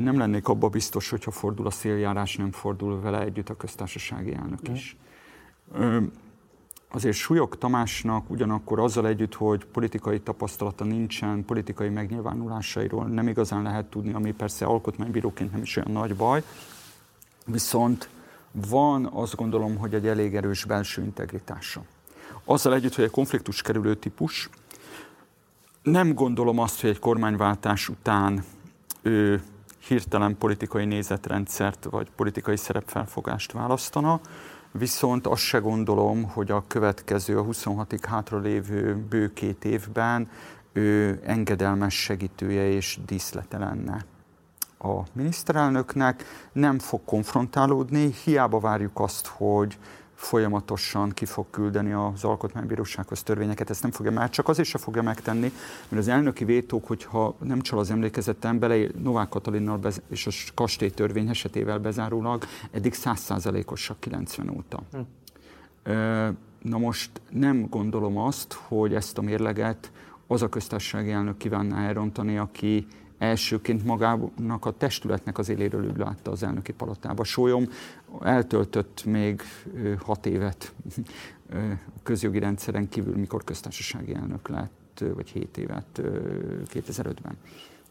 nem 0.00 0.18
lennék 0.18 0.48
abba 0.48 0.68
biztos, 0.68 1.10
hogyha 1.10 1.30
fordul 1.30 1.66
a 1.66 1.70
széljárás, 1.70 2.36
nem 2.36 2.52
fordul 2.52 3.00
vele 3.00 3.20
együtt 3.20 3.48
a 3.48 3.56
köztársasági 3.56 4.34
elnök 4.34 4.68
is. 4.68 4.96
Mm 5.78 6.04
azért 6.92 7.16
Súlyog 7.16 7.58
Tamásnak 7.58 8.30
ugyanakkor 8.30 8.80
azzal 8.80 9.06
együtt, 9.06 9.34
hogy 9.34 9.64
politikai 9.64 10.20
tapasztalata 10.20 10.84
nincsen, 10.84 11.44
politikai 11.44 11.88
megnyilvánulásairól 11.88 13.04
nem 13.04 13.28
igazán 13.28 13.62
lehet 13.62 13.84
tudni, 13.84 14.12
ami 14.12 14.32
persze 14.32 14.64
alkotmánybíróként 14.64 15.52
nem 15.52 15.62
is 15.62 15.76
olyan 15.76 15.92
nagy 15.92 16.16
baj, 16.16 16.42
viszont 17.46 18.08
van 18.52 19.06
azt 19.12 19.36
gondolom, 19.36 19.76
hogy 19.76 19.94
egy 19.94 20.06
elég 20.06 20.36
erős 20.36 20.64
belső 20.64 21.02
integritása. 21.02 21.82
Azzal 22.44 22.74
együtt, 22.74 22.94
hogy 22.94 23.04
egy 23.04 23.10
konfliktus 23.10 23.62
kerülő 23.62 23.94
típus, 23.94 24.50
nem 25.82 26.14
gondolom 26.14 26.58
azt, 26.58 26.80
hogy 26.80 26.90
egy 26.90 26.98
kormányváltás 26.98 27.88
után 27.88 28.44
ő 29.02 29.42
hirtelen 29.78 30.38
politikai 30.38 30.84
nézetrendszert 30.84 31.84
vagy 31.84 32.10
politikai 32.16 32.56
szerepfelfogást 32.56 33.52
választana, 33.52 34.20
viszont 34.72 35.26
azt 35.26 35.42
se 35.42 35.58
gondolom, 35.58 36.28
hogy 36.28 36.50
a 36.50 36.64
következő, 36.66 37.38
a 37.38 37.44
26-ig 37.44 38.00
hátra 38.08 38.38
lévő 38.38 38.96
bő 39.08 39.32
két 39.32 39.64
évben 39.64 40.28
ő 40.72 41.20
engedelmes 41.24 41.94
segítője 41.94 42.68
és 42.68 42.98
díszlete 43.06 43.58
lenne 43.58 44.04
a 44.78 45.02
miniszterelnöknek, 45.12 46.24
nem 46.52 46.78
fog 46.78 47.00
konfrontálódni, 47.04 48.14
hiába 48.24 48.60
várjuk 48.60 49.00
azt, 49.00 49.26
hogy 49.26 49.78
folyamatosan 50.20 51.10
ki 51.10 51.24
fog 51.24 51.46
küldeni 51.50 51.92
az 51.92 52.24
alkotmánybírósághoz 52.24 53.22
törvényeket, 53.22 53.70
ezt 53.70 53.82
nem 53.82 53.90
fogja 53.90 54.12
már, 54.12 54.30
csak 54.30 54.48
azért 54.48 54.68
se 54.68 54.78
fogja 54.78 55.02
megtenni, 55.02 55.52
mert 55.88 56.02
az 56.02 56.08
elnöki 56.08 56.44
vétók, 56.44 56.86
hogyha 56.86 57.34
nem 57.38 57.60
csal 57.60 57.78
az 57.78 57.90
emlékezetem, 57.90 58.58
bele 58.58 58.86
Novák 59.02 59.28
Katalinnal 59.28 59.76
bez, 59.76 60.00
és 60.08 60.26
a 60.26 60.30
kastély 60.54 60.90
törvény 60.90 61.28
esetével 61.28 61.78
bezárólag, 61.78 62.44
eddig 62.70 62.94
százszázalékosak 62.94 64.00
90 64.00 64.50
óta. 64.50 64.82
Hm. 64.92 64.98
Na 66.62 66.78
most 66.78 67.10
nem 67.30 67.66
gondolom 67.68 68.18
azt, 68.18 68.52
hogy 68.52 68.94
ezt 68.94 69.18
a 69.18 69.22
mérleget 69.22 69.90
az 70.26 70.42
a 70.42 70.48
köztársasági 70.48 71.10
elnök 71.10 71.36
kívánná 71.36 71.86
elrontani, 71.86 72.38
aki 72.38 72.86
elsőként 73.20 73.84
magának 73.84 74.64
a 74.64 74.70
testületnek 74.70 75.38
az 75.38 75.48
éléről 75.48 75.84
ül 75.84 75.96
látta 75.96 76.30
az 76.30 76.42
elnöki 76.42 76.72
palotába. 76.72 77.24
Sólyom 77.24 77.68
eltöltött 78.20 79.04
még 79.04 79.42
hat 79.98 80.26
évet 80.26 80.72
közjogi 82.02 82.38
rendszeren 82.38 82.88
kívül, 82.88 83.16
mikor 83.16 83.44
köztársasági 83.44 84.14
elnök 84.14 84.48
lett, 84.48 85.04
vagy 85.14 85.28
hét 85.28 85.56
évet 85.56 86.00
2005-ben. 86.72 87.36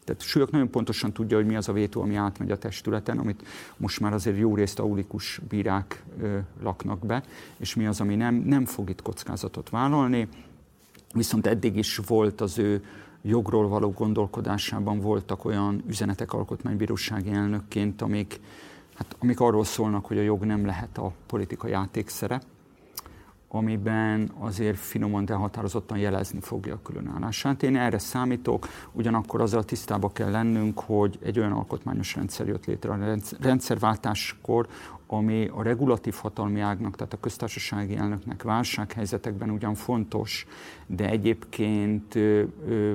Tehát 0.04 0.22
Súlyok 0.22 0.50
nagyon 0.50 0.70
pontosan 0.70 1.12
tudja, 1.12 1.36
hogy 1.36 1.46
mi 1.46 1.56
az 1.56 1.68
a 1.68 1.72
vétó, 1.72 2.00
ami 2.00 2.14
átmegy 2.14 2.50
a 2.50 2.58
testületen, 2.58 3.18
amit 3.18 3.46
most 3.76 4.00
már 4.00 4.12
azért 4.12 4.38
jó 4.38 4.54
részt 4.54 4.78
aulikus 4.78 5.40
bírák 5.48 6.02
ö, 6.20 6.38
laknak 6.62 7.06
be, 7.06 7.22
és 7.56 7.74
mi 7.74 7.86
az, 7.86 8.00
ami 8.00 8.14
nem, 8.14 8.34
nem 8.34 8.64
fog 8.64 8.90
itt 8.90 9.02
kockázatot 9.02 9.70
vállalni. 9.70 10.28
Viszont 11.14 11.46
eddig 11.46 11.76
is 11.76 11.96
volt 11.96 12.40
az 12.40 12.58
ő 12.58 12.84
jogról 13.22 13.68
való 13.68 13.90
gondolkodásában 13.90 15.00
voltak 15.00 15.44
olyan 15.44 15.82
üzenetek 15.86 16.32
alkotmánybírósági 16.32 17.30
elnökként, 17.30 18.02
amik, 18.02 18.40
hát, 18.94 19.16
amik 19.18 19.40
arról 19.40 19.64
szólnak, 19.64 20.06
hogy 20.06 20.18
a 20.18 20.22
jog 20.22 20.44
nem 20.44 20.66
lehet 20.66 20.98
a 20.98 21.12
politika 21.26 21.68
játékszere, 21.68 22.40
amiben 23.52 24.30
azért 24.38 24.78
finoman, 24.78 25.24
de 25.24 25.34
határozottan 25.34 25.98
jelezni 25.98 26.40
fogja 26.40 26.74
a 26.74 26.82
különállását. 26.82 27.62
Én 27.62 27.76
erre 27.76 27.98
számítok, 27.98 28.68
ugyanakkor 28.92 29.40
azzal 29.40 29.64
tisztába 29.64 30.08
kell 30.08 30.30
lennünk, 30.30 30.80
hogy 30.80 31.18
egy 31.22 31.38
olyan 31.38 31.52
alkotmányos 31.52 32.14
rendszer 32.14 32.46
jött 32.46 32.66
létre 32.66 32.90
a 32.90 33.16
rendszerváltáskor, 33.40 34.68
ami 35.12 35.50
a 35.54 35.62
regulatív 35.62 36.14
hatalmi 36.14 36.60
ágnak, 36.60 36.96
tehát 36.96 37.12
a 37.12 37.20
köztársasági 37.20 37.96
elnöknek 37.96 38.42
válsághelyzetekben 38.42 39.50
ugyan 39.50 39.74
fontos, 39.74 40.46
de 40.86 41.08
egyébként 41.08 42.18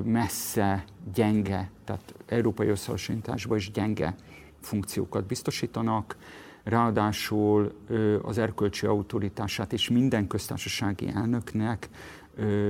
messze 0.04 0.84
gyenge, 1.14 1.70
tehát 1.84 2.14
európai 2.26 2.68
összehasonlításban 2.68 3.58
is 3.58 3.72
gyenge 3.72 4.16
funkciókat 4.60 5.26
biztosítanak, 5.26 6.18
ráadásul 6.64 7.74
az 8.22 8.38
erkölcsi 8.38 8.86
autoritását 8.86 9.74
és 9.74 9.90
minden 9.90 10.28
köztársasági 10.28 11.08
elnöknek 11.08 11.90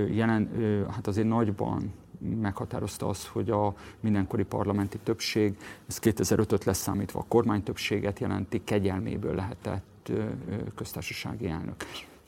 jelen, 0.09 0.49
hát 0.91 1.07
azért 1.07 1.27
nagyban 1.27 1.93
meghatározta 2.19 3.07
azt, 3.07 3.25
hogy 3.27 3.49
a 3.49 3.73
mindenkori 3.99 4.43
parlamenti 4.43 4.97
többség, 5.03 5.57
ez 5.87 5.99
2005-öt 6.01 6.63
leszámítva 6.63 7.19
a 7.19 7.25
kormány 7.27 7.63
többséget 7.63 8.19
jelenti, 8.19 8.63
kegyelméből 8.63 9.35
lehetett 9.35 10.11
köztársasági 10.75 11.47
elnök. 11.47 11.75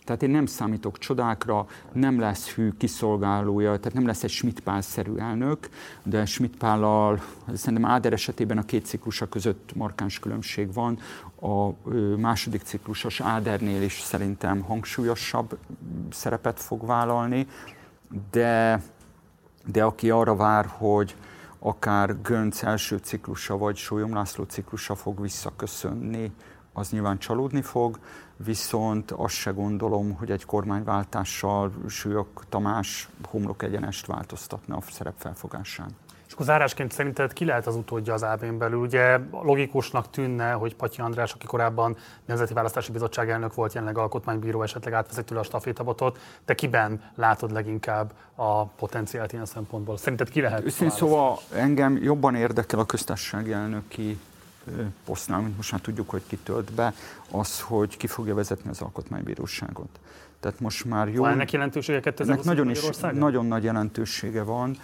Tehát 0.08 0.24
én 0.24 0.30
nem 0.30 0.46
számítok 0.46 0.98
csodákra, 0.98 1.68
nem 1.94 2.20
lesz 2.20 2.50
hű 2.50 2.72
kiszolgálója, 2.78 3.78
tehát 3.78 3.94
nem 3.94 4.06
lesz 4.06 4.24
egy 4.24 4.30
Schmidt-Pál-szerű 4.30 5.16
elnök, 5.16 5.70
de 6.04 6.26
Schmidt-Pállal, 6.26 7.22
szerintem 7.54 7.86
Áder 7.86 8.14
esetében 8.14 8.58
a 8.58 8.66
két 8.66 8.86
ciklusa 8.86 9.30
között 9.30 9.76
markáns 9.76 10.20
különbség 10.20 10.74
van. 10.74 11.00
A 11.42 11.90
második 12.18 12.62
ciklusos 12.62 13.22
Ádernél 13.22 13.82
is 13.82 14.00
szerintem 14.00 14.62
hangsúlyosabb 14.62 15.58
szerepet 16.10 16.60
fog 16.60 16.86
vállalni, 16.86 17.48
de, 18.32 18.82
de 19.72 19.84
aki 19.84 20.10
arra 20.10 20.36
vár, 20.36 20.66
hogy 20.66 21.16
akár 21.60 22.22
Gönc 22.22 22.64
első 22.64 22.98
ciklusa 22.98 23.58
vagy 23.58 23.76
Sólyom 23.76 24.14
László 24.14 24.44
ciklusa 24.44 24.96
fog 24.96 25.22
visszaköszönni, 25.22 26.32
az 26.74 26.90
nyilván 26.90 27.18
csalódni 27.18 27.62
fog, 27.62 28.00
viszont 28.36 29.12
azt 29.12 29.34
se 29.34 29.52
gondolom, 29.52 30.14
hogy 30.14 30.32
egy 30.32 30.46
kormányváltással 30.46 31.72
Súlyok 31.88 32.44
Tamás 32.50 33.10
homlok 33.30 33.64
egyenest 33.64 34.06
változtatna 34.06 34.76
a 34.76 34.82
szerepfelfogásán. 34.90 35.90
És 36.28 36.34
akkor 36.34 36.46
zárásként 36.46 36.92
szerinted 36.92 37.34
ki 37.34 37.46
lehet 37.46 37.68
az 37.68 37.76
utódja 37.76 38.14
az 38.14 38.24
AB-n 38.24 38.58
belül? 38.58 38.80
Ugye 38.80 39.20
logikusnak 39.32 40.10
tűnne, 40.10 40.52
hogy 40.52 40.76
Patyi 40.76 41.02
András, 41.02 41.34
aki 41.34 41.46
korábban 41.46 41.98
Nemzeti 42.26 42.54
Választási 42.54 42.92
Bizottság 42.92 43.30
elnök 43.30 43.54
volt, 43.54 43.74
jelenleg 43.74 43.98
alkotmánybíró, 43.98 44.62
esetleg 44.62 44.94
átveszi 44.94 45.24
tőle 45.24 45.40
a 45.40 45.44
stafétabotot. 45.44 46.20
Te 46.46 46.56
kiben 46.56 47.12
látod 47.16 47.52
leginkább 47.52 48.12
a 48.36 48.66
potenciált 48.66 49.34
ilyen 49.34 49.46
szempontból? 49.46 49.98
Szerinted 49.98 50.30
ki 50.30 50.42
lehet? 50.42 50.66
Őszintén 50.66 50.98
szóval 50.98 51.40
engem 51.54 51.98
jobban 51.98 52.36
érdekel 52.36 52.80
a 52.80 52.86
köztársasági 52.86 53.52
elnöki 53.52 54.20
posztnál, 55.06 55.40
mint 55.40 55.56
most 55.56 55.72
már 55.72 55.82
tudjuk, 55.82 56.10
hogy 56.10 56.22
ki 56.28 56.38
tölt 56.38 56.74
be, 56.74 56.94
az, 57.32 57.62
hogy 57.62 57.98
ki 57.98 58.08
fogja 58.08 58.36
vezetni 58.36 58.70
az 58.70 58.82
alkotmánybíróságot. 58.82 60.00
Tehát 60.40 60.60
most 60.60 60.86
már 60.86 61.08
jó... 61.08 61.22
Van 61.22 61.32
ennek 61.32 61.52
jelentősége 61.52 62.00
2020 62.00 62.34
ennek 62.34 62.46
nagyon, 62.46 62.70
is, 62.70 62.80
nagyon 63.20 63.46
nagy 63.46 63.64
jelentősége 63.64 64.44
van, 64.44 64.78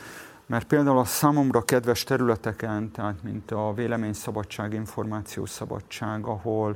mert 0.53 0.67
például 0.67 0.97
a 0.97 1.05
számomra 1.05 1.61
kedves 1.61 2.03
területeken, 2.03 2.91
tehát 2.91 3.23
mint 3.23 3.51
a 3.51 3.73
véleményszabadság, 3.73 4.73
információszabadság, 4.73 6.25
ahol 6.25 6.75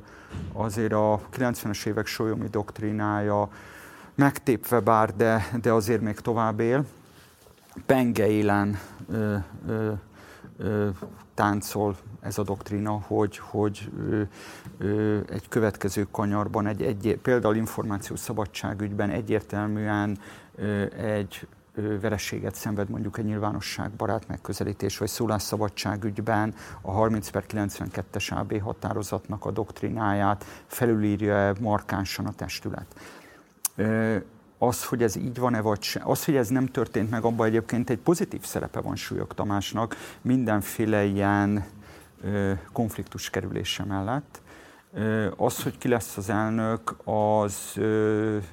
azért 0.53 0.93
a 0.93 1.19
90-es 1.37 1.85
évek 1.85 2.05
solyomi 2.05 2.47
doktrinája 2.47 3.49
megtépve 4.15 4.79
bár, 4.79 5.15
de, 5.15 5.47
de 5.61 5.71
azért 5.71 6.01
még 6.01 6.19
tovább 6.19 6.59
él, 6.59 6.85
penge 7.85 8.27
élen 8.27 8.79
ö, 9.11 9.35
ö, 9.67 9.91
ö, 10.57 10.89
táncol 11.33 11.97
ez 12.21 12.37
a 12.37 12.43
doktrína, 12.43 12.91
hogy, 12.91 13.37
hogy 13.37 13.91
ö, 14.09 14.21
ö, 14.77 15.19
egy 15.29 15.47
következő 15.49 16.07
kanyarban, 16.11 16.67
egy, 16.67 16.81
egy, 16.81 17.19
például 17.21 17.55
információs 17.55 18.19
szabadságügyben 18.19 19.09
egyértelműen 19.09 20.17
ö, 20.55 20.85
egy 20.95 21.47
vereséget 22.01 22.55
szenved 22.55 22.89
mondjuk 22.89 23.17
egy 23.17 23.25
nyilvánosságbarát 23.25 24.27
megközelítés, 24.27 24.97
vagy 24.97 25.07
szólásszabadságügyben 25.07 26.53
a 26.81 26.91
30 26.91 27.29
per 27.29 27.43
92-es 27.49 28.33
AB 28.33 28.61
határozatnak 28.61 29.45
a 29.45 29.51
doktrináját 29.51 30.45
felülírja 30.67 31.53
markánsan 31.59 32.25
a 32.25 32.31
testület 32.31 32.95
az, 34.57 34.83
hogy 34.83 35.03
ez 35.03 35.15
így 35.15 35.39
van-e 35.39 35.61
vagy 35.61 35.81
se, 35.81 36.01
az, 36.03 36.25
hogy 36.25 36.35
ez 36.35 36.47
nem 36.47 36.65
történt 36.65 37.09
meg, 37.09 37.23
abban 37.23 37.47
egyébként 37.47 37.89
egy 37.89 37.97
pozitív 37.97 38.43
szerepe 38.43 38.79
van 38.79 38.95
Súlyog 38.95 39.33
Tamásnak 39.33 39.95
mindenféle 40.21 41.03
ilyen 41.03 41.65
konfliktus 42.71 43.29
kerülése 43.29 43.83
mellett. 43.83 44.41
Az, 45.35 45.63
hogy 45.63 45.77
ki 45.77 45.87
lesz 45.87 46.17
az 46.17 46.29
elnök, 46.29 46.95
az 47.03 47.79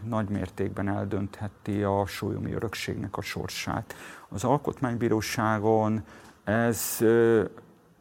nagy 0.04 0.28
mértékben 0.28 0.88
eldöntheti 0.88 1.82
a 1.82 2.06
súlyomi 2.06 2.52
örökségnek 2.52 3.16
a 3.16 3.22
sorsát. 3.22 3.94
Az 4.28 4.44
alkotmánybíróságon 4.44 6.04
ez, 6.44 6.96
ö, 7.00 7.44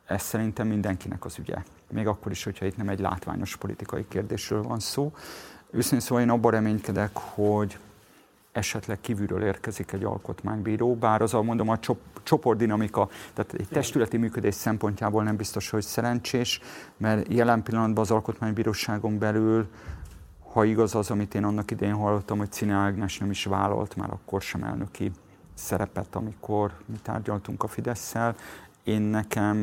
ez 0.05 0.21
szerintem 0.21 0.67
mindenkinek 0.67 1.25
az 1.25 1.37
ügye. 1.39 1.55
Még 1.91 2.07
akkor 2.07 2.31
is, 2.31 2.43
hogyha 2.43 2.65
itt 2.65 2.77
nem 2.77 2.89
egy 2.89 2.99
látványos 2.99 3.55
politikai 3.55 4.05
kérdésről 4.07 4.63
van 4.63 4.79
szó. 4.79 5.13
Őszintén 5.69 5.99
szóval 5.99 6.23
én 6.23 6.29
abban 6.29 6.51
reménykedek, 6.51 7.11
hogy 7.13 7.77
esetleg 8.53 9.01
kívülről 9.01 9.43
érkezik 9.43 9.91
egy 9.91 10.03
alkotmánybíró, 10.03 10.95
bár 10.95 11.21
az 11.21 11.33
a 11.33 11.41
mondom 11.41 11.69
a 11.69 11.79
csoportdinamika, 12.23 13.09
tehát 13.33 13.53
egy 13.53 13.67
testületi 13.67 14.17
működés 14.17 14.55
szempontjából 14.55 15.23
nem 15.23 15.35
biztos, 15.35 15.69
hogy 15.69 15.81
szerencsés, 15.81 16.59
mert 16.97 17.33
jelen 17.33 17.63
pillanatban 17.63 18.03
az 18.03 18.11
alkotmánybíróságon 18.11 19.17
belül, 19.17 19.67
ha 20.53 20.63
igaz 20.63 20.95
az, 20.95 21.11
amit 21.11 21.35
én 21.35 21.43
annak 21.43 21.71
idején 21.71 21.95
hallottam, 21.95 22.37
hogy 22.37 22.51
Cine 22.51 22.73
Ágnes 22.73 23.17
nem 23.17 23.29
is 23.29 23.45
vállalt 23.45 23.95
már 23.95 24.09
akkor 24.11 24.41
sem 24.41 24.63
elnöki 24.63 25.11
szerepet, 25.53 26.15
amikor 26.15 26.71
mi 26.85 26.97
tárgyaltunk 27.01 27.63
a 27.63 27.67
fidesz 27.67 28.15
Én 28.83 29.01
nekem 29.01 29.57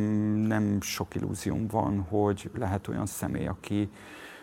nem 0.46 0.80
sok 0.80 1.14
illúzióm 1.14 1.66
van, 1.66 2.00
hogy 2.08 2.50
lehet 2.58 2.88
olyan 2.88 3.06
személy, 3.06 3.46
aki 3.46 3.90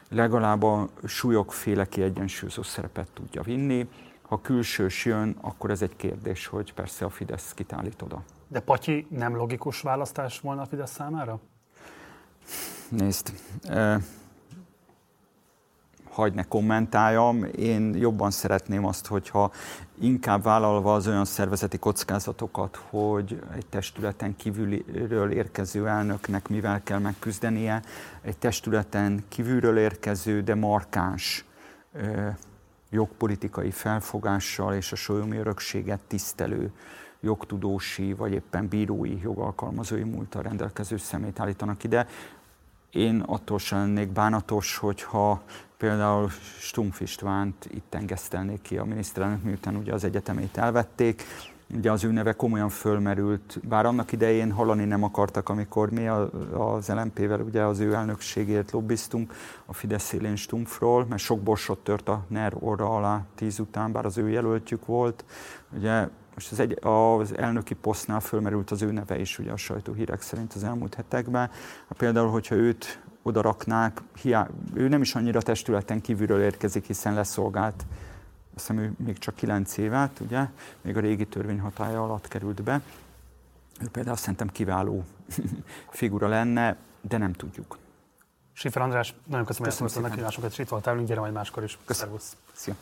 legalább 0.10 0.64
a 0.64 0.90
súlyokféle 1.06 1.86
kiegyensúlyozó 1.86 2.62
szerepet 2.62 3.08
tudja 3.14 3.42
vinni. 3.42 3.88
Ha 4.28 4.42
külsős 4.42 5.06
jön, 5.06 5.38
akkor 5.42 5.70
ez 5.70 5.82
egy 5.82 5.96
kérdés, 5.96 6.48
hogy 6.48 6.74
persze 6.74 7.06
a 7.06 7.10
Fidesz 7.10 7.54
kitállít 7.54 8.02
oda. 8.02 8.24
De 8.48 8.60
Patyi 8.60 9.08
nem 9.10 9.36
logikus 9.36 9.82
választás 9.82 10.40
volna 10.40 10.62
a 10.62 10.66
Fidesz 10.66 10.92
számára? 10.92 11.40
Nézd, 12.90 13.34
eh, 13.63 14.02
hagyd 16.10 16.36
ne 16.36 16.44
kommentáljam, 16.44 17.44
én 17.44 17.96
jobban 17.96 18.32
szeretném 18.32 18.86
azt, 18.86 19.08
hogyha 19.08 19.52
inkább 20.00 20.44
vállalva 20.44 20.94
az 20.94 21.08
olyan 21.08 21.26
szervezeti 21.26 21.78
kockázatokat, 21.78 22.76
hogy 22.90 23.42
egy 23.56 23.66
testületen 23.66 24.36
kívülről 24.36 25.32
érkező 25.32 25.88
elnöknek 25.88 26.48
mivel 26.48 26.84
kell 26.84 27.00
megküzdenie, 27.00 27.82
egy 28.22 28.38
testületen 28.38 29.24
kívülről 29.28 29.78
érkező, 29.78 30.42
de 30.42 30.56
markáns 30.56 31.46
eh, 31.94 32.36
jogpolitikai 32.98 33.72
felfogással 33.72 34.74
és 34.74 34.92
a 34.92 34.96
solyomi 34.96 35.38
örökséget 35.38 36.00
tisztelő 36.08 36.72
jogtudósi 37.20 38.14
vagy 38.14 38.34
éppen 38.34 38.68
bírói 38.68 39.20
jogalkalmazói 39.22 40.04
múltal 40.04 40.42
rendelkező 40.42 40.98
szemét 40.98 41.40
állítanak 41.40 41.84
ide. 41.84 42.08
Én 42.92 43.20
attól 43.20 43.60
sem 43.60 43.78
lennék 43.78 44.10
bánatos, 44.12 44.78
hogyha 44.78 45.42
például 45.78 46.30
Stumpf 46.60 47.02
Istvánt 47.02 47.68
itt 47.72 47.94
engesztelnék 47.94 48.62
ki 48.62 48.78
a 48.78 48.86
miniszterelnök, 48.86 49.44
miután 49.44 49.76
ugye 49.76 49.94
az 49.94 50.04
egyetemét 50.04 50.58
elvették, 50.58 51.24
ugye 51.76 51.92
az 51.92 52.04
ő 52.04 52.12
neve 52.12 52.34
komolyan 52.34 52.70
fölmerült, 52.70 53.60
bár 53.68 53.86
annak 53.86 54.12
idején 54.12 54.52
hallani 54.52 54.86
nem 54.86 55.04
akartak, 55.04 55.50
amikor 55.50 55.92
mi 55.92 56.08
az 56.54 56.88
LMP-vel 56.88 57.40
ugye 57.40 57.62
az 57.62 57.80
ő 57.80 57.94
elnökségért 57.94 58.72
lobbiztunk 58.72 59.34
a 59.66 59.74
Fidesz 59.74 60.14
élén 60.14 60.36
Stumpfról, 60.36 61.06
mert 61.10 61.22
sok 61.22 61.40
borsot 61.40 61.80
tört 61.80 62.10
a 62.10 62.24
NER 62.28 62.54
orra 62.60 62.96
alá 62.96 63.22
tíz 63.36 63.60
után, 63.60 63.92
bár 63.92 64.06
az 64.06 64.18
ő 64.18 64.30
jelöltjük 64.30 64.86
volt. 64.86 65.26
Ugye 65.78 66.08
most 66.34 66.52
az, 66.52 66.60
egy, 66.60 66.78
az 66.82 67.38
elnöki 67.38 67.74
posztnál 67.74 68.20
fölmerült 68.20 68.72
az 68.72 68.82
ő 68.82 68.92
neve 68.92 69.20
is 69.20 69.40
ugye 69.40 69.52
a 69.52 69.58
sajtóhírek 69.58 70.22
szerint 70.22 70.54
az 70.54 70.64
elmúlt 70.64 70.96
hetekben. 70.96 71.50
Például, 71.98 72.30
hogyha 72.30 72.56
őt 72.56 73.02
oda 73.22 73.42
raknák, 73.42 74.02
hiá, 74.22 74.48
ő 74.74 74.88
nem 74.88 75.02
is 75.02 75.16
annyira 75.16 75.42
testületen 75.42 76.02
kívülről 76.02 76.42
érkezik, 76.42 76.86
hiszen 76.86 77.14
leszolgált 77.14 77.86
azt 78.58 78.67
hiszem 78.67 78.84
ő 78.84 78.93
még 78.98 79.17
csak 79.17 79.36
9 79.36 79.78
évet, 79.78 80.20
ugye, 80.20 80.46
még 80.82 80.98
a 80.98 81.00
régi 81.00 81.26
törvény 81.26 81.60
hatája 81.60 82.04
alatt 82.04 82.28
került 82.28 82.63
be. 82.63 82.82
Ő 83.82 83.88
például 83.91 84.15
szerintem 84.15 84.48
kiváló 84.48 85.04
figura 85.89 86.28
lenne, 86.28 86.78
de 87.02 87.17
nem 87.17 87.34
tudjuk. 87.34 87.78
Sifer 88.54 88.82
András, 88.82 89.13
nagyon 89.26 89.46
köszönöm, 89.46 89.72
hogy 89.78 89.88
ezt 89.88 89.98
a 89.98 90.02
meghívásokat, 90.02 90.52
és 90.52 90.58
itt 90.58 90.67
voltál, 90.67 91.04
gyere 91.04 91.20
majd 91.20 91.34
máskor 91.34 91.63
is. 91.63 91.78
Köszönöm. 91.86 92.15
Szia. 92.54 92.76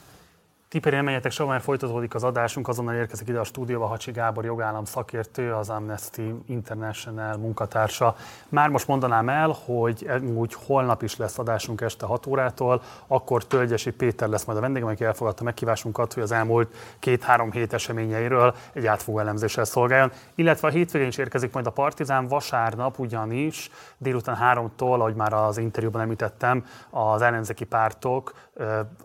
Tiperi 0.75 1.01
menjetek 1.01 1.31
soha, 1.31 1.49
mert 1.49 1.63
folytatódik 1.63 2.15
az 2.15 2.23
adásunk, 2.23 2.67
azonnal 2.67 2.95
érkezik 2.95 3.27
ide 3.27 3.39
a 3.39 3.43
stúdióba 3.43 3.85
Hacsi 3.85 4.11
Gábor 4.11 4.45
jogállam 4.45 4.85
szakértő, 4.85 5.53
az 5.53 5.69
Amnesty 5.69 6.21
International 6.45 7.37
munkatársa. 7.37 8.15
Már 8.49 8.69
most 8.69 8.87
mondanám 8.87 9.29
el, 9.29 9.55
hogy 9.65 10.09
úgy 10.35 10.55
holnap 10.65 11.01
is 11.01 11.17
lesz 11.17 11.39
adásunk 11.39 11.81
este 11.81 12.05
6 12.05 12.25
órától, 12.25 12.81
akkor 13.07 13.45
Tölgyesi 13.45 13.91
Péter 13.91 14.29
lesz 14.29 14.45
majd 14.45 14.57
a 14.57 14.61
vendégem, 14.61 14.87
aki 14.87 15.03
elfogadta 15.03 15.43
meghívásunkat, 15.43 16.13
hogy 16.13 16.23
az 16.23 16.31
elmúlt 16.31 16.75
két-három 16.99 17.51
hét 17.51 17.73
eseményeiről 17.73 18.55
egy 18.73 18.85
átfogó 18.85 19.19
elemzéssel 19.19 19.65
szolgáljon. 19.65 20.11
Illetve 20.35 20.67
a 20.67 20.71
hétvégén 20.71 21.07
is 21.07 21.17
érkezik 21.17 21.53
majd 21.53 21.65
a 21.65 21.71
Partizán, 21.71 22.27
vasárnap 22.27 22.99
ugyanis 22.99 23.71
délután 23.97 24.35
háromtól, 24.35 25.01
ahogy 25.01 25.15
már 25.15 25.33
az 25.33 25.57
interjúban 25.57 26.01
említettem, 26.01 26.65
az 26.89 27.21
ellenzéki 27.21 27.65
pártok 27.65 28.33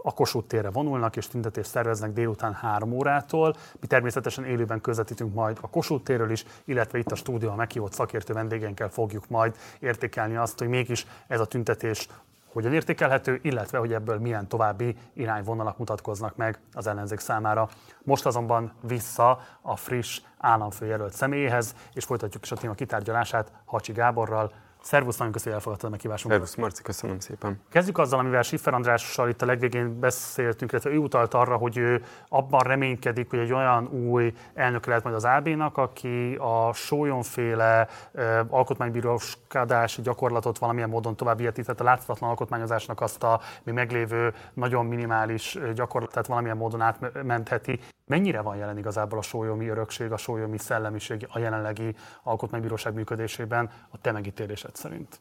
a 0.02 0.14
Kossuth 0.14 0.72
vonulnak 0.72 1.16
és 1.16 1.26
tüntetést 1.60 1.70
szerveznek 1.70 2.12
délután 2.12 2.54
3 2.54 2.92
órától. 2.92 3.54
Mi 3.80 3.86
természetesen 3.86 4.44
élőben 4.44 4.80
közvetítünk 4.80 5.34
majd 5.34 5.58
a 5.60 5.68
Kossuth 5.68 6.04
térről 6.04 6.30
is, 6.30 6.44
illetve 6.64 6.98
itt 6.98 7.10
a 7.10 7.14
stúdióban 7.14 7.56
meghívott 7.56 7.92
szakértő 7.92 8.32
vendégeinkkel 8.32 8.88
fogjuk 8.88 9.28
majd 9.28 9.56
értékelni 9.78 10.36
azt, 10.36 10.58
hogy 10.58 10.68
mégis 10.68 11.06
ez 11.26 11.40
a 11.40 11.46
tüntetés 11.46 12.08
hogyan 12.52 12.72
értékelhető, 12.72 13.38
illetve 13.42 13.78
hogy 13.78 13.92
ebből 13.92 14.18
milyen 14.18 14.48
további 14.48 14.96
irányvonalak 15.12 15.78
mutatkoznak 15.78 16.36
meg 16.36 16.58
az 16.72 16.86
ellenzék 16.86 17.18
számára. 17.18 17.68
Most 18.02 18.26
azonban 18.26 18.72
vissza 18.82 19.40
a 19.62 19.76
friss 19.76 20.20
államfőjelölt 20.38 21.12
személyéhez, 21.12 21.74
és 21.94 22.04
folytatjuk 22.04 22.44
is 22.44 22.52
a 22.52 22.56
téma 22.56 22.74
kitárgyalását 22.74 23.52
Hacsi 23.64 23.92
Gáborral, 23.92 24.52
Szervusz, 24.82 25.16
nagyon 25.16 25.32
köszönöm, 25.32 25.52
hogy 25.52 25.62
elfogadtad 25.62 25.88
a 25.88 25.92
meghívásunkat. 25.92 26.38
Szervusz, 26.38 26.56
Marci, 26.56 26.82
köszönöm 26.82 27.18
szépen. 27.18 27.60
Kezdjük 27.70 27.98
azzal, 27.98 28.18
amivel 28.18 28.42
Siffer 28.42 28.74
Andrással 28.74 29.28
itt 29.28 29.42
a 29.42 29.46
legvégén 29.46 30.00
beszéltünk, 30.00 30.72
illetve 30.72 30.90
ő 30.90 30.96
utalt 30.96 31.34
arra, 31.34 31.56
hogy 31.56 31.76
ő 31.76 32.04
abban 32.28 32.60
reménykedik, 32.60 33.30
hogy 33.30 33.38
egy 33.38 33.52
olyan 33.52 33.86
új 33.86 34.34
elnök 34.54 34.86
lehet 34.86 35.02
majd 35.02 35.14
az 35.14 35.24
AB-nak, 35.24 35.76
aki 35.76 36.34
a 36.34 36.72
sólyomféle 36.72 37.88
uh, 38.12 38.38
alkotmánybíróskodási 38.48 40.02
gyakorlatot 40.02 40.58
valamilyen 40.58 40.88
módon 40.88 41.16
tovább 41.16 41.40
érti, 41.40 41.62
tehát 41.62 41.80
a 41.80 41.84
láthatatlan 41.84 42.28
alkotmányozásnak 42.30 43.00
azt 43.00 43.22
a 43.22 43.40
még 43.62 43.74
meglévő 43.74 44.34
nagyon 44.54 44.86
minimális 44.86 45.58
gyakorlatát 45.74 46.26
valamilyen 46.26 46.56
módon 46.56 46.80
átmentheti. 46.80 47.80
Mennyire 48.10 48.40
van 48.40 48.56
jelen 48.56 48.78
igazából 48.78 49.18
a 49.18 49.22
sólyomi 49.22 49.68
örökség, 49.68 50.12
a 50.12 50.16
sólyomi 50.16 50.58
szellemiség 50.58 51.26
a 51.28 51.38
jelenlegi 51.38 51.94
alkotmánybíróság 52.22 52.94
működésében 52.94 53.70
a 53.90 53.98
te 54.00 54.12
megítélésed 54.12 54.76
szerint? 54.76 55.20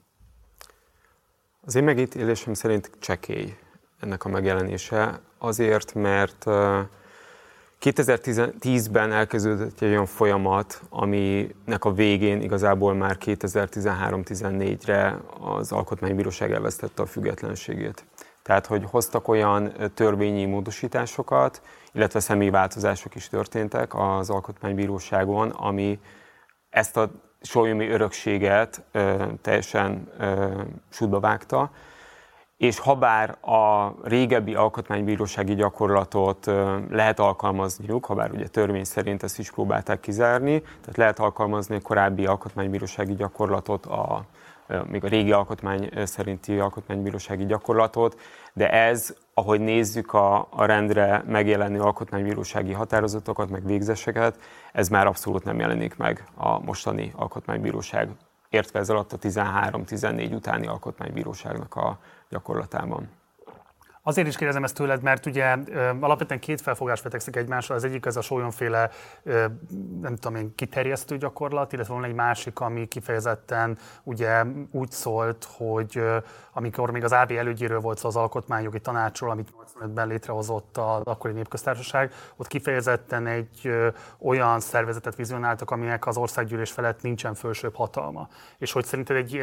Az 1.65 1.75
én 1.75 1.83
megítélésem 1.83 2.53
szerint 2.53 2.91
csekély 2.99 3.57
ennek 3.99 4.25
a 4.25 4.29
megjelenése, 4.29 5.19
azért, 5.37 5.93
mert 5.93 6.43
2010-ben 7.81 9.11
elkezdődött 9.11 9.81
egy 9.81 9.89
olyan 9.89 10.05
folyamat, 10.05 10.81
aminek 10.89 11.85
a 11.85 11.93
végén 11.93 12.41
igazából 12.41 12.93
már 12.93 13.17
2013-14-re 13.25 15.19
az 15.39 15.71
Alkotmánybíróság 15.71 16.51
elvesztette 16.51 17.01
a 17.01 17.05
függetlenségét. 17.05 18.05
Tehát, 18.41 18.65
hogy 18.65 18.83
hoztak 18.85 19.27
olyan 19.27 19.73
törvényi 19.93 20.45
módosításokat, 20.45 21.61
illetve 21.93 22.19
személyváltozások 22.19 23.15
is 23.15 23.29
történtek 23.29 23.95
az 23.95 24.29
Alkotmánybíróságon, 24.29 25.49
ami 25.49 25.99
ezt 26.69 26.97
a 26.97 27.11
sólyumi 27.41 27.87
örökséget 27.87 28.83
ö, 28.91 29.25
teljesen 29.41 30.11
ö, 30.17 30.61
sútba 30.89 31.19
vágta, 31.19 31.71
és 32.57 32.79
habár 32.79 33.37
a 33.41 33.93
régebbi 34.03 34.55
alkotmánybírósági 34.55 35.55
gyakorlatot 35.55 36.47
ö, 36.47 36.77
lehet 36.89 37.19
alkalmazniuk, 37.19 38.05
habár 38.05 38.31
ugye 38.31 38.47
törvény 38.47 38.83
szerint 38.83 39.23
ezt 39.23 39.39
is 39.39 39.51
próbálták 39.51 39.99
kizárni, 39.99 40.61
tehát 40.61 40.97
lehet 40.97 41.19
alkalmazni 41.19 41.75
a 41.75 41.81
korábbi 41.81 42.25
alkotmánybírósági 42.25 43.15
gyakorlatot 43.15 43.85
a 43.85 44.25
még 44.87 45.03
a 45.03 45.07
régi 45.07 45.31
alkotmány 45.31 45.89
szerinti 46.03 46.59
alkotmánybírósági 46.59 47.45
gyakorlatot, 47.45 48.19
de 48.59 48.71
ez, 48.71 49.15
ahogy 49.33 49.59
nézzük 49.59 50.13
a, 50.13 50.47
a 50.49 50.65
rendre 50.65 51.23
megjelenő 51.27 51.79
alkotmánybírósági 51.79 52.73
határozatokat, 52.73 53.49
meg 53.49 53.65
végzéseket, 53.65 54.39
ez 54.73 54.89
már 54.89 55.07
abszolút 55.07 55.43
nem 55.43 55.59
jelenik 55.59 55.97
meg 55.97 56.23
a 56.35 56.59
mostani 56.59 57.11
alkotmánybíróság, 57.15 58.09
értve 58.49 58.79
ez 58.79 58.89
alatt 58.89 59.13
a 59.13 59.17
13-14 59.17 60.33
utáni 60.33 60.67
alkotmánybíróságnak 60.67 61.75
a 61.75 61.99
gyakorlatában. 62.29 63.09
Azért 64.01 64.27
is 64.27 64.35
kérdezem 64.35 64.63
ezt 64.63 64.75
tőled, 64.75 65.01
mert 65.01 65.25
ugye 65.25 65.57
alapvetően 65.99 66.39
két 66.39 66.61
felfogás 66.61 67.01
vetekszik 67.01 67.35
egymásra. 67.35 67.75
Az 67.75 67.83
egyik 67.83 68.05
az 68.05 68.17
a 68.17 68.21
sólyomféle, 68.21 68.89
nem 70.01 70.15
tudom 70.15 70.35
én, 70.35 70.55
kiterjesztő 70.55 71.17
gyakorlat, 71.17 71.73
illetve 71.73 71.93
van 71.93 72.03
egy 72.03 72.13
másik, 72.13 72.59
ami 72.59 72.87
kifejezetten 72.87 73.77
ugye 74.03 74.43
úgy 74.71 74.91
szólt, 74.91 75.47
hogy 75.57 76.01
amikor 76.53 76.91
még 76.91 77.03
az 77.03 77.11
AB 77.11 77.31
elődjéről 77.31 77.79
volt 77.79 77.97
szó 77.97 78.07
az 78.07 78.15
alkotmányjogi 78.15 78.79
tanácsról, 78.79 79.29
amit 79.29 79.49
85-ben 79.79 80.07
létrehozott 80.07 80.77
az 80.77 81.01
akkori 81.03 81.33
népköztársaság, 81.33 82.13
ott 82.35 82.47
kifejezetten 82.47 83.27
egy 83.27 83.71
olyan 84.19 84.59
szervezetet 84.59 85.15
vizionáltak, 85.15 85.71
aminek 85.71 86.07
az 86.07 86.17
országgyűlés 86.17 86.71
felett 86.71 87.01
nincsen 87.01 87.33
fölsőbb 87.33 87.75
hatalma. 87.75 88.27
És 88.57 88.71
hogy 88.71 88.85
szerinted 88.85 89.15
egy, 89.15 89.41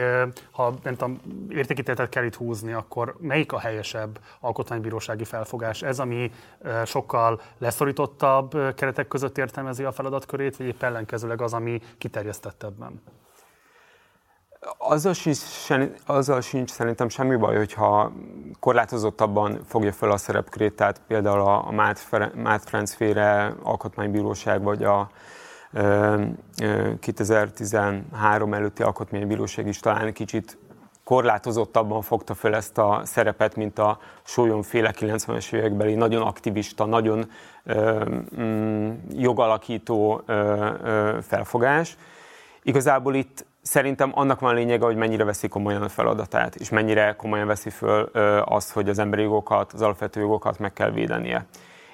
ha 0.51 0.75
nem 0.83 0.95
tudom, 0.95 1.21
értékítéletet 1.49 2.09
kell 2.09 2.25
itt 2.25 2.35
húzni, 2.35 2.73
akkor 2.73 3.16
melyik 3.19 3.53
a 3.53 3.59
helyesebb 3.59 4.19
alkotmánybírósági 4.47 5.25
felfogás? 5.25 5.83
Ez, 5.83 5.99
ami 5.99 6.31
sokkal 6.85 7.41
leszorítottabb 7.59 8.75
keretek 8.75 9.09
között 9.09 9.39
értelmezi 9.39 9.85
a 9.85 9.93
feladatkörét, 9.93 10.57
vagy 10.57 10.67
épp 10.67 10.83
ellenkezőleg 10.83 11.43
az, 11.43 11.53
ami 11.53 11.81
kiterjesztettebben? 11.99 13.03
Azzal 14.79 15.13
sincs, 15.13 15.39
azzal 16.07 16.41
sincs 16.41 16.71
szerintem 16.71 17.09
semmi 17.09 17.37
baj, 17.37 17.57
hogyha 17.57 18.13
korlátozottabban 18.61 19.61
fogja 19.65 19.93
fel 19.93 20.11
a 20.11 20.17
szerepkörét, 20.17 20.77
tehát 20.77 21.01
például 21.07 21.41
a, 21.41 21.67
a 21.67 21.71
Mát 22.35 22.63
Ferenc 22.65 22.95
féle 22.95 23.55
alkotmánybíróság, 23.63 24.63
vagy 24.63 24.85
a 24.85 25.11
2013 27.01 28.55
előtti 28.55 28.83
alkotmánybíróság 28.83 29.67
is 29.67 29.81
talán 29.81 30.13
kicsit 30.13 30.59
korlátozottabban 31.07 32.03
fogta 32.03 32.35
fel 32.35 32.55
ezt 32.55 32.79
a 32.79 33.01
szerepet, 33.05 33.57
mint 33.57 33.79
a 33.79 33.99
féle 34.62 34.95
90-es 34.99 35.53
évekbeli 35.53 35.95
nagyon 35.95 36.23
aktivista, 36.23 36.85
nagyon 36.85 37.31
ö, 37.64 38.05
mm, 38.40 38.92
jogalakító 39.11 40.23
ö, 40.27 40.33
ö, 40.83 41.19
felfogás. 41.23 41.97
Igazából 42.62 43.14
itt 43.14 43.45
szerintem 43.62 44.11
annak 44.14 44.40
van 44.40 44.55
lényege, 44.55 44.85
hogy 44.85 44.97
mennyire 44.97 45.25
veszi 45.25 45.49
komolyan 45.49 45.83
a 45.83 45.88
feladatát, 45.88 46.55
és 46.55 46.69
mennyire 46.69 47.14
komolyan 47.16 47.47
veszi 47.47 47.71
föl 47.71 48.03
azt, 48.45 48.73
hogy 48.73 48.88
az 48.88 48.99
emberi 48.99 49.23
jogokat, 49.23 49.73
az 49.73 49.83
alapvető 49.83 50.21
jogokat 50.21 50.59
meg 50.59 50.73
kell 50.73 50.90
védenie. 50.90 51.47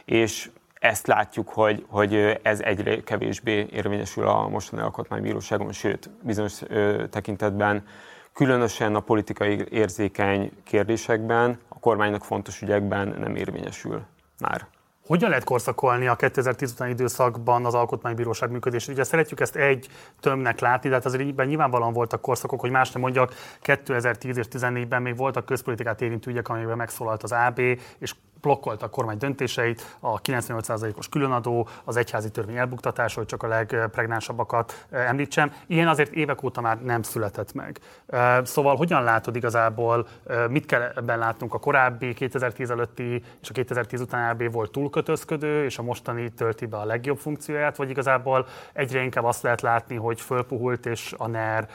És 0.05 0.51
ezt 0.75 1.07
látjuk, 1.07 1.49
hogy, 1.49 1.85
hogy 1.89 2.39
ez 2.43 2.61
egyre 2.61 3.03
kevésbé 3.03 3.67
érvényesül 3.73 4.27
a 4.29 4.49
mostani 4.49 4.83
alkotmánybíróságon, 4.83 5.73
sőt, 5.73 6.11
bizonyos 6.23 6.63
ö, 6.69 7.05
tekintetben 7.11 7.85
különösen 8.33 8.95
a 8.95 9.01
politikai 9.01 9.65
érzékeny 9.71 10.53
kérdésekben, 10.65 11.59
a 11.69 11.79
kormánynak 11.79 12.25
fontos 12.25 12.63
ügyekben 12.63 13.17
nem 13.19 13.37
érvényesül 13.37 14.03
már. 14.39 14.67
Hogyan 15.13 15.29
lehet 15.29 15.45
korszakolni 15.45 16.07
a 16.07 16.17
2010 16.17 16.71
utáni 16.73 16.91
időszakban 16.91 17.65
az 17.67 17.75
alkotmánybíróság 17.75 18.51
működését? 18.51 18.95
Ugye 18.95 19.05
szeretjük 19.05 19.41
ezt 19.41 19.57
egy 19.57 19.89
tömnek 20.21 20.61
látni, 20.61 20.89
de 20.89 20.95
hát 20.95 21.05
azért 21.05 21.23
így 21.23 21.47
nyilvánvalóan 21.47 21.93
voltak 21.93 22.21
korszakok, 22.21 22.61
hogy 22.61 22.71
más 22.71 22.91
nem 22.91 23.03
mondjak, 23.03 23.35
2010 23.61 24.37
és 24.37 24.47
2014-ben 24.51 25.03
még 25.03 25.17
voltak 25.17 25.45
közpolitikát 25.45 26.01
érintő 26.01 26.31
ügyek, 26.31 26.49
amelyekben 26.49 26.77
megszólalt 26.77 27.23
az 27.23 27.33
AB, 27.33 27.59
és 27.99 28.15
blokkolta 28.43 28.87
a 28.87 28.89
kormány 28.89 29.17
döntéseit, 29.17 29.97
a 30.01 30.21
98%-os 30.21 31.09
különadó, 31.09 31.69
az 31.85 31.97
egyházi 31.97 32.31
törvény 32.31 32.57
elbuktatása, 32.57 33.19
hogy 33.19 33.27
csak 33.27 33.43
a 33.43 33.47
legpregnánsabbakat 33.47 34.87
eh, 34.91 35.09
említsem. 35.09 35.53
Ilyen 35.67 35.89
azért 35.89 36.13
évek 36.13 36.43
óta 36.43 36.61
már 36.61 36.83
nem 36.83 37.03
született 37.03 37.53
meg. 37.53 37.79
Eh, 38.07 38.45
szóval 38.45 38.77
hogyan 38.77 39.03
látod 39.03 39.37
igazából, 39.37 40.07
eh, 40.27 40.49
mit 40.49 40.67
kell 40.67 40.93
ebben 40.97 41.19
látnunk 41.19 41.55
a 41.55 41.59
korábbi 41.59 42.15
2010 42.15 42.71
előtti 42.71 43.23
és 43.43 43.51
a 43.51 43.53
2010 43.53 44.01
utáni 44.01 44.49
volt 44.49 44.71
túlkötözködő, 45.03 45.65
és 45.65 45.79
a 45.79 45.83
mostani 45.83 46.31
tölti 46.31 46.67
be 46.67 46.77
a 46.77 46.85
legjobb 46.85 47.19
funkcióját, 47.19 47.77
vagy 47.77 47.91
igazából 47.91 48.47
egyre 48.73 49.03
inkább 49.03 49.25
azt 49.25 49.43
lehet 49.43 49.61
látni, 49.61 49.97
hogy 49.97 50.21
fölpuhult, 50.21 50.87
és 50.87 51.15
a 51.17 51.27
NER, 51.27 51.69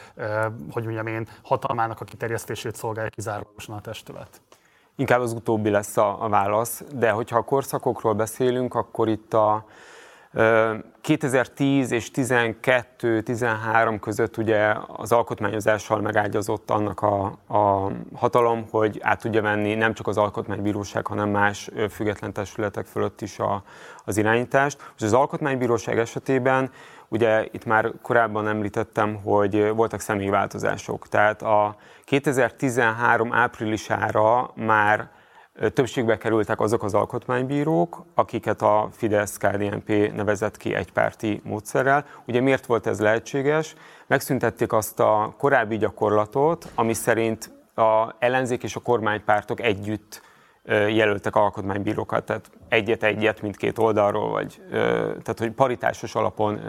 hogy 0.71 0.83
mondjam 0.83 1.07
én, 1.07 1.27
hatalmának 1.43 2.01
a 2.01 2.05
kiterjesztését 2.05 2.75
szolgálja 2.75 3.09
kizárólagosan 3.09 3.75
a 3.75 3.81
testület? 3.81 4.41
Inkább 4.95 5.21
az 5.21 5.33
utóbbi 5.33 5.69
lesz 5.69 5.97
a, 5.97 6.23
a 6.23 6.29
válasz, 6.29 6.83
de 6.93 7.09
hogyha 7.11 7.37
a 7.37 7.43
korszakokról 7.43 8.13
beszélünk, 8.13 8.73
akkor 8.73 9.07
itt 9.07 9.33
a 9.33 9.65
2010 11.01 11.91
és 11.91 12.11
12-13 12.13 13.97
között 13.99 14.37
ugye 14.37 14.73
az 14.87 15.11
alkotmányozással 15.11 16.01
megágyazott 16.01 16.71
annak 16.71 17.01
a, 17.01 17.25
a 17.47 17.91
hatalom, 18.13 18.65
hogy 18.71 18.99
át 19.01 19.21
tudja 19.21 19.41
venni 19.41 19.75
nem 19.75 19.93
csak 19.93 20.07
az 20.07 20.17
alkotmánybíróság, 20.17 21.07
hanem 21.07 21.29
más 21.29 21.69
független 21.89 22.33
testületek 22.33 22.85
fölött 22.85 23.21
is 23.21 23.39
a, 23.39 23.63
az 24.05 24.17
irányítást. 24.17 24.91
És 24.97 25.03
az 25.03 25.13
alkotmánybíróság 25.13 25.99
esetében 25.99 26.71
Ugye 27.09 27.47
itt 27.51 27.65
már 27.65 27.91
korábban 28.01 28.47
említettem, 28.47 29.15
hogy 29.23 29.69
voltak 29.75 29.99
személyváltozások. 29.99 31.07
Tehát 31.07 31.41
a 31.41 31.75
2013 32.03 33.33
áprilisára 33.33 34.51
már 34.55 35.09
többségbe 35.73 36.17
kerültek 36.17 36.59
azok 36.59 36.83
az 36.83 36.93
alkotmánybírók, 36.93 38.05
akiket 38.13 38.61
a 38.61 38.89
Fidesz-KDNP 38.91 40.13
nevezett 40.15 40.57
ki 40.57 40.73
egypárti 40.73 41.41
módszerrel. 41.43 42.05
Ugye 42.25 42.41
miért 42.41 42.65
volt 42.65 42.87
ez 42.87 42.99
lehetséges? 42.99 43.75
Megszüntették 44.07 44.73
azt 44.73 44.99
a 44.99 45.33
korábbi 45.37 45.77
gyakorlatot, 45.77 46.67
ami 46.75 46.93
szerint 46.93 47.51
a 47.75 48.15
ellenzék 48.19 48.63
és 48.63 48.75
a 48.75 48.79
kormánypártok 48.79 49.61
együtt 49.61 50.21
jelöltek 50.67 51.35
alkotmánybírókat, 51.35 52.25
tehát 52.25 52.49
egyet-egyet 52.69 53.41
mindkét 53.41 53.77
oldalról, 53.77 54.29
vagy 54.29 54.61
tehát 54.69 55.35
hogy 55.37 55.51
paritásos 55.51 56.15
alapon 56.15 56.59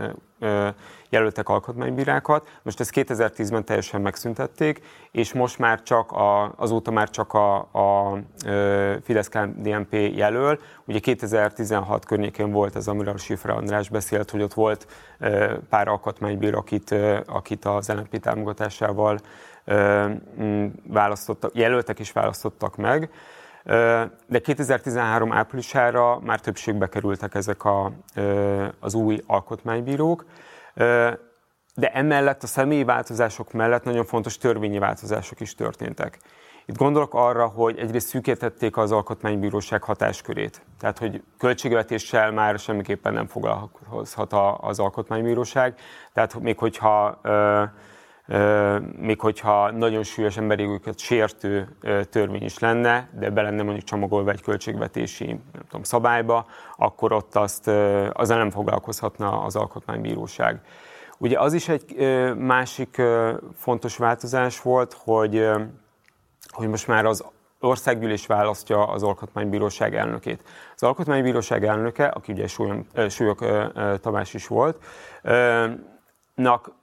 jelöltek 1.10 1.48
alkotmánybírákat. 1.48 2.48
Most 2.62 2.80
ezt 2.80 2.92
2010-ben 2.94 3.64
teljesen 3.64 4.00
megszüntették, 4.00 4.80
és 5.10 5.32
most 5.32 5.58
már 5.58 5.82
csak 5.82 6.12
a, 6.12 6.52
azóta 6.56 6.90
már 6.90 7.10
csak 7.10 7.32
a, 7.32 7.56
a 7.56 8.18
Fidesz-DNP 9.02 9.92
jelöl. 9.92 10.58
Ugye 10.84 10.98
2016 10.98 12.04
környékén 12.04 12.50
volt 12.50 12.76
ez, 12.76 12.88
amiről 12.88 13.16
Sifra 13.16 13.54
András 13.54 13.88
beszélt, 13.88 14.30
hogy 14.30 14.42
ott 14.42 14.54
volt 14.54 14.86
pár 15.68 15.88
alkotmánybír, 15.88 16.54
akit, 16.54 16.94
akit 17.26 17.64
az 17.64 17.88
LNP 17.88 18.20
támogatásával 18.20 19.18
választottak, 20.86 21.50
jelöltek 21.54 21.98
és 21.98 22.12
választottak 22.12 22.76
meg. 22.76 23.10
De 23.64 24.38
2013 24.42 25.32
áprilisára 25.32 26.18
már 26.18 26.40
többségbe 26.40 26.88
kerültek 26.88 27.34
ezek 27.34 27.64
a, 27.64 27.92
az 28.80 28.94
új 28.94 29.20
alkotmánybírók, 29.26 30.24
de 31.74 31.92
emellett 31.92 32.42
a 32.42 32.46
személyi 32.46 32.84
változások 32.84 33.52
mellett 33.52 33.84
nagyon 33.84 34.04
fontos 34.04 34.38
törvényi 34.38 34.78
változások 34.78 35.40
is 35.40 35.54
történtek. 35.54 36.18
Itt 36.66 36.76
gondolok 36.76 37.14
arra, 37.14 37.46
hogy 37.46 37.78
egyrészt 37.78 38.08
szűkítették 38.08 38.76
az 38.76 38.92
alkotmánybíróság 38.92 39.82
hatáskörét. 39.82 40.62
Tehát, 40.80 40.98
hogy 40.98 41.22
költségvetéssel 41.38 42.30
már 42.30 42.58
semmiképpen 42.58 43.12
nem 43.12 43.26
foglalkozhat 43.26 44.32
az 44.60 44.78
alkotmánybíróság. 44.78 45.74
Tehát 46.12 46.40
még 46.40 46.58
hogyha 46.58 47.20
még 48.98 49.20
hogyha 49.20 49.70
nagyon 49.70 50.02
súlyos 50.02 50.36
emberi 50.36 50.62
jogokat 50.62 50.98
sértő 50.98 51.76
törvény 52.10 52.42
is 52.42 52.58
lenne, 52.58 53.08
de 53.18 53.30
be 53.30 53.42
lenne 53.42 53.62
mondjuk 53.62 53.84
csomagolva 53.84 54.30
egy 54.30 54.42
költségvetési 54.42 55.26
nem 55.26 55.62
tudom, 55.68 55.82
szabályba, 55.82 56.46
akkor 56.76 57.12
ott 57.12 57.34
azt, 57.34 57.68
azzal 58.12 58.38
nem 58.38 58.50
foglalkozhatna 58.50 59.42
az 59.42 59.56
alkotmánybíróság. 59.56 60.60
Ugye 61.18 61.38
az 61.40 61.52
is 61.52 61.68
egy 61.68 61.94
másik 62.36 63.02
fontos 63.54 63.96
változás 63.96 64.62
volt, 64.62 64.96
hogy, 65.04 65.48
hogy 66.48 66.68
most 66.68 66.86
már 66.86 67.04
az 67.04 67.24
országgyűlés 67.60 68.26
választja 68.26 68.86
az 68.86 69.02
Alkotmánybíróság 69.02 69.94
elnökét. 69.94 70.42
Az 70.74 70.82
Alkotmánybíróság 70.82 71.64
elnöke, 71.64 72.06
aki 72.06 72.32
ugye 72.32 72.46
Súlyok 73.08 73.44
Tamás 74.00 74.34
is 74.34 74.46
volt, 74.46 74.82
nak 76.34 76.76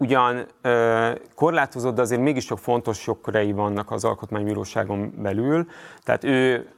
ugyan 0.00 0.46
ö, 0.62 1.10
korlátozott, 1.34 1.94
de 1.94 2.00
azért 2.00 2.20
mégiscsak 2.20 2.58
fontos 2.58 3.06
jogkörei 3.06 3.52
vannak 3.52 3.90
az 3.90 4.04
alkotmánybíróságon 4.04 5.12
belül. 5.16 5.66
Tehát 6.04 6.24
ő 6.24 6.68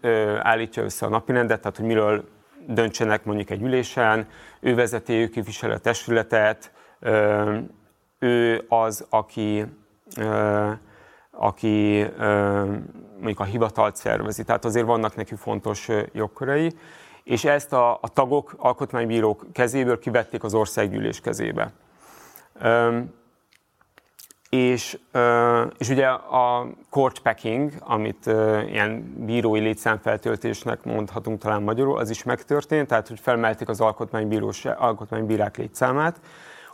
állítja 0.43 0.83
össze 0.83 1.07
a 1.07 1.09
napirendet, 1.09 1.61
tehát 1.61 1.77
hogy 1.77 1.87
miről 1.87 2.25
döntsenek 2.67 3.25
mondjuk 3.25 3.51
egy 3.51 3.63
ülésen, 3.63 4.27
ő 4.61 4.75
vezeti, 4.75 5.13
ő 5.13 5.29
képviseli 5.29 5.73
a 5.73 5.79
testületet, 5.79 6.73
ő 8.19 8.65
az, 8.69 9.07
aki, 9.09 9.65
aki 11.31 12.07
mondjuk 13.17 13.41
a 13.41 13.45
hivatalt 13.45 13.97
szervezi. 13.97 14.45
Tehát 14.45 14.65
azért 14.65 14.87
vannak 14.87 15.17
neki 15.17 15.35
fontos 15.35 15.89
jogkörei, 16.13 16.73
és 17.25 17.45
ezt 17.45 17.73
a, 17.73 17.93
a 17.93 18.09
tagok, 18.13 18.55
alkotmánybírók 18.57 19.47
kezéből 19.53 19.99
kivették 19.99 20.45
az 20.45 20.55
országgyűlés 20.55 21.21
kezébe. 21.21 21.73
És, 24.51 24.99
és 25.79 25.89
ugye 25.89 26.07
a 26.09 26.67
court 26.91 27.19
packing, 27.19 27.73
amit 27.81 28.27
ilyen 28.67 29.15
bírói 29.19 29.61
létszámfeltöltésnek 29.61 30.85
mondhatunk 30.85 31.41
talán 31.41 31.63
magyarul, 31.63 31.99
az 31.99 32.11
is 32.11 32.23
megtörtént, 32.23 32.87
tehát 32.87 33.09
hogy 33.09 33.21
felmelték 33.21 33.69
az 33.69 33.81
alkotmánybírák 34.79 35.57
létszámát, 35.57 36.21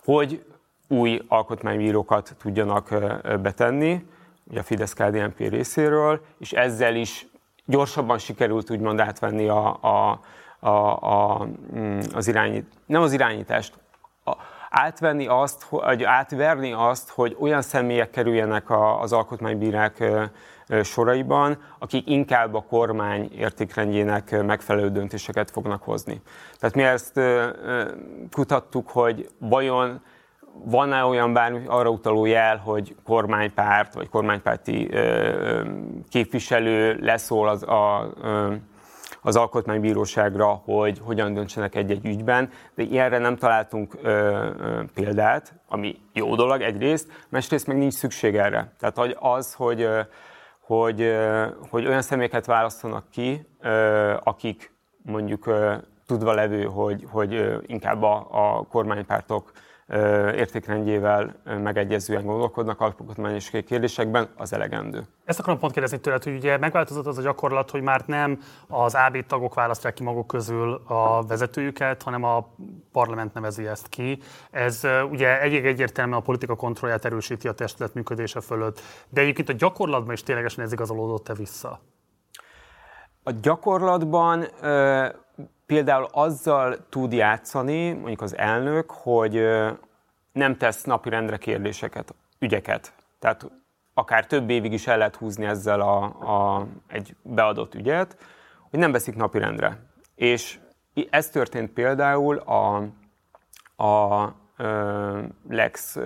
hogy 0.05 0.45
új 0.89 1.21
alkotmánybírókat 1.29 2.37
tudjanak 2.39 2.95
betenni, 3.43 4.07
ugye 4.51 4.61
a 4.61 4.63
Fidesz-KDNP 4.63 5.39
részéről, 5.39 6.21
és 6.39 6.53
ezzel 6.53 6.95
is 6.95 7.27
gyorsabban 7.65 8.19
sikerült 8.19 8.71
úgymond 8.71 9.01
átvenni 9.01 9.49
a, 9.49 9.79
a, 9.81 10.21
a, 10.59 10.69
a, 10.69 11.49
mm, 11.77 11.99
az 12.15 12.29
irányít, 12.29 12.67
nem 12.87 13.03
az 13.03 13.13
irányítást, 13.13 13.79
átvenni 14.79 15.27
azt, 15.27 15.65
vagy 15.65 16.03
átverni 16.03 16.73
azt, 16.73 17.11
hogy 17.11 17.37
olyan 17.41 17.63
személyek 17.63 18.11
kerüljenek 18.11 18.65
az 19.01 19.13
alkotmánybírák 19.13 20.05
soraiban, 20.83 21.59
akik 21.79 22.09
inkább 22.09 22.55
a 22.55 22.65
kormány 22.69 23.31
értékrendjének 23.33 24.43
megfelelő 24.43 24.91
döntéseket 24.91 25.51
fognak 25.51 25.83
hozni. 25.83 26.23
Tehát 26.59 26.75
mi 26.75 26.83
ezt 26.83 27.21
kutattuk, 28.31 28.91
hogy 28.91 29.29
vajon 29.39 30.01
van-e 30.65 31.05
olyan 31.05 31.33
bármi 31.33 31.61
arra 31.67 31.89
utaló 31.89 32.25
jel, 32.25 32.57
hogy 32.57 32.97
kormánypárt 33.05 33.95
vagy 33.95 34.09
kormánypárti 34.09 34.91
képviselő 36.09 36.99
leszól 37.01 37.49
az 37.49 37.63
a 37.63 38.13
az 39.27 39.37
alkotmánybíróságra, 39.37 40.63
hogy 40.65 41.01
hogyan 41.05 41.35
döntsenek 41.35 41.75
egy-egy 41.75 42.07
ügyben, 42.07 42.51
de 42.75 42.83
ilyenre 42.83 43.19
nem 43.19 43.37
találtunk 43.37 43.97
ö, 44.03 44.09
ö, 44.09 44.83
példát, 44.95 45.55
ami 45.69 45.99
jó 46.13 46.35
dolog 46.35 46.61
egyrészt, 46.61 47.11
másrészt 47.29 47.67
meg 47.67 47.77
nincs 47.77 47.93
szükség 47.93 48.37
erre. 48.37 48.73
Tehát 48.79 48.97
hogy 48.97 49.17
az, 49.21 49.55
hogy, 49.55 49.83
ö, 49.83 50.01
hogy, 50.61 51.01
ö, 51.01 51.47
hogy 51.71 51.87
olyan 51.87 52.03
személyeket 52.03 52.47
választanak 52.47 53.05
ki, 53.11 53.47
ö, 53.61 54.15
akik 54.23 54.73
mondjuk 55.03 55.47
ö, 55.47 55.75
tudva 56.07 56.33
levő, 56.33 56.65
hogy, 56.65 57.07
hogy 57.11 57.59
inkább 57.67 58.03
a, 58.03 58.27
a 58.31 58.63
kormánypártok 58.63 59.53
értékrendjével 60.35 61.35
megegyezően 61.45 62.25
gondolkodnak 62.25 62.81
alkotmányos 62.81 63.51
kérdésekben, 63.51 64.29
az 64.37 64.53
elegendő. 64.53 65.07
Ezt 65.25 65.39
akarom 65.39 65.59
pont 65.59 65.73
kérdezni 65.73 66.01
tőled, 66.01 66.23
hogy 66.23 66.37
ugye 66.37 66.59
megváltozott 66.59 67.07
az 67.07 67.19
a 67.19 67.23
gyakorlat, 67.23 67.71
hogy 67.71 67.83
már 67.83 68.03
nem 68.07 68.41
az 68.69 68.95
AB 68.95 69.27
tagok 69.27 69.55
választják 69.55 69.95
ki 69.95 70.03
maguk 70.03 70.27
közül 70.27 70.83
a 70.87 71.23
vezetőjüket, 71.23 72.03
hanem 72.03 72.25
a 72.25 72.49
parlament 72.93 73.35
nevezi 73.35 73.67
ezt 73.67 73.89
ki. 73.89 74.19
Ez 74.51 74.81
ugye 75.11 75.41
egyik 75.41 75.65
egyértelműen 75.65 76.19
a 76.19 76.23
politika 76.23 76.55
kontrollját 76.55 77.05
erősíti 77.05 77.49
a 77.49 77.53
testület 77.53 77.95
működése 77.95 78.41
fölött, 78.41 78.81
de 79.09 79.21
egyébként 79.21 79.49
a 79.49 79.53
gyakorlatban 79.53 80.13
is 80.13 80.23
ténylegesen 80.23 80.65
ez 80.65 80.73
igazolódott-e 80.73 81.35
vissza? 81.35 81.81
A 83.23 83.33
gyakorlatban 83.43 84.47
például 85.67 86.09
azzal 86.13 86.77
tud 86.89 87.13
játszani, 87.13 87.93
mondjuk 87.93 88.21
az 88.21 88.37
elnök, 88.37 88.91
hogy 88.91 89.47
nem 90.33 90.57
tesz 90.57 90.85
napirendre 90.85 91.37
kérdéseket, 91.37 92.15
ügyeket. 92.39 92.93
Tehát 93.19 93.51
akár 93.95 94.27
több 94.27 94.51
évig 94.51 94.73
is 94.73 94.87
el 94.87 94.99
lehet 94.99 95.17
húzni 95.17 95.45
ezzel 95.45 95.81
a, 95.81 96.03
a, 96.05 96.67
egy 96.87 97.17
beadott 97.23 97.75
ügyet, 97.75 98.17
hogy 98.71 98.79
nem 98.79 98.93
veszik 98.93 99.17
napirendre. 99.17 99.79
És 100.15 100.59
ez 101.11 101.31
történt 101.31 101.71
például 101.71 102.37
a, 102.37 102.83
a, 103.77 104.23
a 104.23 104.35
Lex 105.49 105.97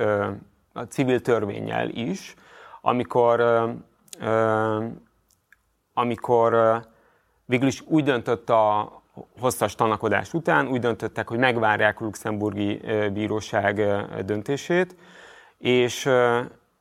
a 0.72 0.82
civil 0.82 1.20
törvényel 1.20 1.88
is, 1.88 2.34
amikor, 2.80 3.40
amikor 5.94 6.80
végül 7.44 7.66
is 7.66 7.80
úgy 7.80 8.04
döntött 8.04 8.50
a, 8.50 8.92
hosszas 9.40 9.74
tanakodás 9.74 10.32
után 10.32 10.68
úgy 10.68 10.80
döntöttek, 10.80 11.28
hogy 11.28 11.38
megvárják 11.38 12.00
a 12.00 12.04
luxemburgi 12.04 12.80
bíróság 13.12 13.74
döntését, 14.24 14.96
és 15.58 16.08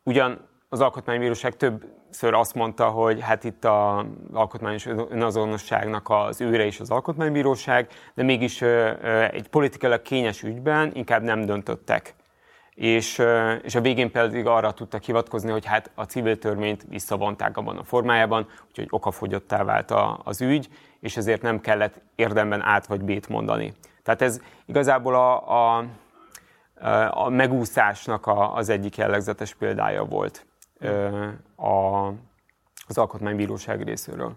ugyan 0.03 0.47
az 0.69 0.81
alkotmánybíróság 0.81 1.55
többször 1.55 2.33
azt 2.33 2.53
mondta, 2.53 2.89
hogy 2.89 3.21
hát 3.21 3.43
itt 3.43 3.65
az 3.65 4.05
alkotmányos 4.33 4.85
önazonosságnak 4.85 6.09
az 6.09 6.41
őre 6.41 6.65
is 6.65 6.79
az 6.79 6.89
alkotmánybíróság, 6.89 7.87
de 8.13 8.23
mégis 8.23 8.61
egy 9.31 9.47
politikailag 9.47 10.01
kényes 10.01 10.43
ügyben 10.43 10.91
inkább 10.93 11.21
nem 11.21 11.45
döntöttek. 11.45 12.15
És, 12.79 13.21
és 13.61 13.75
a 13.75 13.81
végén 13.81 14.11
pedig 14.11 14.45
arra 14.45 14.71
tudtak 14.71 15.03
hivatkozni, 15.03 15.51
hogy 15.51 15.65
hát 15.65 15.91
a 15.95 16.03
civil 16.03 16.37
törvényt 16.37 16.85
visszavonták 16.89 17.57
abban 17.57 17.77
a 17.77 17.83
formájában, 17.83 18.47
úgyhogy 18.67 18.87
okafogyottá 18.89 19.63
vált 19.63 19.91
a, 19.91 20.19
az 20.23 20.41
ügy, 20.41 20.69
és 20.99 21.17
ezért 21.17 21.41
nem 21.41 21.61
kellett 21.61 22.01
érdemben 22.15 22.61
át 22.61 22.87
vagy 22.87 23.01
bét 23.01 23.29
mondani. 23.29 23.73
Tehát 24.03 24.21
ez 24.21 24.41
igazából 24.65 25.15
a, 25.15 25.49
a, 25.77 25.85
a 27.09 27.29
megúszásnak 27.29 28.27
a, 28.27 28.55
az 28.55 28.69
egyik 28.69 28.97
jellegzetes 28.97 29.53
példája 29.53 30.03
volt 30.03 30.45
a, 31.55 32.07
az 32.87 32.97
Alkotmánybíróság 32.97 33.83
részéről. 33.83 34.35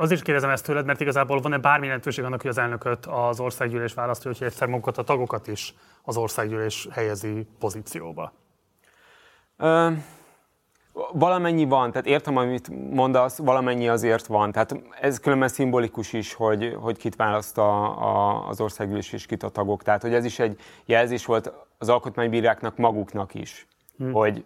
Azért 0.00 0.18
is 0.20 0.26
kérdezem 0.26 0.50
ezt 0.50 0.64
tőled, 0.64 0.84
mert 0.84 1.00
igazából 1.00 1.40
van-e 1.40 1.58
bármi 1.58 1.86
lehetőség 1.86 2.24
annak, 2.24 2.40
hogy 2.40 2.50
az 2.50 2.58
elnököt 2.58 3.06
az 3.06 3.40
országgyűlés 3.40 3.94
választja, 3.94 4.30
hogy 4.30 4.46
egyszer 4.46 4.68
magukat 4.68 4.98
a 4.98 5.02
tagokat 5.02 5.46
is 5.46 5.74
az 6.02 6.16
országgyűlés 6.16 6.88
helyezi 6.90 7.46
pozícióba? 7.58 8.32
valamennyi 11.12 11.64
van, 11.64 11.90
tehát 11.90 12.06
értem, 12.06 12.36
amit 12.36 12.68
mondasz, 12.90 13.38
valamennyi 13.38 13.88
azért 13.88 14.26
van. 14.26 14.52
Tehát 14.52 14.82
ez 15.00 15.20
különben 15.20 15.48
szimbolikus 15.48 16.12
is, 16.12 16.34
hogy, 16.34 16.76
hogy 16.80 16.96
kit 16.96 17.16
választ 17.16 17.58
a, 17.58 17.98
a, 17.98 18.48
az 18.48 18.60
országgyűlés 18.60 19.12
és 19.12 19.26
kit 19.26 19.42
a 19.42 19.48
tagok. 19.48 19.82
Tehát, 19.82 20.02
hogy 20.02 20.14
ez 20.14 20.24
is 20.24 20.38
egy 20.38 20.60
jelzés 20.84 21.26
volt 21.26 21.52
az 21.78 21.88
alkotmánybíráknak 21.88 22.76
maguknak 22.76 23.34
is, 23.34 23.66
hmm. 23.98 24.12
hogy 24.12 24.44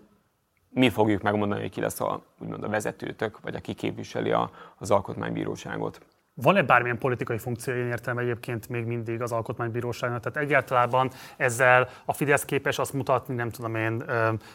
mi 0.74 0.90
fogjuk 0.90 1.22
megmondani, 1.22 1.60
hogy 1.60 1.70
ki 1.70 1.80
lesz 1.80 2.00
a, 2.00 2.22
úgymond 2.38 2.62
a 2.62 2.68
vezetőtök, 2.68 3.40
vagy 3.40 3.54
aki 3.54 3.74
képviseli 3.74 4.30
a, 4.30 4.50
az 4.78 4.90
alkotmánybíróságot. 4.90 6.00
Van-e 6.36 6.62
bármilyen 6.62 6.98
politikai 6.98 7.38
funkció, 7.38 7.74
én 7.74 7.86
értem 7.86 8.18
egyébként 8.18 8.68
még 8.68 8.84
mindig 8.84 9.22
az 9.22 9.32
alkotmánybíróságnak? 9.32 10.22
Tehát 10.22 10.48
egyáltalán 10.48 11.10
ezzel 11.36 11.88
a 12.04 12.12
Fidesz 12.12 12.44
képes 12.44 12.78
azt 12.78 12.92
mutatni, 12.92 13.34
nem 13.34 13.50
tudom 13.50 13.74
én, 13.74 14.04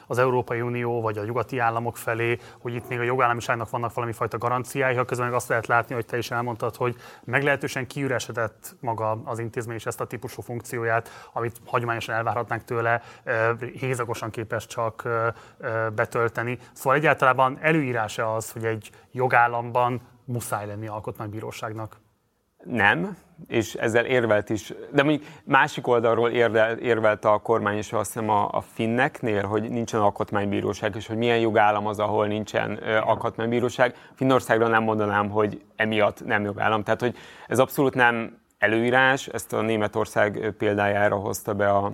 az 0.07 0.17
Európai 0.17 0.61
Unió 0.61 1.01
vagy 1.01 1.17
a 1.17 1.23
nyugati 1.23 1.59
államok 1.59 1.97
felé, 1.97 2.37
hogy 2.59 2.73
itt 2.73 2.87
még 2.87 2.99
a 2.99 3.03
jogállamiságnak 3.03 3.69
vannak 3.69 3.93
valami 3.93 4.13
fajta 4.13 4.37
garanciái, 4.37 4.95
ha 4.95 5.05
közben 5.05 5.27
meg 5.27 5.35
azt 5.35 5.47
lehet 5.49 5.67
látni, 5.67 5.95
hogy 5.95 6.05
te 6.05 6.17
is 6.17 6.31
elmondtad, 6.31 6.75
hogy 6.75 6.95
meglehetősen 7.23 7.87
kiüresedett 7.87 8.75
maga 8.79 9.21
az 9.25 9.39
intézmény 9.39 9.75
és 9.75 9.85
ezt 9.85 10.01
a 10.01 10.05
típusú 10.05 10.41
funkcióját, 10.41 11.29
amit 11.33 11.57
hagyományosan 11.65 12.15
elvárhatnánk 12.15 12.63
tőle, 12.63 13.01
hézagosan 13.73 14.29
képes 14.29 14.65
csak 14.67 15.07
betölteni. 15.95 16.57
Szóval 16.73 16.97
egyáltalán 16.97 17.57
előírása 17.61 18.35
az, 18.35 18.51
hogy 18.51 18.65
egy 18.65 18.89
jogállamban 19.11 20.01
muszáj 20.29 20.65
lenni 20.65 20.87
alkotmánybíróságnak. 20.87 21.97
Nem, 22.63 23.17
és 23.47 23.73
ezzel 23.73 24.05
érvelt 24.05 24.49
is, 24.49 24.73
de 24.91 25.03
mondjuk 25.03 25.29
másik 25.45 25.87
oldalról 25.87 26.29
érvel, 26.29 26.77
érvelt 26.77 27.25
a 27.25 27.37
kormány 27.37 27.77
is 27.77 27.93
azt 27.93 28.13
hiszem 28.13 28.29
a, 28.29 28.49
a 28.51 28.61
finneknél, 28.61 29.45
hogy 29.45 29.69
nincsen 29.69 29.99
alkotmánybíróság, 29.99 30.95
és 30.95 31.07
hogy 31.07 31.17
milyen 31.17 31.39
jogállam 31.39 31.87
az, 31.87 31.99
ahol 31.99 32.27
nincsen 32.27 32.83
ö, 32.83 32.97
alkotmánybíróság. 32.97 33.95
Finnországra 34.15 34.67
nem 34.67 34.83
mondanám, 34.83 35.29
hogy 35.29 35.61
emiatt 35.75 36.25
nem 36.25 36.43
jogállam. 36.43 36.83
Tehát, 36.83 37.01
hogy 37.01 37.15
ez 37.47 37.59
abszolút 37.59 37.93
nem 37.93 38.37
előírás, 38.57 39.27
ezt 39.27 39.53
a 39.53 39.61
Németország 39.61 40.53
példájára 40.57 41.15
hozta 41.15 41.53
be 41.53 41.69
a, 41.69 41.91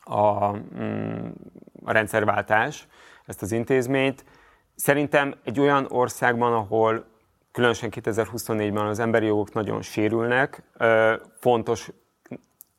a, 0.00 0.52
mm, 0.52 1.28
a 1.84 1.92
rendszerváltás, 1.92 2.86
ezt 3.26 3.42
az 3.42 3.52
intézményt. 3.52 4.24
Szerintem 4.74 5.34
egy 5.44 5.60
olyan 5.60 5.86
országban, 5.88 6.52
ahol 6.52 7.04
különösen 7.52 7.90
2024-ben 7.92 8.86
az 8.86 8.98
emberi 8.98 9.26
jogok 9.26 9.52
nagyon 9.52 9.82
sérülnek, 9.82 10.62
fontos 11.38 11.90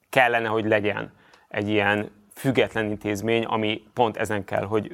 kellene, 0.09 0.47
hogy 0.47 0.65
legyen 0.65 1.13
egy 1.47 1.69
ilyen 1.69 2.11
független 2.33 2.85
intézmény, 2.85 3.45
ami 3.45 3.83
pont 3.93 4.17
ezen 4.17 4.43
kell, 4.43 4.63
hogy 4.63 4.93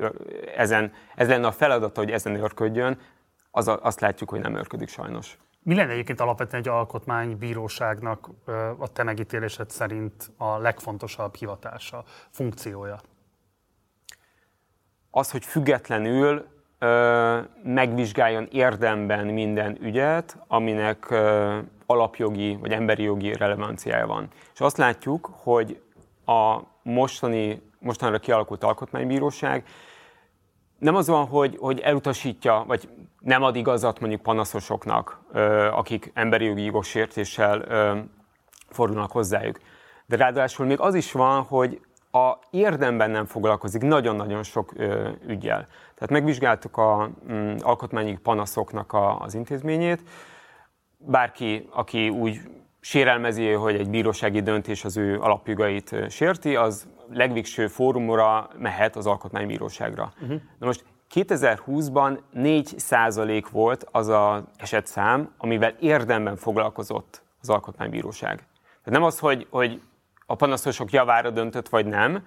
ezen, 0.55 0.93
ez 1.15 1.27
lenne 1.27 1.47
a 1.47 1.51
feladata, 1.51 1.99
hogy 1.99 2.11
ezen 2.11 2.35
örködjön, 2.35 2.99
az, 3.51 3.71
azt 3.81 3.99
látjuk, 3.99 4.29
hogy 4.29 4.39
nem 4.39 4.55
örködik 4.55 4.89
sajnos. 4.89 5.37
Mi 5.63 5.75
lenne 5.75 5.91
egyébként 5.91 6.19
alapvetően 6.19 6.61
egy 6.61 6.67
alkotmánybíróságnak 6.67 8.29
a 8.77 8.87
te 8.87 9.03
megítélésed 9.03 9.69
szerint 9.69 10.31
a 10.37 10.57
legfontosabb 10.57 11.35
hivatása, 11.35 12.03
funkciója? 12.29 12.99
Az, 15.11 15.31
hogy 15.31 15.45
függetlenül 15.45 16.45
megvizsgáljon 17.63 18.47
érdemben 18.51 19.27
minden 19.27 19.77
ügyet, 19.81 20.37
aminek 20.47 21.13
alapjogi 21.85 22.55
vagy 22.55 22.71
emberi 22.71 23.03
jogi 23.03 23.33
relevanciája 23.33 24.07
van. 24.07 24.27
És 24.53 24.59
azt 24.59 24.77
látjuk, 24.77 25.29
hogy 25.33 25.81
a 26.25 26.59
mostani, 26.83 27.61
mostanra 27.79 28.17
kialakult 28.19 28.63
alkotmánybíróság 28.63 29.63
nem 30.79 30.95
az 30.95 31.07
van, 31.07 31.25
hogy, 31.25 31.57
hogy 31.59 31.79
elutasítja, 31.79 32.63
vagy 32.67 32.89
nem 33.19 33.43
ad 33.43 33.55
igazat 33.55 33.99
mondjuk 33.99 34.21
panaszosoknak, 34.21 35.19
akik 35.71 36.11
emberi 36.13 36.45
jogi 36.45 36.63
jogsértéssel 36.63 37.61
ö, 37.61 37.97
fordulnak 38.69 39.11
hozzájuk. 39.11 39.59
De 40.05 40.15
ráadásul 40.15 40.65
még 40.65 40.79
az 40.79 40.95
is 40.95 41.11
van, 41.11 41.41
hogy 41.41 41.81
a 42.17 42.39
érdemben 42.51 43.09
nem 43.11 43.25
foglalkozik 43.25 43.81
nagyon-nagyon 43.81 44.43
sok 44.43 44.73
ö, 44.75 45.09
ügyel. 45.27 45.67
Tehát 45.93 46.09
megvizsgáltuk 46.09 46.77
a 46.77 47.09
mm, 47.31 47.55
alkotmányi 47.59 48.17
panaszoknak 48.17 48.93
a, 48.93 49.19
az 49.19 49.33
intézményét. 49.33 50.01
Bárki, 50.97 51.67
aki 51.71 52.09
úgy 52.09 52.39
sérelmezi, 52.79 53.51
hogy 53.51 53.75
egy 53.75 53.89
bírósági 53.89 54.41
döntés 54.41 54.85
az 54.85 54.97
ő 54.97 55.19
alapjogait 55.19 55.95
sérti, 56.09 56.55
az 56.55 56.87
legvégső 57.09 57.67
fórumra 57.67 58.49
mehet 58.57 58.95
az 58.95 59.05
alkotmánybíróságra. 59.05 60.11
Uh-huh. 60.21 60.41
Na 60.59 60.65
most 60.65 60.83
2020-ban 61.13 62.19
4 62.31 62.73
százalék 62.77 63.49
volt 63.49 63.85
az 63.91 64.07
az 64.07 64.43
esetszám, 64.57 65.33
amivel 65.37 65.75
érdemben 65.79 66.35
foglalkozott 66.35 67.21
az 67.41 67.49
alkotmánybíróság. 67.49 68.35
Tehát 68.83 68.99
nem 68.99 69.03
az, 69.03 69.19
hogy, 69.19 69.47
hogy 69.49 69.81
a 70.29 70.35
panaszosok 70.35 70.91
javára 70.91 71.29
döntött, 71.29 71.69
vagy 71.69 71.85
nem, 71.85 72.25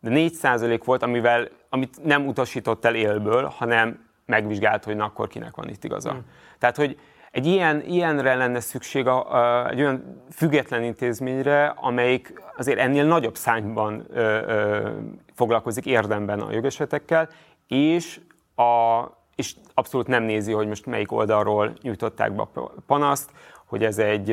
de 0.00 0.10
4% 0.12 0.80
volt, 0.84 1.02
amivel, 1.02 1.48
amit 1.68 2.04
nem 2.04 2.26
utasított 2.26 2.84
el 2.84 2.94
élből, 2.94 3.44
hanem 3.44 4.08
megvizsgált, 4.26 4.84
hogy 4.84 4.96
na, 4.96 5.04
akkor 5.04 5.28
kinek 5.28 5.56
van 5.56 5.68
itt 5.68 5.84
igaza. 5.84 6.12
Mm. 6.12 6.18
Tehát, 6.58 6.76
hogy 6.76 6.98
egy 7.30 7.46
ilyen, 7.46 7.80
ilyenre 7.80 8.34
lenne 8.34 8.60
szükség 8.60 9.06
a, 9.06 9.32
a, 9.32 9.70
egy 9.70 9.80
olyan 9.80 10.22
független 10.30 10.82
intézményre, 10.82 11.66
amelyik 11.66 12.42
azért 12.56 12.78
ennél 12.78 13.04
nagyobb 13.04 13.36
szányban 13.36 14.04
ö, 14.10 14.20
ö, 14.20 14.88
foglalkozik 15.34 15.86
érdemben 15.86 16.40
a 16.40 16.52
jogesetekkel, 16.52 17.28
és, 17.68 18.20
a, 18.56 19.02
és 19.34 19.54
abszolút 19.74 20.06
nem 20.06 20.22
nézi, 20.22 20.52
hogy 20.52 20.68
most 20.68 20.86
melyik 20.86 21.12
oldalról 21.12 21.72
nyújtották 21.82 22.32
be 22.32 22.42
a 22.42 22.72
panaszt, 22.86 23.30
hogy 23.72 23.84
ez 23.84 23.98
egy 23.98 24.30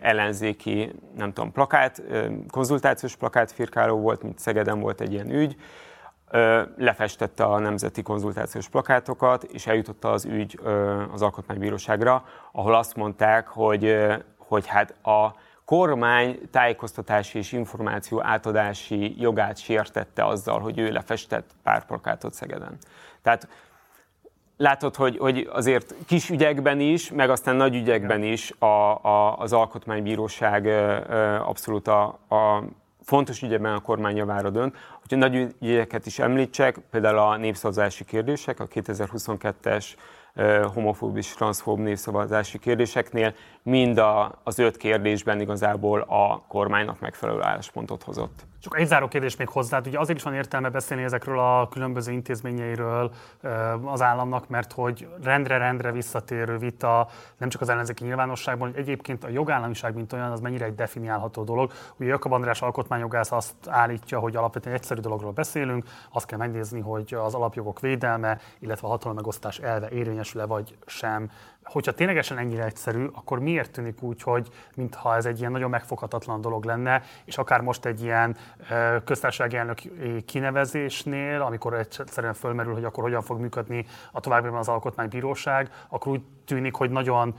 ellenzéki, 0.00 0.92
nem 1.16 1.32
tudom, 1.32 1.52
plakát, 1.52 2.02
konzultációs 2.50 3.16
plakátfirkáló 3.16 3.96
volt, 3.96 4.22
mint 4.22 4.38
Szegeden 4.38 4.80
volt 4.80 5.00
egy 5.00 5.12
ilyen 5.12 5.30
ügy, 5.30 5.56
lefestette 6.76 7.44
a 7.44 7.58
nemzeti 7.58 8.02
konzultációs 8.02 8.68
plakátokat, 8.68 9.42
és 9.42 9.66
eljutotta 9.66 10.10
az 10.10 10.24
ügy 10.24 10.60
az 11.12 11.22
Alkotmánybíróságra, 11.22 12.24
ahol 12.52 12.74
azt 12.74 12.96
mondták, 12.96 13.48
hogy, 13.48 13.96
hogy 14.36 14.66
hát 14.66 14.94
a 15.06 15.34
kormány 15.64 16.40
tájékoztatási 16.50 17.38
és 17.38 17.52
információ 17.52 18.22
átadási 18.22 19.20
jogát 19.20 19.58
sértette 19.58 20.26
azzal, 20.26 20.60
hogy 20.60 20.78
ő 20.78 20.90
lefestett 20.90 21.50
pár 21.62 21.86
plakátot 21.86 22.34
Szegeden. 22.34 22.76
Tehát 23.22 23.48
látod, 24.58 24.96
hogy, 24.96 25.16
hogy 25.18 25.48
azért 25.52 25.94
kis 26.06 26.30
ügyekben 26.30 26.80
is, 26.80 27.10
meg 27.10 27.30
aztán 27.30 27.56
nagy 27.56 27.74
ügyekben 27.74 28.22
is 28.22 28.52
a, 28.58 29.04
a, 29.04 29.36
az 29.38 29.52
alkotmánybíróság 29.52 30.66
abszolút 31.42 31.88
a, 31.88 32.02
a 32.28 32.62
fontos 33.02 33.42
ügyeben 33.42 33.74
a 33.74 33.80
kormány 33.80 34.16
javára 34.16 34.50
dönt. 34.50 34.76
Hogyha 35.00 35.16
nagy 35.16 35.54
ügyeket 35.60 36.06
is 36.06 36.18
említsek, 36.18 36.78
például 36.90 37.18
a 37.18 37.36
népszavazási 37.36 38.04
kérdések, 38.04 38.60
a 38.60 38.66
2022-es 38.66 39.86
homofób 40.74 41.16
és 41.16 41.34
transzfób 41.34 41.78
népszavazási 41.78 42.58
kérdéseknél 42.58 43.34
mind 43.62 43.98
a, 43.98 44.40
az 44.44 44.58
öt 44.58 44.76
kérdésben 44.76 45.40
igazából 45.40 46.00
a 46.00 46.42
kormánynak 46.48 47.00
megfelelő 47.00 47.42
álláspontot 47.42 48.02
hozott. 48.02 48.46
Csak 48.60 48.78
egy 48.78 48.86
záró 48.86 49.08
kérdés 49.08 49.36
még 49.36 49.48
hozzá, 49.48 49.80
ugye 49.86 49.98
azért 49.98 50.18
is 50.18 50.24
van 50.24 50.34
értelme 50.34 50.68
beszélni 50.68 51.02
ezekről 51.02 51.38
a 51.38 51.68
különböző 51.68 52.12
intézményeiről 52.12 53.12
az 53.84 54.02
államnak, 54.02 54.48
mert 54.48 54.72
hogy 54.72 55.08
rendre-rendre 55.22 55.92
visszatérő 55.92 56.56
vita 56.56 57.08
nem 57.36 57.48
csak 57.48 57.60
az 57.60 57.68
ellenzéki 57.68 58.04
nyilvánosságban, 58.04 58.70
hogy 58.70 58.78
egyébként 58.78 59.24
a 59.24 59.28
jogállamiság, 59.28 59.94
mint 59.94 60.12
olyan, 60.12 60.30
az 60.30 60.40
mennyire 60.40 60.64
egy 60.64 60.74
definiálható 60.74 61.44
dolog. 61.44 61.72
Ugye 61.96 62.08
Jakab 62.08 62.32
András 62.32 62.62
alkotmányjogász 62.62 63.32
azt 63.32 63.54
állítja, 63.66 64.18
hogy 64.18 64.36
alapvetően 64.36 64.74
egyszerű 64.74 65.00
dologról 65.00 65.32
beszélünk, 65.32 65.84
azt 66.12 66.26
kell 66.26 66.38
megnézni, 66.38 66.80
hogy 66.80 67.14
az 67.14 67.34
alapjogok 67.34 67.80
védelme, 67.80 68.38
illetve 68.58 68.86
a 68.86 68.90
hatalommegosztás 68.90 69.58
elve 69.58 69.88
érvényesül-e 69.90 70.46
vagy 70.46 70.76
sem 70.86 71.30
hogyha 71.70 71.92
ténylegesen 71.92 72.38
ennyire 72.38 72.64
egyszerű, 72.64 73.06
akkor 73.12 73.38
miért 73.48 73.70
tűnik 73.70 74.02
úgy, 74.02 74.22
hogy 74.22 74.48
mintha 74.74 75.16
ez 75.16 75.26
egy 75.26 75.38
ilyen 75.38 75.52
nagyon 75.52 75.70
megfoghatatlan 75.70 76.40
dolog 76.40 76.64
lenne, 76.64 77.02
és 77.24 77.38
akár 77.38 77.60
most 77.60 77.84
egy 77.84 78.02
ilyen 78.02 78.36
köztársasági 79.04 79.56
elnök 79.56 79.78
kinevezésnél, 80.24 81.40
amikor 81.40 81.74
egyszerűen 81.74 82.34
fölmerül, 82.34 82.74
hogy 82.74 82.84
akkor 82.84 83.02
hogyan 83.02 83.22
fog 83.22 83.40
működni 83.40 83.86
a 84.12 84.20
továbbiakban 84.20 84.60
az 84.60 84.68
alkotmánybíróság, 84.68 85.70
akkor 85.88 86.12
úgy 86.12 86.22
tűnik, 86.44 86.74
hogy 86.74 86.90
nagyon 86.90 87.34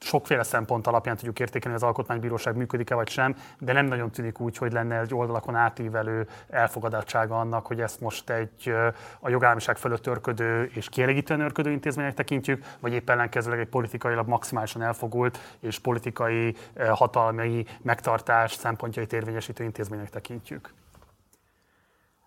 sokféle 0.00 0.42
szempont 0.42 0.86
alapján 0.86 1.16
tudjuk 1.16 1.40
értékelni, 1.40 1.76
az 1.76 1.82
alkotmánybíróság 1.82 2.56
működik-e 2.56 2.94
vagy 2.94 3.08
sem, 3.08 3.36
de 3.58 3.72
nem 3.72 3.86
nagyon 3.86 4.10
tűnik 4.10 4.40
úgy, 4.40 4.56
hogy 4.56 4.72
lenne 4.72 5.00
egy 5.00 5.14
oldalakon 5.14 5.54
átívelő 5.54 6.28
elfogadottsága 6.50 7.38
annak, 7.38 7.66
hogy 7.66 7.80
ezt 7.80 8.00
most 8.00 8.30
egy 8.30 8.74
a 9.20 9.28
jogállamiság 9.28 9.76
fölött 9.76 10.06
örködő 10.06 10.70
és 10.74 10.88
kielégítően 10.88 11.40
örködő 11.40 11.70
intézménynek 11.70 12.14
tekintjük, 12.14 12.64
vagy 12.80 12.92
éppen 12.92 13.14
ellenkezőleg 13.14 13.58
egy 13.58 13.68
politikailag 13.68 14.28
maximálisan 14.28 14.82
elfogult 14.82 15.38
és 15.60 15.78
politikai 15.78 16.56
hatalmi 16.92 17.64
megtartás 17.82 18.52
szempontjait 18.52 19.12
érvényesítő 19.12 19.64
intézménynek 19.64 20.10
tekintjük. 20.10 20.72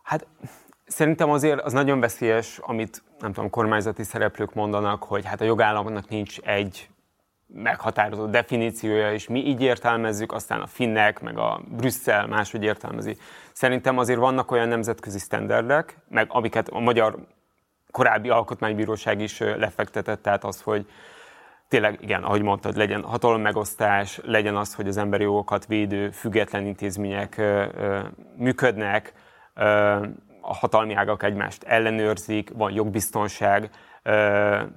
Hát 0.03 0.27
Szerintem 0.85 1.29
azért 1.29 1.61
az 1.61 1.73
nagyon 1.73 1.99
veszélyes, 1.99 2.57
amit 2.57 3.03
nem 3.19 3.33
tudom, 3.33 3.49
kormányzati 3.49 4.03
szereplők 4.03 4.53
mondanak, 4.53 5.03
hogy 5.03 5.25
hát 5.25 5.41
a 5.41 5.43
jogállamnak 5.43 6.09
nincs 6.09 6.39
egy 6.39 6.89
meghatározó 7.53 8.25
definíciója, 8.25 9.13
és 9.13 9.27
mi 9.27 9.45
így 9.45 9.61
értelmezzük, 9.61 10.31
aztán 10.31 10.61
a 10.61 10.67
finnek, 10.67 11.19
meg 11.19 11.37
a 11.37 11.61
Brüsszel 11.67 12.27
máshogy 12.27 12.63
értelmezi. 12.63 13.17
Szerintem 13.51 13.97
azért 13.97 14.19
vannak 14.19 14.51
olyan 14.51 14.67
nemzetközi 14.67 15.19
sztenderdek, 15.19 15.97
meg 16.07 16.25
amiket 16.29 16.67
a 16.69 16.79
magyar 16.79 17.15
korábbi 17.91 18.29
alkotmánybíróság 18.29 19.21
is 19.21 19.39
lefektetett, 19.39 20.21
tehát 20.21 20.43
az, 20.43 20.61
hogy 20.61 20.85
tényleg, 21.67 21.97
igen, 22.01 22.23
ahogy 22.23 22.41
mondtad, 22.41 22.75
legyen 22.75 23.03
hatalommegosztás, 23.03 24.19
legyen 24.23 24.55
az, 24.55 24.75
hogy 24.75 24.87
az 24.87 24.97
emberi 24.97 25.23
jogokat 25.23 25.65
védő 25.65 26.09
független 26.09 26.65
intézmények 26.65 27.41
működnek, 28.35 29.13
a 30.41 30.55
hatalmi 30.55 30.93
ágak 30.93 31.23
egymást 31.23 31.63
ellenőrzik, 31.63 32.49
van 32.53 32.71
jogbiztonság, 32.71 33.69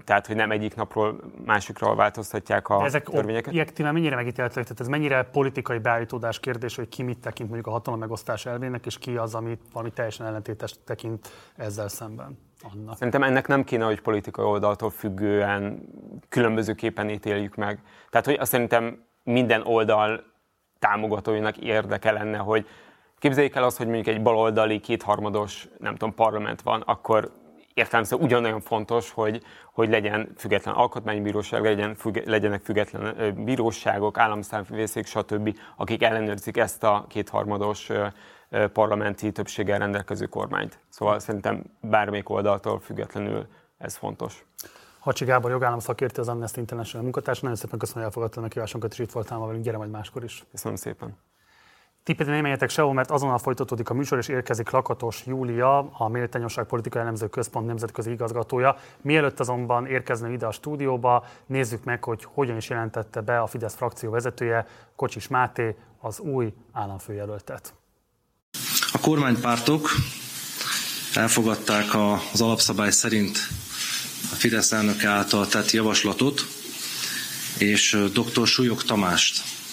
tehát 0.05 0.27
hogy 0.27 0.37
nem 0.37 0.51
egyik 0.51 0.75
napról 0.75 1.20
másikra 1.45 1.95
változtatják 1.95 2.68
a 2.68 2.79
De 2.79 2.85
ezek 2.85 3.05
törvényeket. 3.05 3.47
objektíven 3.47 3.93
mennyire 3.93 4.14
megítéltek? 4.14 4.62
Tehát 4.62 4.81
ez 4.81 4.89
mennyire 4.89 5.22
politikai 5.22 5.79
beállítódás 5.79 6.41
kérdés, 6.41 6.77
hogy 6.77 6.89
ki 6.89 7.03
mit 7.03 7.18
tekint 7.18 7.49
mondjuk 7.49 7.68
a 7.68 7.77
hatalom 7.77 7.99
megosztás 7.99 8.47
elvének, 8.47 8.87
és 8.87 8.99
ki 8.99 9.16
az, 9.16 9.35
amit 9.35 9.61
valami 9.72 9.93
teljesen 9.93 10.27
ellentétes 10.27 10.75
tekint 10.85 11.29
ezzel 11.57 11.89
szemben? 11.89 12.39
Annak. 12.72 12.97
Szerintem 12.97 13.22
ennek 13.22 13.47
nem 13.47 13.64
kéne, 13.64 13.85
hogy 13.85 14.01
politikai 14.01 14.45
oldaltól 14.45 14.91
függően 14.91 15.89
különbözőképpen 16.29 17.11
ítéljük 17.11 17.55
meg. 17.55 17.83
Tehát, 18.11 18.27
hogy 18.27 18.37
azt 18.41 18.51
szerintem 18.51 19.05
minden 19.22 19.62
oldal 19.62 20.25
támogatóinak 20.79 21.57
érdeke 21.57 22.12
lenne, 22.12 22.39
hogy 22.39 22.66
képzeljék 23.18 23.55
el 23.55 23.64
azt, 23.64 23.77
hogy 23.77 23.87
mondjuk 23.87 24.16
egy 24.16 24.22
baloldali, 24.22 24.81
kétharmados, 24.81 25.68
nem 25.79 25.93
tudom, 25.93 26.14
parlament 26.14 26.62
van, 26.62 26.81
akkor 26.81 27.31
értelemszerűen 27.75 28.27
ugyanolyan 28.27 28.61
fontos, 28.61 29.11
hogy, 29.11 29.43
hogy 29.72 29.89
legyen 29.89 30.33
független 30.37 30.75
alkotmánybíróság, 30.75 31.62
legyen, 31.62 31.95
függ, 31.95 32.16
legyenek 32.25 32.64
független 32.64 33.35
bíróságok, 33.45 34.18
államszámvészék, 34.18 35.07
stb., 35.07 35.59
akik 35.77 36.03
ellenőrzik 36.03 36.57
ezt 36.57 36.85
a 36.85 37.05
kétharmados 37.09 37.91
parlamenti 38.72 39.33
többséggel 39.33 39.79
rendelkező 39.79 40.27
kormányt. 40.27 40.79
Szóval 40.89 41.18
szerintem 41.18 41.62
bármelyik 41.81 42.29
oldaltól 42.29 42.81
függetlenül 42.81 43.47
ez 43.79 43.97
fontos. 43.97 44.45
Hacsi 44.99 45.25
Gábor 45.25 45.51
jogállam 45.51 45.79
szakértő 45.79 46.20
az 46.20 46.29
Amnesty 46.29 46.57
International 46.57 47.03
munkatársa. 47.03 47.41
Nagyon 47.43 47.59
szépen 47.59 47.79
köszönöm, 47.79 48.03
hogy 48.03 48.09
elfogadtad 48.09 48.39
a 48.39 48.41
meghívásunkat, 48.41 48.93
és 48.93 48.99
itt 48.99 49.12
voltál 49.12 49.39
ma 49.39 49.47
velünk. 49.47 49.64
Gyere 49.64 49.77
majd 49.77 49.91
máskor 49.91 50.25
is. 50.25 50.45
Köszönöm 50.51 50.77
szépen. 50.77 51.16
Ti 52.05 52.12
pedig 52.12 52.32
nem 52.32 52.42
menjetek 52.42 52.70
sehol, 52.70 52.92
mert 52.92 53.11
azonnal 53.11 53.38
folytatódik 53.38 53.88
a 53.88 53.94
műsor, 53.94 54.18
és 54.18 54.28
érkezik 54.28 54.70
Lakatos 54.70 55.22
Júlia, 55.26 55.78
a 55.92 56.09
Méltányosság 56.09 56.64
Politikai 56.64 57.00
Elemző 57.00 57.28
Központ 57.28 57.66
nemzetközi 57.66 58.11
igazgatója. 58.11 58.76
Mielőtt 59.00 59.40
azonban 59.40 59.86
érkezne 59.86 60.32
ide 60.32 60.46
a 60.46 60.52
stúdióba, 60.52 61.26
nézzük 61.46 61.84
meg, 61.84 62.05
hogy 62.05 62.26
hogyan 62.34 62.57
is 62.57 62.68
jelentette 62.68 63.20
be 63.20 63.40
a 63.40 63.46
Fidesz 63.46 63.74
frakció 63.74 64.11
vezetője, 64.11 64.66
Kocsis 64.96 65.28
Máté, 65.28 65.76
az 66.00 66.18
új 66.18 66.52
államfőjelöltet. 66.72 67.74
A 68.92 68.98
kormánypártok 69.00 69.88
elfogadták 71.14 71.84
az 72.32 72.40
alapszabály 72.40 72.90
szerint 72.90 73.38
a 74.32 74.34
Fidesz 74.34 74.72
elnöke 74.72 75.09
által 75.09 75.46
tett 75.46 75.70
javaslatot, 75.70 76.40
és 77.59 77.98
dr. 78.12 78.46
Súlyog 78.46 78.82
Tamást 78.82 79.64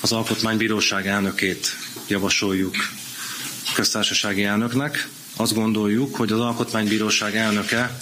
az 0.00 0.12
Alkotmánybíróság 0.12 1.06
elnökét 1.06 1.76
javasoljuk 2.08 2.76
köztársasági 3.74 4.44
elnöknek. 4.44 5.08
Azt 5.36 5.54
gondoljuk, 5.54 6.14
hogy 6.16 6.32
az 6.32 6.40
Alkotmánybíróság 6.40 7.36
elnöke 7.36 7.98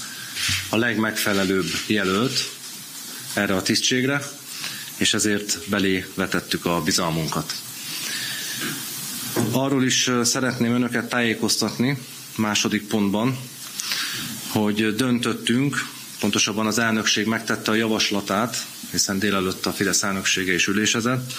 a 0.68 0.76
legmegfelelőbb 0.76 1.66
jelölt 1.86 2.50
erre 3.34 3.56
a 3.56 3.62
tisztségre, 3.62 4.22
és 4.96 5.14
ezért 5.14 5.58
belé 5.68 6.06
vetettük 6.14 6.64
a 6.64 6.82
bizalmunkat. 6.82 7.54
Arról 9.50 9.84
is 9.84 10.10
szeretném 10.22 10.72
önöket 10.72 11.08
tájékoztatni 11.08 11.98
második 12.36 12.86
pontban, 12.86 13.38
hogy 14.48 14.94
döntöttünk, 14.94 15.86
pontosabban 16.20 16.66
az 16.66 16.78
elnökség 16.78 17.26
megtette 17.26 17.70
a 17.70 17.74
javaslatát, 17.74 18.66
hiszen 18.90 19.18
délelőtt 19.18 19.66
a 19.66 19.72
Fidesz 19.72 20.02
elnöksége 20.02 20.52
is 20.52 20.66
ülésezett, 20.66 21.32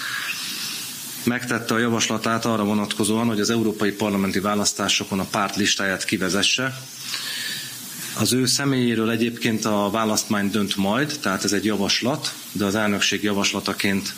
megtette 1.24 1.74
a 1.74 1.78
javaslatát 1.78 2.44
arra 2.44 2.64
vonatkozóan, 2.64 3.26
hogy 3.26 3.40
az 3.40 3.50
európai 3.50 3.90
parlamenti 3.92 4.40
választásokon 4.40 5.20
a 5.20 5.24
párt 5.24 5.56
listáját 5.56 6.04
kivezesse. 6.04 6.80
Az 8.18 8.32
ő 8.32 8.46
személyéről 8.46 9.10
egyébként 9.10 9.64
a 9.64 9.90
választmány 9.90 10.50
dönt 10.50 10.76
majd, 10.76 11.18
tehát 11.20 11.44
ez 11.44 11.52
egy 11.52 11.64
javaslat, 11.64 12.34
de 12.52 12.64
az 12.64 12.74
elnökség 12.74 13.22
javaslataként 13.22 14.12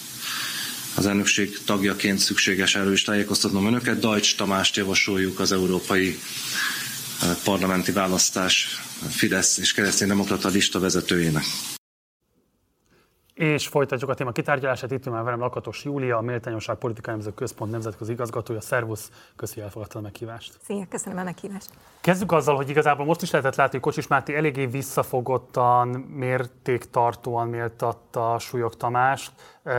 az 0.94 1.06
elnökség 1.06 1.58
tagjaként 1.64 2.18
szükséges 2.18 2.74
erről 2.74 2.92
is 2.92 3.02
tájékoztatnom 3.02 3.66
önöket. 3.66 3.98
Dajcs 3.98 4.36
Tamást 4.36 4.76
javasoljuk 4.76 5.40
az 5.40 5.52
európai 5.52 6.18
eh, 7.22 7.28
parlamenti 7.44 7.92
választás 7.92 8.80
Fidesz 9.10 9.58
és 9.58 9.72
kereszténydemokrata 9.72 10.48
lista 10.48 10.78
vezetőjének. 10.80 11.44
És 13.34 13.68
folytatjuk 13.68 14.10
a 14.10 14.14
téma 14.14 14.32
kitárgyalását. 14.32 14.90
Itt 14.90 15.10
már 15.10 15.24
velem 15.24 15.38
Lakatos 15.38 15.84
Júlia, 15.84 16.16
a 16.16 16.20
Méltányosság 16.20 16.76
Politikai 16.76 17.14
Nemző 17.14 17.34
Központ 17.34 17.70
nemzetközi 17.70 18.12
igazgatója. 18.12 18.60
Szervusz, 18.60 19.10
köszi, 19.36 19.54
hogy 19.54 19.62
elfogadtad 19.62 20.00
a 20.00 20.02
meghívást. 20.02 20.58
Szia, 20.62 20.86
köszönöm 20.88 21.18
a 21.18 21.22
meghívást. 21.22 21.70
Kezdjük 22.00 22.32
azzal, 22.32 22.56
hogy 22.56 22.68
igazából 22.68 23.06
most 23.06 23.22
is 23.22 23.30
lehetett 23.30 23.54
látni, 23.54 23.72
hogy 23.72 23.80
Kocsis 23.80 24.06
Máté 24.06 24.34
eléggé 24.34 24.66
visszafogottan, 24.66 25.88
mértéktartóan 25.88 27.48
méltatta 27.48 28.38
Súlyog 28.38 28.76
Tamást, 28.76 29.32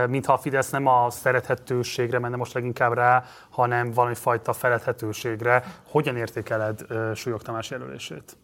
mintha 0.08 0.32
a 0.32 0.38
Fidesz 0.38 0.70
nem 0.70 0.86
a 0.86 1.10
szerethetőségre 1.10 2.18
menne 2.18 2.36
most 2.36 2.52
leginkább 2.52 2.92
rá, 2.92 3.24
hanem 3.50 3.92
valami 3.92 4.14
fajta 4.14 4.52
feledhetőségre. 4.52 5.64
Hogyan 5.88 6.16
értékeled 6.16 6.86
Súlyog 7.14 7.42
Tamás 7.42 7.70
jelölését? 7.70 8.36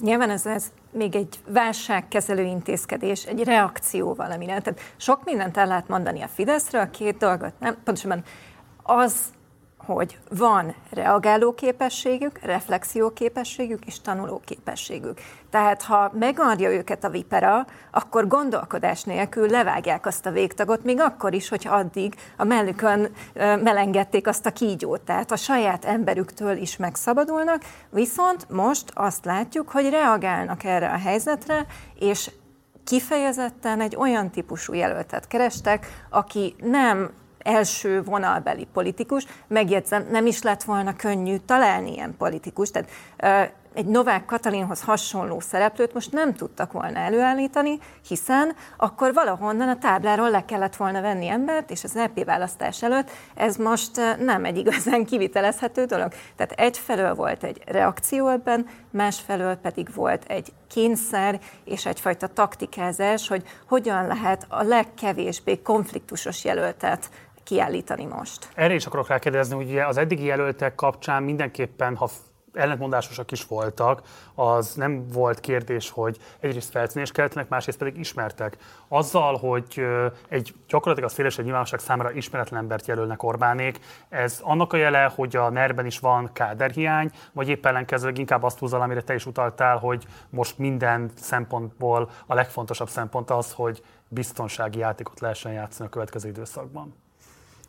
Nyilván 0.00 0.30
ez, 0.30 0.46
ez 0.46 0.72
még 0.90 1.14
egy 1.14 1.38
válságkezelő 1.46 2.42
intézkedés, 2.42 3.24
egy 3.24 3.44
reakció 3.44 4.14
valamire. 4.14 4.60
Tehát 4.60 4.80
sok 4.96 5.24
mindent 5.24 5.56
el 5.56 5.66
lehet 5.66 5.88
mondani 5.88 6.22
a 6.22 6.28
Fideszről, 6.28 6.80
a 6.80 6.90
két 6.90 7.16
dolgot, 7.16 7.52
nem? 7.58 7.76
Pontosabban 7.84 8.24
az 8.82 9.14
hogy 9.94 10.18
van 10.28 10.74
reflexió 12.42 13.10
képességük 13.10 13.84
és 13.84 14.00
tanuló 14.00 14.40
képességük. 14.44 15.20
Tehát 15.50 15.82
ha 15.82 16.12
megadja 16.18 16.70
őket 16.70 17.04
a 17.04 17.08
vipera, 17.08 17.66
akkor 17.90 18.26
gondolkodás 18.26 19.02
nélkül 19.02 19.48
levágják 19.48 20.06
azt 20.06 20.26
a 20.26 20.30
végtagot, 20.30 20.84
még 20.84 21.00
akkor 21.00 21.34
is, 21.34 21.48
hogy 21.48 21.66
addig 21.68 22.14
a 22.36 22.44
mellükön 22.44 23.08
melengedték 23.34 24.26
azt 24.26 24.46
a 24.46 24.50
kígyót. 24.50 25.00
Tehát 25.00 25.30
a 25.30 25.36
saját 25.36 25.84
emberüktől 25.84 26.56
is 26.56 26.76
megszabadulnak, 26.76 27.62
viszont 27.90 28.50
most 28.50 28.90
azt 28.94 29.24
látjuk, 29.24 29.68
hogy 29.68 29.90
reagálnak 29.90 30.64
erre 30.64 30.88
a 30.88 30.98
helyzetre, 30.98 31.66
és 31.98 32.30
kifejezetten 32.84 33.80
egy 33.80 33.96
olyan 33.96 34.30
típusú 34.30 34.72
jelöltet 34.72 35.26
kerestek, 35.26 36.04
aki 36.10 36.54
nem 36.58 37.10
első 37.42 38.02
vonalbeli 38.02 38.66
politikus. 38.72 39.26
Megjegyzem, 39.46 40.06
nem 40.10 40.26
is 40.26 40.42
lett 40.42 40.62
volna 40.62 40.96
könnyű 40.96 41.36
találni 41.36 41.92
ilyen 41.92 42.16
politikus. 42.18 42.70
Tehát 42.70 42.88
egy 43.74 43.86
Novák 43.86 44.24
Katalinhoz 44.24 44.82
hasonló 44.82 45.40
szereplőt 45.40 45.94
most 45.94 46.12
nem 46.12 46.34
tudtak 46.34 46.72
volna 46.72 46.98
előállítani, 46.98 47.78
hiszen 48.08 48.54
akkor 48.76 49.14
valahonnan 49.14 49.68
a 49.68 49.78
tábláról 49.78 50.30
le 50.30 50.44
kellett 50.44 50.76
volna 50.76 51.00
venni 51.00 51.28
embert, 51.28 51.70
és 51.70 51.84
az 51.84 51.96
EP 51.96 52.24
választás 52.24 52.82
előtt 52.82 53.10
ez 53.34 53.56
most 53.56 54.16
nem 54.18 54.44
egy 54.44 54.56
igazán 54.56 55.04
kivitelezhető 55.04 55.84
dolog. 55.84 56.12
Tehát 56.36 56.52
egyfelől 56.52 57.14
volt 57.14 57.44
egy 57.44 57.62
reakció 57.66 58.28
ebben, 58.28 58.66
másfelől 58.90 59.54
pedig 59.54 59.94
volt 59.94 60.24
egy 60.24 60.52
kényszer 60.70 61.40
és 61.64 61.86
egyfajta 61.86 62.26
taktikázás, 62.26 63.28
hogy 63.28 63.42
hogyan 63.68 64.06
lehet 64.06 64.46
a 64.48 64.62
legkevésbé 64.62 65.62
konfliktusos 65.62 66.44
jelöltet 66.44 67.10
kiállítani 67.44 68.04
most. 68.04 68.48
Erre 68.54 68.74
is 68.74 68.86
akarok 68.86 69.08
rákérdezni, 69.08 69.54
hogy 69.54 69.78
az 69.78 69.96
eddigi 69.96 70.24
jelöltek 70.24 70.74
kapcsán 70.74 71.22
mindenképpen, 71.22 71.96
ha 71.96 72.08
ellentmondásosak 72.60 73.30
is 73.30 73.46
voltak, 73.46 74.02
az 74.34 74.74
nem 74.74 75.08
volt 75.08 75.40
kérdés, 75.40 75.90
hogy 75.90 76.18
egyrészt 76.40 76.70
feltűnés 76.70 77.12
keltenek, 77.12 77.48
másrészt 77.48 77.78
pedig 77.78 77.98
ismertek. 77.98 78.56
Azzal, 78.88 79.36
hogy 79.36 79.86
egy 80.28 80.54
gyakorlatilag 80.68 81.10
a 81.10 81.12
szélesebb 81.12 81.44
nyilvánosság 81.44 81.80
számára 81.80 82.12
ismeretlen 82.12 82.60
embert 82.60 82.86
jelölnek 82.86 83.22
Orbánék, 83.22 83.80
ez 84.08 84.40
annak 84.42 84.72
a 84.72 84.76
jele, 84.76 85.12
hogy 85.14 85.36
a 85.36 85.50
ner 85.50 85.84
is 85.84 85.98
van 85.98 86.30
káderhiány, 86.32 87.10
vagy 87.32 87.48
épp 87.48 87.66
ellenkezőleg 87.66 88.18
inkább 88.18 88.42
azt 88.42 88.58
húzza, 88.58 88.78
amire 88.78 89.02
te 89.02 89.14
is 89.14 89.26
utaltál, 89.26 89.76
hogy 89.78 90.06
most 90.30 90.58
minden 90.58 91.10
szempontból 91.16 92.10
a 92.26 92.34
legfontosabb 92.34 92.88
szempont 92.88 93.30
az, 93.30 93.52
hogy 93.52 93.82
biztonsági 94.08 94.78
játékot 94.78 95.20
lehessen 95.20 95.52
játszani 95.52 95.88
a 95.88 95.92
következő 95.92 96.28
időszakban. 96.28 96.94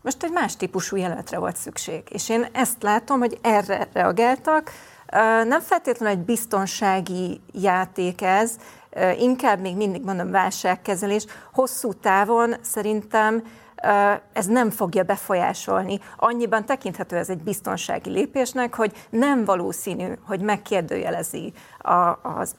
Most 0.01 0.23
egy 0.23 0.31
más 0.31 0.55
típusú 0.55 0.95
jelöltre 0.95 1.37
volt 1.37 1.55
szükség, 1.55 2.03
és 2.09 2.29
én 2.29 2.47
ezt 2.51 2.83
látom, 2.83 3.19
hogy 3.19 3.39
erre 3.41 3.87
reagáltak, 3.93 4.71
Nem 5.47 5.59
feltétlenül 5.61 6.17
egy 6.17 6.25
biztonsági 6.25 7.41
játék 7.51 8.21
ez, 8.21 8.55
inkább 9.17 9.59
még 9.59 9.75
mindig 9.75 10.03
mondom 10.03 10.31
válságkezelés. 10.31 11.25
Hosszú 11.53 11.93
távon 11.93 12.55
szerintem 12.61 13.43
ez 14.33 14.45
nem 14.45 14.69
fogja 14.69 15.03
befolyásolni. 15.03 15.99
Annyiban 16.17 16.65
tekinthető 16.65 17.15
ez 17.15 17.29
egy 17.29 17.43
biztonsági 17.43 18.09
lépésnek, 18.09 18.75
hogy 18.75 19.07
nem 19.09 19.45
valószínű, 19.45 20.13
hogy 20.27 20.41
megkérdőjelezi 20.41 21.53
a, 21.77 22.19
az 22.39 22.55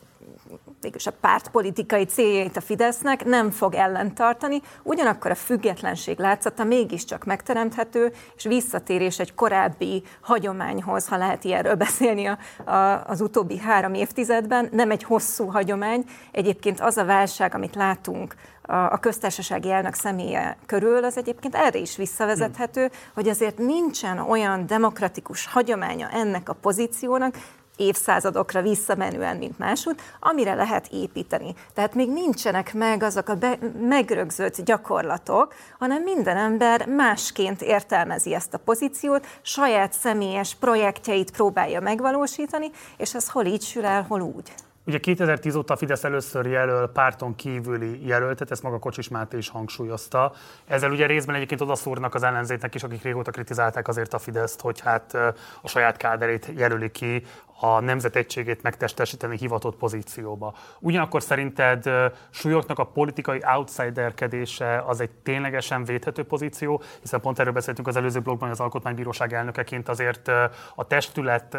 végülis 0.82 1.06
a 1.06 1.12
pártpolitikai 1.20 2.04
céljait 2.04 2.56
a 2.56 2.60
Fidesznek 2.60 3.24
nem 3.24 3.50
fog 3.50 3.74
ellentartani, 3.74 4.60
ugyanakkor 4.82 5.30
a 5.30 5.34
függetlenség 5.34 6.18
látszata 6.18 6.64
mégiscsak 6.64 7.24
megteremthető, 7.24 8.12
és 8.36 8.44
visszatérés 8.44 9.18
egy 9.18 9.34
korábbi 9.34 10.02
hagyományhoz, 10.20 11.08
ha 11.08 11.16
lehet 11.16 11.44
ilyenről 11.44 11.74
beszélni 11.74 12.26
a, 12.26 12.38
a, 12.70 13.04
az 13.06 13.20
utóbbi 13.20 13.58
három 13.58 13.94
évtizedben, 13.94 14.68
nem 14.72 14.90
egy 14.90 15.02
hosszú 15.02 15.46
hagyomány. 15.46 16.04
Egyébként 16.32 16.80
az 16.80 16.96
a 16.96 17.04
válság, 17.04 17.54
amit 17.54 17.74
látunk 17.74 18.34
a 18.66 18.98
köztársasági 18.98 19.70
elnök 19.70 19.94
személye 19.94 20.56
körül, 20.66 21.04
az 21.04 21.16
egyébként 21.16 21.54
erre 21.54 21.78
is 21.78 21.96
visszavezethető, 21.96 22.90
hogy 23.14 23.28
azért 23.28 23.58
nincsen 23.58 24.18
olyan 24.18 24.66
demokratikus 24.66 25.46
hagyománya 25.46 26.08
ennek 26.08 26.48
a 26.48 26.52
pozíciónak, 26.52 27.34
évszázadokra 27.76 28.62
visszamenően, 28.62 29.36
mint 29.36 29.58
másút, 29.58 30.02
amire 30.20 30.54
lehet 30.54 30.88
építeni. 30.90 31.54
Tehát 31.74 31.94
még 31.94 32.12
nincsenek 32.12 32.74
meg 32.74 33.02
azok 33.02 33.28
a 33.28 33.34
be, 33.34 33.58
megrögzött 33.80 34.64
gyakorlatok, 34.64 35.54
hanem 35.78 36.02
minden 36.02 36.36
ember 36.36 36.86
másként 36.86 37.62
értelmezi 37.62 38.34
ezt 38.34 38.54
a 38.54 38.58
pozíciót, 38.58 39.26
saját 39.42 39.92
személyes 39.92 40.54
projektjeit 40.54 41.30
próbálja 41.30 41.80
megvalósítani, 41.80 42.70
és 42.96 43.14
ez 43.14 43.30
hol 43.30 43.44
így 43.44 43.62
sül 43.62 43.84
el, 43.84 44.02
hol 44.08 44.20
úgy. 44.20 44.52
Ugye 44.86 44.98
2010 44.98 45.54
óta 45.54 45.74
a 45.74 45.76
Fidesz 45.76 46.04
először 46.04 46.46
jelöl 46.46 46.86
párton 46.86 47.34
kívüli 47.34 48.06
jelöltet, 48.06 48.50
ezt 48.50 48.62
maga 48.62 48.78
Kocsis 48.78 49.08
Máté 49.08 49.36
is 49.36 49.48
hangsúlyozta. 49.48 50.32
Ezzel 50.66 50.90
ugye 50.90 51.06
részben 51.06 51.34
egyébként 51.34 51.60
odaszúrnak 51.60 52.14
az 52.14 52.22
ellenzéknek 52.22 52.74
is, 52.74 52.82
akik 52.82 53.02
régóta 53.02 53.30
kritizálták 53.30 53.88
azért 53.88 54.14
a 54.14 54.18
Fideszt, 54.18 54.60
hogy 54.60 54.80
hát 54.80 55.14
a 55.62 55.68
saját 55.68 55.96
káderét 55.96 56.52
jelöli 56.56 56.90
ki 56.90 57.24
a 57.64 57.80
nemzet 57.80 58.16
egységét 58.16 58.62
megtestesíteni 58.62 59.36
hivatott 59.36 59.76
pozícióba. 59.76 60.54
Ugyanakkor 60.78 61.22
szerinted 61.22 61.90
súlyoknak 62.30 62.78
a 62.78 62.84
politikai 62.84 63.42
outsiderkedése 63.56 64.82
az 64.86 65.00
egy 65.00 65.10
ténylegesen 65.10 65.84
védhető 65.84 66.24
pozíció, 66.24 66.82
hiszen 67.00 67.20
pont 67.20 67.38
erről 67.38 67.52
beszéltünk 67.52 67.88
az 67.88 67.96
előző 67.96 68.20
blogban, 68.20 68.48
hogy 68.48 68.58
az 68.58 68.64
Alkotmánybíróság 68.64 69.32
elnökeként 69.32 69.88
azért 69.88 70.28
a 70.74 70.86
testület 70.86 71.56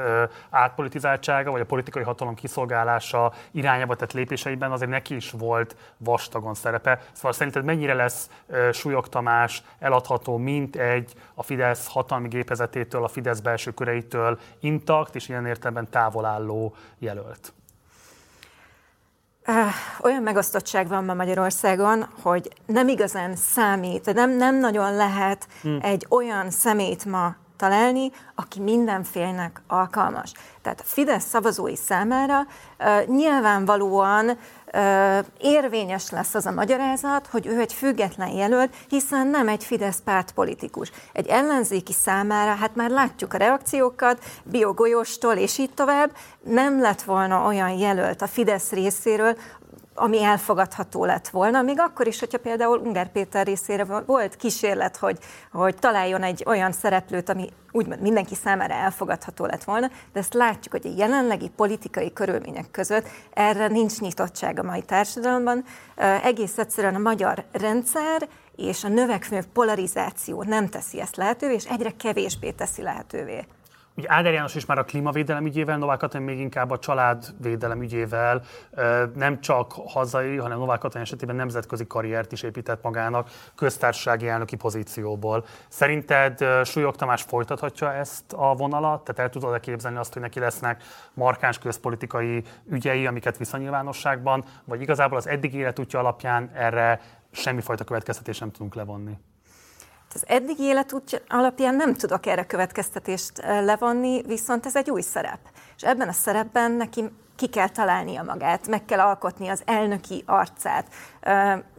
átpolitizáltsága, 0.49 1.51
vagy 1.51 1.61
a 1.61 1.65
politikai 1.65 2.03
hatalom 2.03 2.35
kiszolgálása 2.35 3.33
irányába 3.51 3.95
tett 3.95 4.13
lépéseiben 4.13 4.71
azért 4.71 4.91
neki 4.91 5.15
is 5.15 5.31
volt 5.31 5.75
vastagon 5.97 6.53
szerepe. 6.53 6.99
Szóval 7.11 7.33
szerinted 7.33 7.63
mennyire 7.63 7.93
lesz 7.93 8.29
Súlyok 8.71 9.09
Tamás 9.09 9.63
eladható, 9.79 10.37
mint 10.37 10.75
egy 10.75 11.13
a 11.33 11.43
Fidesz 11.43 11.87
hatalmi 11.87 12.27
gépezetétől, 12.27 13.03
a 13.03 13.07
Fidesz 13.07 13.39
belső 13.39 13.71
köreitől 13.71 14.39
intakt, 14.59 15.15
és 15.15 15.29
ilyen 15.29 15.45
értelemben 15.45 15.91
távol 15.93 16.25
álló 16.25 16.73
jelölt? 16.99 17.53
Olyan 20.01 20.23
megosztottság 20.23 20.87
van 20.87 21.03
ma 21.03 21.13
Magyarországon, 21.13 22.05
hogy 22.21 22.53
nem 22.65 22.87
igazán 22.87 23.35
számít, 23.35 24.13
nem, 24.13 24.29
nem 24.29 24.59
nagyon 24.59 24.95
lehet 24.95 25.47
hmm. 25.61 25.77
egy 25.81 26.05
olyan 26.09 26.51
szemét 26.51 27.05
ma 27.05 27.35
találni, 27.57 28.11
aki 28.35 28.59
mindenfélnek 28.59 29.61
alkalmas. 29.67 30.31
Tehát 30.61 30.79
a 30.79 30.83
Fidesz 30.85 31.23
szavazói 31.23 31.75
számára 31.75 32.39
uh, 32.39 33.05
nyilvánvalóan 33.05 34.37
érvényes 35.37 36.09
lesz 36.09 36.33
az 36.33 36.45
a 36.45 36.51
magyarázat, 36.51 37.27
hogy 37.27 37.47
ő 37.47 37.59
egy 37.59 37.73
független 37.73 38.29
jelölt, 38.29 38.75
hiszen 38.89 39.27
nem 39.27 39.47
egy 39.47 39.63
Fidesz 39.63 40.01
pártpolitikus. 40.03 40.91
Egy 41.13 41.27
ellenzéki 41.27 41.93
számára, 41.93 42.53
hát 42.53 42.75
már 42.75 42.89
látjuk 42.89 43.33
a 43.33 43.37
reakciókat, 43.37 44.23
biogolyóstól 44.43 45.33
és 45.33 45.57
így 45.57 45.73
tovább, 45.73 46.11
nem 46.43 46.81
lett 46.81 47.01
volna 47.01 47.45
olyan 47.45 47.71
jelölt 47.71 48.21
a 48.21 48.27
Fidesz 48.27 48.71
részéről, 48.71 49.37
ami 49.95 50.23
elfogadható 50.23 51.05
lett 51.05 51.29
volna, 51.29 51.61
még 51.61 51.79
akkor 51.79 52.07
is, 52.07 52.19
hogyha 52.19 52.37
például 52.37 52.77
Ungár 52.77 53.11
Péter 53.11 53.45
részére 53.45 53.83
volt 54.05 54.35
kísérlet, 54.35 54.97
hogy, 54.97 55.17
hogy 55.51 55.75
találjon 55.75 56.23
egy 56.23 56.43
olyan 56.45 56.71
szereplőt, 56.71 57.29
ami 57.29 57.49
úgymond 57.71 58.01
mindenki 58.01 58.35
számára 58.35 58.73
elfogadható 58.73 59.45
lett 59.45 59.63
volna, 59.63 59.87
de 60.13 60.19
ezt 60.19 60.33
látjuk, 60.33 60.73
hogy 60.73 60.91
a 60.91 60.97
jelenlegi 60.97 61.49
politikai 61.55 62.13
körülmények 62.13 62.71
között 62.71 63.07
erre 63.33 63.67
nincs 63.67 63.99
nyitottság 63.99 64.59
a 64.59 64.63
mai 64.63 64.81
társadalomban. 64.81 65.63
Egész 66.23 66.57
egyszerűen 66.57 66.95
a 66.95 66.99
magyar 66.99 67.43
rendszer 67.51 68.27
és 68.55 68.83
a 68.83 68.87
növekvő 68.87 69.43
polarizáció 69.53 70.43
nem 70.43 70.69
teszi 70.69 71.01
ezt 71.01 71.15
lehetővé, 71.15 71.53
és 71.53 71.65
egyre 71.65 71.91
kevésbé 71.97 72.51
teszi 72.51 72.81
lehetővé. 72.81 73.45
Ugye 73.95 74.07
Áder 74.11 74.33
János 74.33 74.55
is 74.55 74.65
már 74.65 74.77
a 74.77 74.83
klímavédelem 74.83 75.45
ügyével, 75.45 75.77
Novák 75.77 75.97
Katalin 75.97 76.25
még 76.25 76.39
inkább 76.39 76.71
a 76.71 76.79
családvédelem 76.79 77.81
ügyével 77.81 78.41
nem 79.15 79.41
csak 79.41 79.71
hazai, 79.71 80.37
hanem 80.37 80.57
Novák 80.57 80.79
Katalin 80.79 81.05
esetében 81.05 81.35
nemzetközi 81.35 81.87
karriert 81.87 82.31
is 82.31 82.41
épített 82.41 82.81
magának 82.83 83.29
köztársasági 83.55 84.27
elnöki 84.27 84.55
pozícióból. 84.55 85.45
Szerinted 85.67 86.45
Súlyog 86.63 86.95
Tamás 86.95 87.21
folytathatja 87.21 87.93
ezt 87.93 88.33
a 88.33 88.55
vonalat? 88.55 89.03
Tehát 89.03 89.21
el 89.21 89.29
tudod-e 89.29 89.59
képzelni 89.59 89.97
azt, 89.97 90.13
hogy 90.13 90.21
neki 90.21 90.39
lesznek 90.39 90.83
markáns 91.13 91.57
közpolitikai 91.57 92.43
ügyei, 92.69 93.05
amiket 93.05 93.37
viszonyilvánosságban, 93.37 94.43
vagy 94.65 94.81
igazából 94.81 95.17
az 95.17 95.27
eddig 95.27 95.53
életútja 95.53 95.99
alapján 95.99 96.49
erre 96.53 96.99
semmifajta 97.31 97.83
következtetés 97.83 98.39
nem 98.39 98.51
tudunk 98.51 98.75
levonni? 98.75 99.17
Az 100.13 100.23
eddigi 100.27 100.63
életút 100.63 101.23
alapján 101.27 101.75
nem 101.75 101.93
tudok 101.93 102.25
erre 102.25 102.45
következtetést 102.45 103.31
levonni, 103.41 104.21
viszont 104.21 104.65
ez 104.65 104.75
egy 104.75 104.89
új 104.91 105.01
szerep. 105.01 105.39
És 105.75 105.83
ebben 105.83 106.07
a 106.07 106.11
szerepben 106.11 106.71
neki 106.71 107.11
ki 107.35 107.47
kell 107.47 107.69
találnia 107.69 108.23
magát, 108.23 108.67
meg 108.67 108.85
kell 108.85 108.99
alkotni 108.99 109.47
az 109.47 109.61
elnöki 109.65 110.23
arcát. 110.25 110.87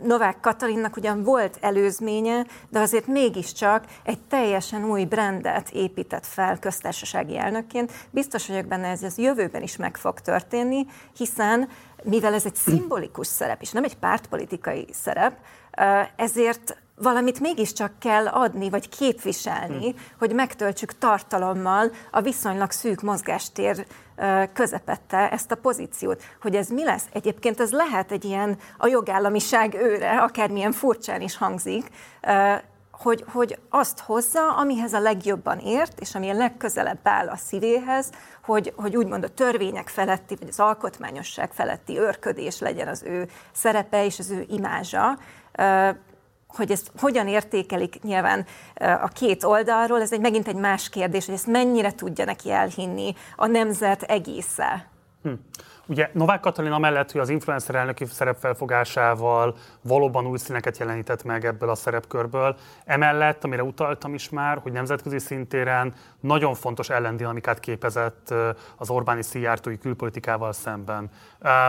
Novák 0.02 0.40
Katalinnak 0.40 0.96
ugyan 0.96 1.22
volt 1.22 1.58
előzménye, 1.60 2.46
de 2.68 2.80
azért 2.80 3.06
mégiscsak 3.06 3.84
egy 4.02 4.20
teljesen 4.20 4.84
új 4.84 5.04
brandet 5.04 5.70
épített 5.70 6.26
fel 6.26 6.58
köztársasági 6.58 7.38
elnökként. 7.38 7.92
Biztos 8.10 8.48
vagyok 8.48 8.66
benne, 8.66 8.88
ez 8.88 9.02
az 9.02 9.18
jövőben 9.18 9.62
is 9.62 9.76
meg 9.76 9.96
fog 9.96 10.20
történni, 10.20 10.86
hiszen 11.16 11.68
mivel 12.02 12.34
ez 12.34 12.44
egy 12.44 12.56
szimbolikus 12.56 13.26
szerep, 13.26 13.60
és 13.60 13.70
nem 13.70 13.84
egy 13.84 13.96
pártpolitikai 13.96 14.86
szerep, 14.92 15.36
ezért 16.16 16.76
valamit 16.96 17.40
mégiscsak 17.40 17.92
kell 17.98 18.26
adni, 18.26 18.70
vagy 18.70 18.88
képviselni, 18.88 19.90
hmm. 19.90 20.00
hogy 20.18 20.32
megtöltsük 20.34 20.98
tartalommal 20.98 21.90
a 22.10 22.20
viszonylag 22.20 22.70
szűk 22.70 23.00
mozgástér 23.00 23.86
közepette 24.52 25.30
ezt 25.30 25.50
a 25.50 25.56
pozíciót. 25.56 26.22
Hogy 26.42 26.56
ez 26.56 26.68
mi 26.68 26.84
lesz? 26.84 27.04
Egyébként 27.12 27.60
ez 27.60 27.70
lehet 27.70 28.12
egy 28.12 28.24
ilyen 28.24 28.58
a 28.78 28.86
jogállamiság 28.86 29.74
őre, 29.74 30.20
akármilyen 30.20 30.72
furcsán 30.72 31.20
is 31.20 31.36
hangzik, 31.36 31.88
hogy, 32.90 33.24
hogy 33.32 33.58
azt 33.68 34.00
hozza, 34.00 34.56
amihez 34.56 34.92
a 34.92 35.00
legjobban 35.00 35.58
ért, 35.58 36.00
és 36.00 36.14
ami 36.14 36.30
a 36.30 36.34
legközelebb 36.34 36.98
áll 37.02 37.28
a 37.28 37.36
szívéhez, 37.36 38.10
hogy, 38.44 38.72
hogy 38.76 38.96
úgymond 38.96 39.24
a 39.24 39.34
törvények 39.34 39.88
feletti, 39.88 40.36
vagy 40.40 40.48
az 40.48 40.60
alkotmányosság 40.60 41.52
feletti 41.52 41.98
őrködés 41.98 42.60
legyen 42.60 42.88
az 42.88 43.02
ő 43.02 43.28
szerepe 43.52 44.04
és 44.04 44.18
az 44.18 44.30
ő 44.30 44.44
imázsa 44.48 45.18
hogy 46.54 46.70
ezt 46.70 46.90
hogyan 46.98 47.28
értékelik 47.28 48.02
nyilván 48.02 48.46
a 48.76 49.08
két 49.08 49.44
oldalról, 49.44 50.00
ez 50.00 50.12
egy 50.12 50.20
megint 50.20 50.48
egy 50.48 50.56
más 50.56 50.88
kérdés, 50.88 51.26
hogy 51.26 51.34
ezt 51.34 51.46
mennyire 51.46 51.92
tudja 51.92 52.24
neki 52.24 52.50
elhinni 52.50 53.14
a 53.36 53.46
nemzet 53.46 54.02
egésze. 54.02 54.88
Hm. 55.22 55.32
Ugye 55.86 56.10
Novák 56.12 56.40
Katalin 56.40 56.72
amellett, 56.72 57.10
hogy 57.12 57.20
az 57.20 57.28
influencer 57.28 57.74
elnöki 57.74 58.04
szerepfelfogásával 58.04 59.56
valóban 59.80 60.26
új 60.26 60.38
színeket 60.38 60.78
jelenített 60.78 61.24
meg 61.24 61.44
ebből 61.44 61.70
a 61.70 61.74
szerepkörből, 61.74 62.56
emellett, 62.84 63.44
amire 63.44 63.62
utaltam 63.62 64.14
is 64.14 64.28
már, 64.28 64.58
hogy 64.58 64.72
nemzetközi 64.72 65.18
szintéren 65.18 65.94
nagyon 66.20 66.54
fontos 66.54 66.90
ellendinamikát 66.90 67.60
képezett 67.60 68.34
az 68.76 68.90
Orbáni 68.90 69.22
szijjártói 69.22 69.78
külpolitikával 69.78 70.52
szemben. 70.52 71.10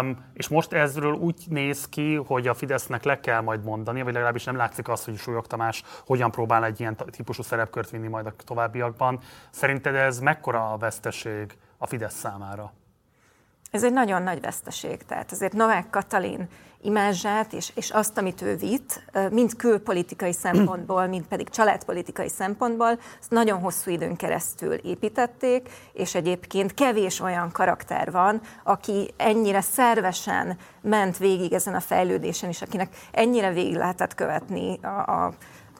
Um, 0.01 0.25
és 0.33 0.47
most 0.47 0.73
ezről 0.73 1.13
úgy 1.13 1.43
néz 1.49 1.89
ki, 1.89 2.15
hogy 2.15 2.47
a 2.47 2.53
Fidesznek 2.53 3.03
le 3.03 3.19
kell 3.19 3.41
majd 3.41 3.63
mondani, 3.63 4.01
vagy 4.01 4.13
legalábbis 4.13 4.43
nem 4.43 4.55
látszik 4.55 4.89
az, 4.89 5.05
hogy 5.05 5.17
Súlyog 5.17 5.47
Tamás 5.47 5.83
hogyan 6.05 6.31
próbál 6.31 6.65
egy 6.65 6.79
ilyen 6.79 6.95
típusú 7.11 7.43
szerepkört 7.43 7.89
vinni 7.89 8.07
majd 8.07 8.25
a 8.25 8.33
továbbiakban. 8.45 9.19
Szerinted 9.49 9.95
ez 9.95 10.19
mekkora 10.19 10.71
a 10.71 10.77
veszteség 10.77 11.57
a 11.77 11.87
Fidesz 11.87 12.15
számára? 12.15 12.71
Ez 13.75 13.83
egy 13.83 13.93
nagyon 13.93 14.23
nagy 14.23 14.41
veszteség. 14.41 15.05
Tehát 15.05 15.31
azért 15.31 15.53
Novák 15.53 15.89
Katalin 15.89 16.47
imázsát 16.81 17.53
és, 17.53 17.71
és 17.75 17.89
azt, 17.89 18.17
amit 18.17 18.41
ő 18.41 18.55
vitt, 18.55 19.03
mind 19.31 19.55
külpolitikai 19.55 20.33
szempontból, 20.33 21.07
mind 21.15 21.25
pedig 21.25 21.49
családpolitikai 21.49 22.29
szempontból, 22.29 22.99
azt 23.19 23.29
nagyon 23.29 23.59
hosszú 23.59 23.91
időn 23.91 24.15
keresztül 24.15 24.73
építették, 24.73 25.69
és 25.93 26.15
egyébként 26.15 26.73
kevés 26.73 27.19
olyan 27.19 27.51
karakter 27.51 28.11
van, 28.11 28.41
aki 28.63 29.13
ennyire 29.17 29.61
szervesen 29.61 30.57
ment 30.81 31.17
végig 31.17 31.53
ezen 31.53 31.75
a 31.75 31.79
fejlődésen, 31.79 32.49
és 32.49 32.61
akinek 32.61 32.95
ennyire 33.11 33.51
végig 33.51 33.75
lehetett 33.75 34.15
követni 34.15 34.79
a, 34.81 35.11
a 35.11 35.33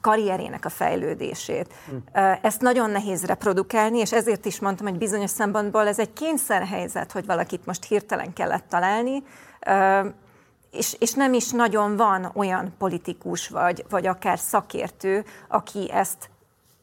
karrierének 0.06 0.64
a 0.64 0.68
fejlődését. 0.68 1.74
Ezt 2.42 2.60
nagyon 2.60 2.90
nehéz 2.90 3.24
reprodukálni, 3.24 3.98
és 3.98 4.12
ezért 4.12 4.44
is 4.44 4.60
mondtam, 4.60 4.86
hogy 4.86 4.98
bizonyos 4.98 5.30
szempontból 5.30 5.86
ez 5.86 5.98
egy 5.98 6.12
kényszerhelyzet, 6.12 7.12
hogy 7.12 7.26
valakit 7.26 7.66
most 7.66 7.84
hirtelen 7.84 8.32
kellett 8.32 8.64
találni, 8.68 9.22
és, 10.70 10.96
és 10.98 11.12
nem 11.12 11.32
is 11.32 11.50
nagyon 11.50 11.96
van 11.96 12.30
olyan 12.34 12.74
politikus, 12.78 13.48
vagy, 13.48 13.84
vagy 13.88 14.06
akár 14.06 14.38
szakértő, 14.38 15.24
aki 15.48 15.90
ezt 15.92 16.30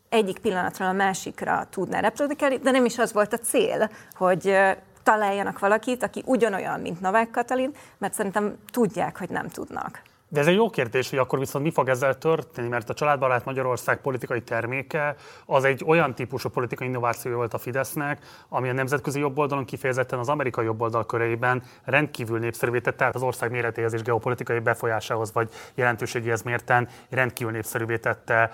egyik 0.09 0.37
pillanatról 0.39 0.87
a 0.87 0.93
másikra 0.93 1.67
tudná 1.69 1.99
reprodukálni, 1.99 2.57
de 2.57 2.71
nem 2.71 2.85
is 2.85 2.97
az 2.97 3.13
volt 3.13 3.33
a 3.33 3.37
cél, 3.37 3.89
hogy 4.11 4.55
találjanak 5.03 5.59
valakit, 5.59 6.03
aki 6.03 6.23
ugyanolyan, 6.25 6.79
mint 6.79 7.01
Novák 7.01 7.29
Katalin, 7.29 7.71
mert 7.97 8.13
szerintem 8.13 8.57
tudják, 8.71 9.17
hogy 9.17 9.29
nem 9.29 9.47
tudnak. 9.47 10.01
De 10.33 10.39
ez 10.39 10.47
egy 10.47 10.55
jó 10.55 10.69
kérdés, 10.69 11.09
hogy 11.09 11.19
akkor 11.19 11.39
viszont 11.39 11.63
mi 11.63 11.71
fog 11.71 11.89
ezzel 11.89 12.17
történni, 12.17 12.67
mert 12.67 12.89
a 12.89 12.93
Családbarát 12.93 13.45
Magyarország 13.45 14.01
politikai 14.01 14.41
terméke 14.41 15.15
az 15.45 15.63
egy 15.63 15.83
olyan 15.87 16.15
típusú 16.15 16.49
politikai 16.49 16.87
innováció 16.87 17.35
volt 17.35 17.53
a 17.53 17.57
Fidesznek, 17.57 18.25
ami 18.49 18.69
a 18.69 18.73
nemzetközi 18.73 19.19
jobboldalon 19.19 19.65
kifejezetten 19.65 20.19
az 20.19 20.29
amerikai 20.29 20.65
jobboldal 20.65 21.05
körében 21.05 21.63
rendkívül 21.83 22.39
népszerűvé 22.39 22.79
tette, 22.79 22.97
tehát 22.97 23.15
az 23.15 23.21
ország 23.21 23.51
méretéhez 23.51 23.93
és 23.93 24.01
geopolitikai 24.01 24.59
befolyásához 24.59 25.33
vagy 25.33 25.49
jelentőségéhez 25.75 26.41
mérten 26.41 26.87
rendkívül 27.09 27.53
népszerűvé 27.53 27.97
tette 27.97 28.51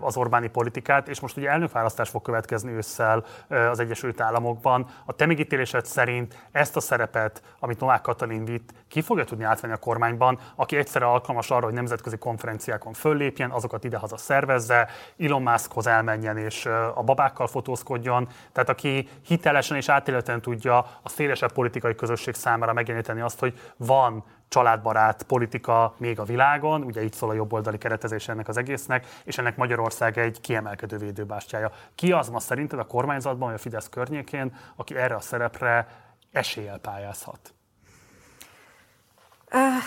az 0.00 0.16
Orbáni 0.16 0.48
politikát, 0.48 1.08
és 1.08 1.20
most 1.20 1.36
ugye 1.36 1.48
elnökválasztás 1.48 2.08
fog 2.08 2.22
következni 2.22 2.72
ősszel 2.72 3.24
az 3.48 3.80
Egyesült 3.80 4.20
Államokban. 4.20 4.86
A 5.04 5.12
te 5.12 5.26
megítélésed 5.26 5.86
szerint 5.86 6.46
ezt 6.52 6.76
a 6.76 6.80
szerepet, 6.80 7.42
amit 7.58 7.80
Novák 7.80 8.00
Katalin 8.00 8.44
vitt, 8.44 8.70
ki 8.88 9.00
fogja 9.00 9.24
tudni 9.24 9.44
átvenni 9.44 9.74
a 9.74 9.76
kormányban, 9.76 10.38
aki 10.54 10.76
egyszerre 10.76 11.14
alkalmas 11.16 11.50
arra, 11.50 11.64
hogy 11.64 11.74
nemzetközi 11.74 12.16
konferenciákon 12.16 12.92
föllépjen, 12.92 13.50
azokat 13.50 13.84
idehaza 13.84 14.16
szervezze, 14.16 14.88
Elon 15.18 15.42
Muskhoz 15.42 15.86
elmenjen 15.86 16.36
és 16.36 16.66
a 16.94 17.02
babákkal 17.04 17.46
fotózkodjon, 17.46 18.28
tehát 18.52 18.68
aki 18.68 19.08
hitelesen 19.26 19.76
és 19.76 19.88
átéleten 19.88 20.40
tudja 20.40 20.78
a 20.78 21.08
szélesebb 21.08 21.52
politikai 21.52 21.94
közösség 21.94 22.34
számára 22.34 22.72
megjeleníteni 22.72 23.20
azt, 23.20 23.38
hogy 23.38 23.58
van 23.76 24.24
családbarát 24.48 25.22
politika 25.22 25.94
még 25.96 26.20
a 26.20 26.24
világon, 26.24 26.82
ugye 26.82 27.02
így 27.02 27.12
szól 27.12 27.30
a 27.30 27.34
jobboldali 27.34 27.78
keretezés 27.78 28.28
ennek 28.28 28.48
az 28.48 28.56
egésznek, 28.56 29.06
és 29.24 29.38
ennek 29.38 29.56
Magyarország 29.56 30.18
egy 30.18 30.40
kiemelkedő 30.40 30.96
védőbástyája. 30.96 31.70
Ki 31.94 32.12
az 32.12 32.28
ma 32.28 32.40
szerinted 32.40 32.78
a 32.78 32.84
kormányzatban, 32.84 33.48
vagy 33.48 33.56
a 33.56 33.60
Fidesz 33.60 33.88
környékén, 33.88 34.56
aki 34.76 34.96
erre 34.96 35.14
a 35.14 35.20
szerepre 35.20 35.88
eséllyel 36.32 36.78
pályázhat? 36.78 37.55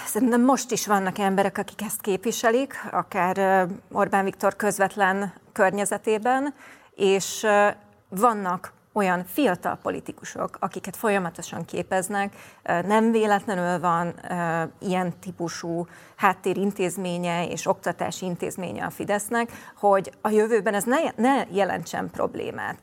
Szerintem 0.06 0.42
most 0.42 0.72
is 0.72 0.88
vannak 0.88 1.18
emberek, 1.18 1.58
akik 1.58 1.82
ezt 1.82 2.02
képviselik, 2.02 2.74
akár 2.92 3.68
Orbán 3.92 4.24
Viktor 4.24 4.56
közvetlen 4.56 5.34
környezetében, 5.52 6.54
és 6.96 7.46
vannak 8.10 8.74
olyan 9.00 9.26
fiatal 9.26 9.76
politikusok, 9.82 10.58
akiket 10.60 10.96
folyamatosan 10.96 11.66
képeznek, 11.66 12.36
nem 12.64 13.12
véletlenül 13.12 13.80
van 13.80 14.14
ilyen 14.80 15.20
típusú 15.20 15.88
háttérintézménye 16.16 17.48
és 17.48 17.68
oktatási 17.68 18.26
intézménye 18.26 18.86
a 18.86 18.90
Fidesznek, 18.90 19.52
hogy 19.78 20.12
a 20.22 20.30
jövőben 20.30 20.74
ez 20.74 20.84
ne, 20.84 20.98
ne 21.16 21.46
jelentsen 21.52 22.10
problémát. 22.12 22.78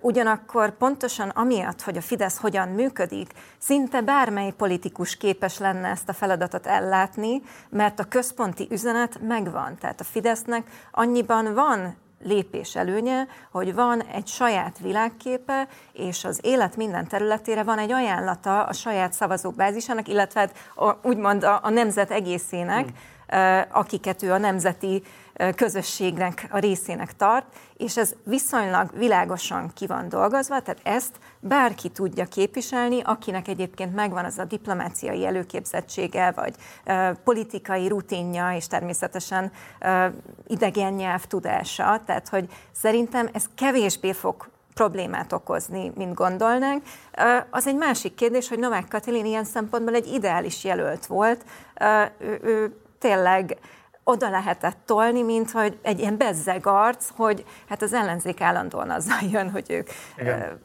Ugyanakkor 0.00 0.76
pontosan 0.76 1.28
amiatt, 1.28 1.82
hogy 1.82 1.96
a 1.96 2.00
Fidesz 2.00 2.38
hogyan 2.38 2.68
működik, 2.68 3.32
szinte 3.58 4.00
bármely 4.00 4.50
politikus 4.50 5.16
képes 5.16 5.58
lenne 5.58 5.88
ezt 5.88 6.08
a 6.08 6.12
feladatot 6.12 6.66
ellátni, 6.66 7.42
mert 7.70 8.00
a 8.00 8.04
központi 8.04 8.66
üzenet 8.70 9.20
megvan. 9.20 9.76
Tehát 9.80 10.00
a 10.00 10.04
Fidesznek 10.04 10.66
annyiban 10.90 11.54
van 11.54 11.96
lépés 12.24 12.76
előnye, 12.76 13.26
hogy 13.50 13.74
van 13.74 14.02
egy 14.02 14.26
saját 14.26 14.78
világképe, 14.78 15.68
és 15.92 16.24
az 16.24 16.40
élet 16.42 16.76
minden 16.76 17.08
területére 17.08 17.62
van 17.62 17.78
egy 17.78 17.92
ajánlata 17.92 18.64
a 18.64 18.72
saját 18.72 19.12
szavazóbázisának, 19.12 20.08
illetve 20.08 20.40
hát 20.40 20.56
a, 20.74 21.08
úgymond 21.08 21.44
a, 21.44 21.60
a 21.62 21.70
nemzet 21.70 22.10
egészének, 22.10 22.88
hmm. 23.26 23.62
akiket 23.70 24.22
ő 24.22 24.32
a 24.32 24.38
nemzeti 24.38 25.02
közösségnek 25.54 26.46
a 26.50 26.58
részének 26.58 27.16
tart, 27.16 27.46
és 27.76 27.96
ez 27.96 28.14
viszonylag 28.24 28.90
világosan 28.98 29.70
ki 29.74 29.86
van 29.86 30.08
dolgozva, 30.08 30.60
tehát 30.60 30.80
ezt 30.82 31.18
bárki 31.40 31.88
tudja 31.88 32.24
képviselni, 32.24 33.00
akinek 33.04 33.48
egyébként 33.48 33.94
megvan 33.94 34.24
az 34.24 34.38
a 34.38 34.44
diplomáciai 34.44 35.26
előképzettsége, 35.26 36.30
vagy 36.30 36.54
uh, 36.86 37.10
politikai 37.24 37.88
rutinja, 37.88 38.52
és 38.54 38.66
természetesen 38.66 39.52
uh, 39.80 40.04
idegen 40.46 40.92
nyelv 40.92 41.24
tudása. 41.24 42.02
Tehát, 42.06 42.28
hogy 42.28 42.48
szerintem 42.72 43.28
ez 43.32 43.44
kevésbé 43.54 44.12
fog 44.12 44.48
problémát 44.76 45.32
okozni, 45.32 45.92
mint 45.94 46.14
gondolnánk. 46.14 46.82
Az 47.50 47.66
egy 47.66 47.76
másik 47.76 48.14
kérdés, 48.14 48.48
hogy 48.48 48.58
Novák 48.58 48.88
Katalin 48.88 49.24
ilyen 49.24 49.44
szempontból 49.44 49.94
egy 49.94 50.06
ideális 50.06 50.64
jelölt 50.64 51.06
volt. 51.06 51.44
Ő, 52.18 52.38
ő 52.42 52.76
tényleg 52.98 53.56
oda 54.08 54.30
lehetett 54.30 54.76
tolni, 54.84 55.22
mint 55.22 55.50
hogy 55.50 55.78
egy 55.82 55.98
ilyen 55.98 56.16
bezzeg 56.16 56.66
arc, 56.66 57.08
hogy 57.16 57.44
hát 57.68 57.82
az 57.82 57.92
ellenzék 57.92 58.40
állandóan 58.40 58.90
azzal 58.90 59.18
jön, 59.32 59.50
hogy 59.50 59.70
ők 59.70 59.88
Igen. 60.18 60.60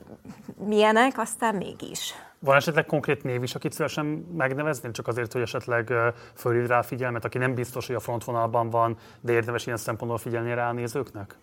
milyenek, 0.65 1.17
aztán 1.17 1.55
mégis. 1.55 2.13
Van 2.39 2.55
esetleg 2.55 2.85
konkrét 2.85 3.23
név 3.23 3.43
is, 3.43 3.55
akit 3.55 3.71
szívesen 3.71 4.05
megnevezni, 4.37 4.91
csak 4.91 5.07
azért, 5.07 5.33
hogy 5.33 5.41
esetleg 5.41 5.93
fölhív 6.35 6.67
rá 6.67 6.81
figyelmet, 6.81 7.25
aki 7.25 7.37
nem 7.37 7.53
biztos, 7.53 7.87
hogy 7.87 7.95
a 7.95 7.99
frontvonalban 7.99 8.69
van, 8.69 8.97
de 9.21 9.31
érdemes 9.33 9.65
ilyen 9.65 9.77
szempontból 9.77 10.17
figyelni 10.19 10.53
rá 10.53 10.69
a 10.69 10.73
nézőknek? 10.73 11.35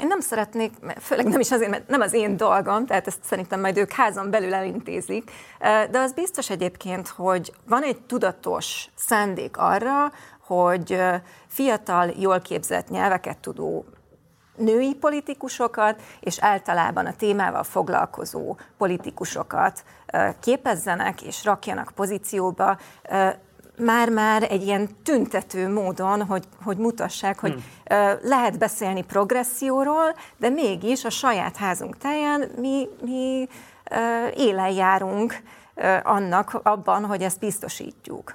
Én 0.00 0.06
nem 0.06 0.20
szeretnék, 0.20 0.72
főleg 1.00 1.26
nem 1.26 1.40
is 1.40 1.50
azért, 1.50 1.70
mert 1.70 1.88
nem 1.88 2.00
az 2.00 2.12
én 2.12 2.36
dolgom, 2.36 2.86
tehát 2.86 3.06
ezt 3.06 3.24
szerintem 3.24 3.60
majd 3.60 3.76
ők 3.76 3.92
házon 3.92 4.30
belül 4.30 4.54
elintézik, 4.54 5.30
de 5.90 5.98
az 5.98 6.12
biztos 6.12 6.50
egyébként, 6.50 7.08
hogy 7.08 7.52
van 7.68 7.82
egy 7.82 8.00
tudatos 8.00 8.88
szándék 8.94 9.56
arra, 9.56 10.12
hogy 10.40 11.00
fiatal, 11.46 12.12
jól 12.18 12.40
képzett 12.40 12.88
nyelveket 12.88 13.38
tudó 13.38 13.84
női 14.56 14.94
politikusokat, 14.94 16.02
és 16.20 16.38
általában 16.40 17.06
a 17.06 17.16
témával 17.16 17.62
foglalkozó 17.62 18.56
politikusokat 18.76 19.84
képezzenek 20.40 21.22
és 21.22 21.44
rakjanak 21.44 21.92
pozícióba, 21.94 22.78
már-már 23.78 24.42
egy 24.42 24.62
ilyen 24.62 24.88
tüntető 25.02 25.68
módon, 25.72 26.24
hogy, 26.24 26.44
hogy 26.64 26.76
mutassák, 26.76 27.38
hogy 27.38 27.52
hmm. 27.52 28.18
lehet 28.22 28.58
beszélni 28.58 29.02
progresszióról, 29.02 30.16
de 30.36 30.48
mégis 30.48 31.04
a 31.04 31.10
saját 31.10 31.56
házunk 31.56 31.98
táján 31.98 32.50
mi, 32.60 32.88
mi 33.02 33.48
élen 34.36 34.70
járunk 34.70 35.42
annak 36.02 36.60
abban, 36.62 37.04
hogy 37.04 37.22
ezt 37.22 37.38
biztosítjuk. 37.38 38.34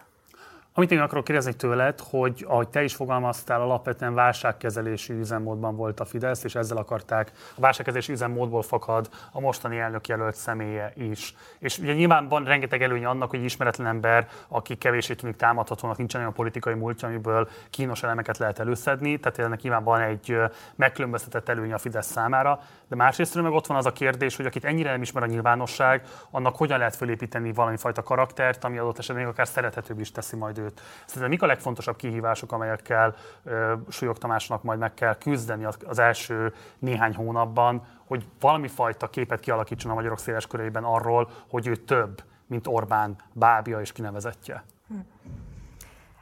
Amit 0.74 0.92
én 0.92 1.00
akarok 1.00 1.24
kérdezni 1.24 1.54
tőled, 1.54 2.00
hogy 2.00 2.46
ahogy 2.48 2.68
te 2.68 2.84
is 2.84 2.96
fogalmaztál, 2.96 3.62
alapvetően 3.62 4.14
válságkezelési 4.14 5.14
üzemmódban 5.14 5.76
volt 5.76 6.00
a 6.00 6.06
Fidesz, 6.06 6.44
és 6.44 6.56
ezzel 6.56 6.78
akarták, 6.78 7.32
a 7.56 7.60
válságkezelési 7.62 8.12
üzemmódból 8.12 8.62
fakad 8.62 9.10
a 9.32 9.40
mostani 9.40 9.78
elnök 9.78 10.08
jelölt 10.08 10.36
személye 10.36 10.94
is. 10.96 11.36
És 11.60 11.78
ugye 11.78 11.94
nyilván 11.94 12.28
van 12.28 12.44
rengeteg 12.44 12.82
előnye 12.84 13.08
annak, 13.08 13.30
hogy 13.30 13.44
ismeretlen 13.44 13.88
ember, 13.88 14.28
aki 14.48 14.76
kevését 14.76 15.18
tűnik 15.18 15.36
támadhatónak, 15.36 15.98
nincsen 15.98 16.22
olyan 16.22 16.34
politikai 16.34 16.74
múltja, 16.74 17.08
amiből 17.08 17.50
kínos 17.70 18.04
elemeket 18.04 18.38
lehet 18.38 18.60
előszedni, 18.60 19.20
tehát 19.20 19.40
ennek 19.40 19.62
nyilván 19.62 19.84
van 19.84 20.02
egy 20.02 20.38
megkülönböztetett 20.76 21.50
előnye 21.50 21.74
a 21.74 21.78
Fidesz 21.78 22.12
számára, 22.12 22.60
de 22.88 22.96
másrészt 22.96 23.42
meg 23.42 23.52
ott 23.52 23.68
van 23.68 23.78
az 23.78 23.86
a 23.86 23.92
kérdés, 23.92 24.36
hogy 24.36 24.46
akit 24.46 24.66
ennyire 24.66 24.92
nem 24.92 25.02
ismer 25.02 25.24
a 25.24 25.26
nyilvánosság, 25.26 26.04
annak 26.30 26.56
hogyan 26.56 26.78
lehet 26.78 26.96
fölépíteni 26.96 27.54
valami 27.54 27.78
fajta 27.78 28.04
karaktert, 28.04 28.64
ami 28.64 28.78
adott 28.78 28.98
esetben 28.98 29.24
még 29.24 29.34
akár 29.34 29.48
szerethetőbb 29.48 30.00
is 30.00 30.12
teszi 30.12 30.36
majd 30.36 30.60
őt. 30.62 30.82
Szerintem 31.06 31.30
mik 31.30 31.42
a 31.42 31.46
legfontosabb 31.46 31.96
kihívások, 31.96 32.52
amelyekkel 32.52 33.16
Súlyog 33.90 34.18
Tamásnak 34.18 34.64
majd 34.64 34.80
meg 34.80 34.94
kell 34.94 35.18
küzdeni 35.18 35.66
az, 35.86 36.00
első 36.00 36.54
néhány 36.80 37.16
hónapban, 37.16 37.86
hogy 38.08 38.28
valami 38.40 38.68
fajta 38.68 39.10
képet 39.10 39.40
kialakítson 39.40 39.92
a 39.92 39.94
magyarok 39.94 40.20
széles 40.20 40.48
körében 40.48 40.84
arról, 40.84 41.30
hogy 41.50 41.68
ő 41.68 41.76
több, 41.76 42.24
mint 42.48 42.68
Orbán 42.68 43.16
bábja 43.34 43.82
és 43.82 43.92
kinevezetje? 43.92 44.64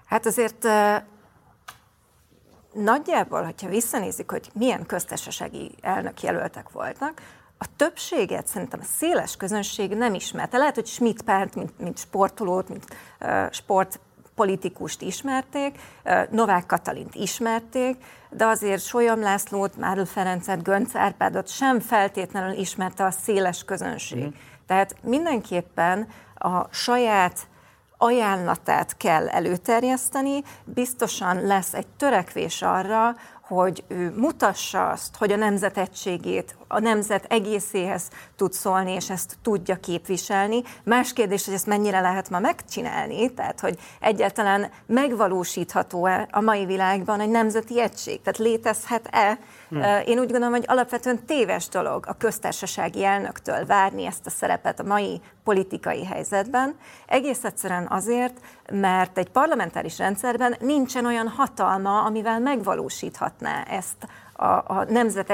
Hát 0.06 0.26
azért 0.26 0.68
nagyjából, 2.74 3.44
hogyha 3.44 3.70
visszanézik, 3.70 4.32
hogy 4.32 4.50
milyen 4.54 4.86
köztársasági 4.86 5.76
elnök 5.82 6.22
jelöltek 6.22 6.72
voltak, 6.72 7.22
a 7.62 7.66
többséget 7.76 8.48
szerintem 8.48 8.80
a 8.82 8.86
széles 8.98 9.36
közönség 9.36 9.96
nem 9.96 10.14
ismerte. 10.14 10.58
Lehet, 10.58 10.76
hogy 10.76 10.86
Schmidt 10.86 11.22
párt, 11.22 11.56
mint, 11.56 11.80
mint 11.80 11.98
sportolót, 11.98 12.70
mint 12.70 12.86
uh, 13.20 13.52
sportpolitikust 14.40 15.02
ismerték, 15.02 15.80
Novák 16.30 16.66
Katalint 16.66 17.16
ismerték, 17.16 17.96
de 18.30 18.46
azért 18.46 18.84
Solyom 18.84 19.22
Lászlót, 19.22 19.78
Márl 19.78 20.04
Ferencet, 20.04 20.64
Gönc 20.64 20.96
Árpádot 20.96 21.48
sem 21.48 21.80
feltétlenül 21.80 22.58
ismerte 22.58 23.04
a 23.04 23.12
széles 23.12 23.64
közönség. 23.64 24.24
Mm. 24.24 24.30
Tehát 24.68 24.96
mindenképpen 25.04 26.08
a 26.36 26.74
saját 26.74 27.48
ajánlatát 27.98 28.98
kell 28.98 29.30
előterjeszteni, 29.30 30.44
biztosan 30.64 31.46
lesz 31.46 31.74
egy 31.74 31.88
törekvés 31.88 32.62
arra, 32.62 33.16
hogy 33.42 33.84
ő 33.88 34.14
mutassa 34.16 34.90
azt, 34.90 35.16
hogy 35.16 35.32
a 35.32 35.36
nemzet 35.36 35.78
egységét, 35.78 36.56
a 36.72 36.80
nemzet 36.80 37.26
egészéhez 37.30 38.03
tud 38.36 38.53
szólni, 38.53 38.91
és 38.91 39.09
ezt 39.09 39.38
tudja 39.41 39.76
képviselni. 39.76 40.63
Más 40.84 41.13
kérdés, 41.13 41.45
hogy 41.45 41.53
ezt 41.53 41.65
mennyire 41.65 41.99
lehet 41.99 42.30
ma 42.30 42.39
megcsinálni, 42.39 43.34
tehát 43.34 43.59
hogy 43.59 43.80
egyáltalán 43.99 44.70
megvalósítható-e 44.86 46.28
a 46.32 46.41
mai 46.41 46.65
világban 46.65 47.20
egy 47.20 47.30
nemzeti 47.30 47.82
egység, 47.82 48.22
tehát 48.22 48.39
létezhet-e. 48.39 49.39
Hmm. 49.70 49.82
Én 50.05 50.20
úgy 50.20 50.32
gondolom, 50.32 50.51
hogy 50.51 50.65
alapvetően 50.67 51.26
téves 51.26 51.67
dolog 51.67 52.05
a 52.07 52.17
köztársasági 52.17 53.03
elnöktől 53.03 53.65
várni 53.65 54.05
ezt 54.05 54.26
a 54.26 54.30
szerepet 54.30 54.80
a 54.80 54.84
mai 54.84 55.22
politikai 55.43 56.05
helyzetben. 56.05 56.76
Egész 57.05 57.43
egyszerűen 57.43 57.88
azért, 57.89 58.39
mert 58.72 59.17
egy 59.17 59.30
parlamentáris 59.30 59.97
rendszerben 59.97 60.55
nincsen 60.59 61.05
olyan 61.05 61.28
hatalma, 61.28 62.03
amivel 62.03 62.39
megvalósíthatná 62.39 63.63
ezt 63.63 64.07
a, 64.40 64.64
a 64.68 64.86
nemzet 64.90 65.30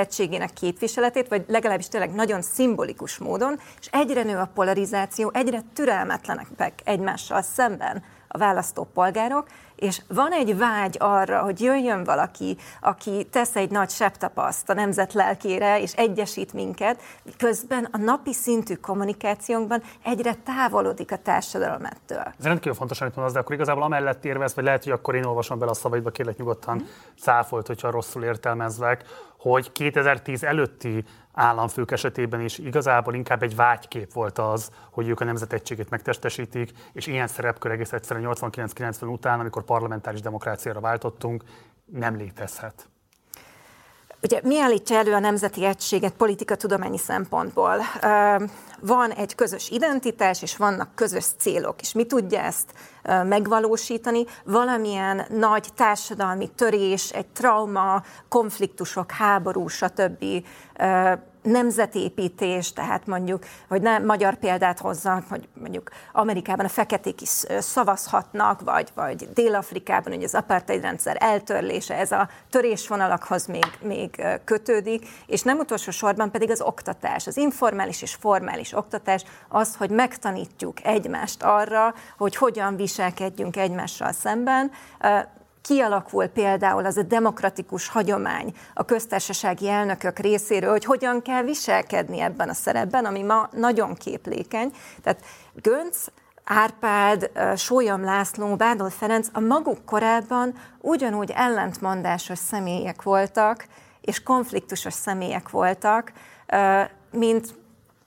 képviseletét, 0.53 1.27
vagy 1.27 1.45
legalábbis 1.47 1.87
tényleg 1.87 2.13
nagyon 2.13 2.41
szimbolikus 2.41 3.17
módon, 3.17 3.59
és 3.79 3.87
egyre 3.91 4.23
nő 4.23 4.37
a 4.37 4.49
polarizáció, 4.53 5.31
egyre 5.33 5.63
türelmetlenek 5.73 6.47
egymással 6.83 7.41
szemben 7.41 8.03
a 8.27 8.37
választópolgárok, 8.37 9.47
és 9.75 10.01
van 10.07 10.31
egy 10.31 10.57
vágy 10.57 10.95
arra, 10.99 11.41
hogy 11.41 11.61
jöjjön 11.61 12.03
valaki, 12.03 12.57
aki 12.81 13.27
tesz 13.31 13.55
egy 13.55 13.69
nagy 13.69 13.89
septapaszt 13.89 14.69
a 14.69 14.73
nemzet 14.73 15.13
lelkére, 15.13 15.81
és 15.81 15.93
egyesít 15.93 16.53
minket, 16.53 17.01
közben 17.37 17.87
a 17.91 17.97
napi 17.97 18.33
szintű 18.33 18.75
kommunikációnkban 18.75 19.83
egyre 20.03 20.33
távolodik 20.33 21.11
a 21.11 21.17
társadalom 21.17 21.85
ettől. 21.85 22.33
Ez 22.39 22.45
rendkívül 22.45 22.73
fontos, 22.73 23.01
amit 23.01 23.15
mondasz, 23.15 23.33
de 23.33 23.39
akkor 23.39 23.55
igazából 23.55 23.83
amellett 23.83 24.25
érvez, 24.25 24.55
vagy 24.55 24.63
lehet, 24.63 24.83
hogy 24.83 24.93
akkor 24.93 25.15
én 25.15 25.23
olvasom 25.23 25.59
bele 25.59 25.71
a 25.71 25.73
szavaidba, 25.73 26.09
kérlek 26.09 26.37
nyugodtan 26.37 26.75
mm. 26.75 26.85
cáfolt, 27.19 27.67
hogyha 27.67 27.91
rosszul 27.91 28.23
értelmezlek, 28.23 29.03
hogy 29.51 29.71
2010 29.71 30.43
előtti 30.43 31.03
államfők 31.33 31.91
esetében 31.91 32.41
is 32.41 32.57
igazából 32.57 33.13
inkább 33.13 33.43
egy 33.43 33.55
vágykép 33.55 34.13
volt 34.13 34.37
az, 34.37 34.71
hogy 34.91 35.07
ők 35.07 35.19
a 35.19 35.25
nemzetegységet 35.25 35.89
megtestesítik, 35.89 36.71
és 36.93 37.07
ilyen 37.07 37.27
szerepkör 37.27 37.71
egész 37.71 37.93
egyszerűen 37.93 38.35
89-90 38.35 39.11
után, 39.11 39.39
amikor 39.39 39.63
parlamentáris 39.63 40.21
demokráciára 40.21 40.79
váltottunk, 40.79 41.43
nem 41.85 42.15
létezhet. 42.15 42.89
Ugye 44.21 44.39
mi 44.43 44.59
állítja 44.59 44.97
elő 44.97 45.13
a 45.13 45.19
nemzeti 45.19 45.65
egységet 45.65 46.13
politikatudományi 46.13 46.97
szempontból? 46.97 47.77
Van 48.79 49.11
egy 49.11 49.35
közös 49.35 49.69
identitás, 49.69 50.41
és 50.41 50.57
vannak 50.57 50.95
közös 50.95 51.25
célok, 51.37 51.81
és 51.81 51.91
mi 51.91 52.05
tudja 52.05 52.39
ezt 52.39 52.73
megvalósítani? 53.23 54.25
Valamilyen 54.43 55.25
nagy 55.29 55.67
társadalmi 55.75 56.49
törés, 56.55 57.11
egy 57.11 57.27
trauma, 57.27 58.03
konfliktusok, 58.29 59.11
háború, 59.11 59.67
stb 59.67 60.25
nemzetépítés, 61.45 62.73
tehát 62.73 63.07
mondjuk, 63.07 63.43
hogy 63.67 63.81
nem 63.81 64.05
magyar 64.05 64.35
példát 64.35 64.79
hozzak, 64.79 65.23
hogy 65.29 65.47
mondjuk 65.61 65.89
Amerikában 66.13 66.65
a 66.65 66.69
feketék 66.69 67.21
is 67.21 67.43
szavazhatnak, 67.59 68.61
vagy, 68.61 68.89
vagy 68.95 69.29
Dél-Afrikában, 69.33 70.13
hogy 70.13 70.23
az 70.23 70.35
apartheid 70.35 70.81
rendszer 70.81 71.17
eltörlése, 71.19 71.97
ez 71.97 72.11
a 72.11 72.29
törésvonalakhoz 72.49 73.45
még, 73.45 73.65
még 73.81 74.23
kötődik, 74.43 75.07
és 75.27 75.41
nem 75.41 75.57
utolsó 75.57 75.91
sorban 75.91 76.31
pedig 76.31 76.49
az 76.49 76.61
oktatás, 76.61 77.27
az 77.27 77.37
informális 77.37 78.01
és 78.01 78.15
formális 78.15 78.73
oktatás, 78.73 79.23
az, 79.49 79.75
hogy 79.75 79.89
megtanítjuk 79.89 80.85
egymást 80.85 81.43
arra, 81.43 81.93
hogy 82.17 82.35
hogyan 82.35 82.75
viselkedjünk 82.75 83.57
egymással 83.57 84.11
szemben, 84.11 84.71
kialakul 85.65 86.27
például 86.27 86.85
az 86.85 86.97
a 86.97 87.03
demokratikus 87.03 87.87
hagyomány 87.87 88.53
a 88.73 88.85
köztársasági 88.85 89.69
elnökök 89.69 90.19
részéről, 90.19 90.71
hogy 90.71 90.85
hogyan 90.85 91.21
kell 91.21 91.43
viselkedni 91.43 92.19
ebben 92.19 92.49
a 92.49 92.53
szerepben, 92.53 93.05
ami 93.05 93.21
ma 93.21 93.49
nagyon 93.51 93.93
képlékeny. 93.93 94.71
Tehát 95.03 95.21
Gönc, 95.53 96.05
Árpád, 96.43 97.31
Sólyom 97.55 98.03
László, 98.03 98.55
Bádol 98.55 98.89
Ferenc 98.89 99.27
a 99.33 99.39
maguk 99.39 99.85
korában 99.85 100.53
ugyanúgy 100.81 101.31
ellentmondásos 101.35 102.37
személyek 102.37 103.01
voltak, 103.01 103.67
és 104.01 104.23
konfliktusos 104.23 104.93
személyek 104.93 105.49
voltak, 105.49 106.11
mint 107.11 107.53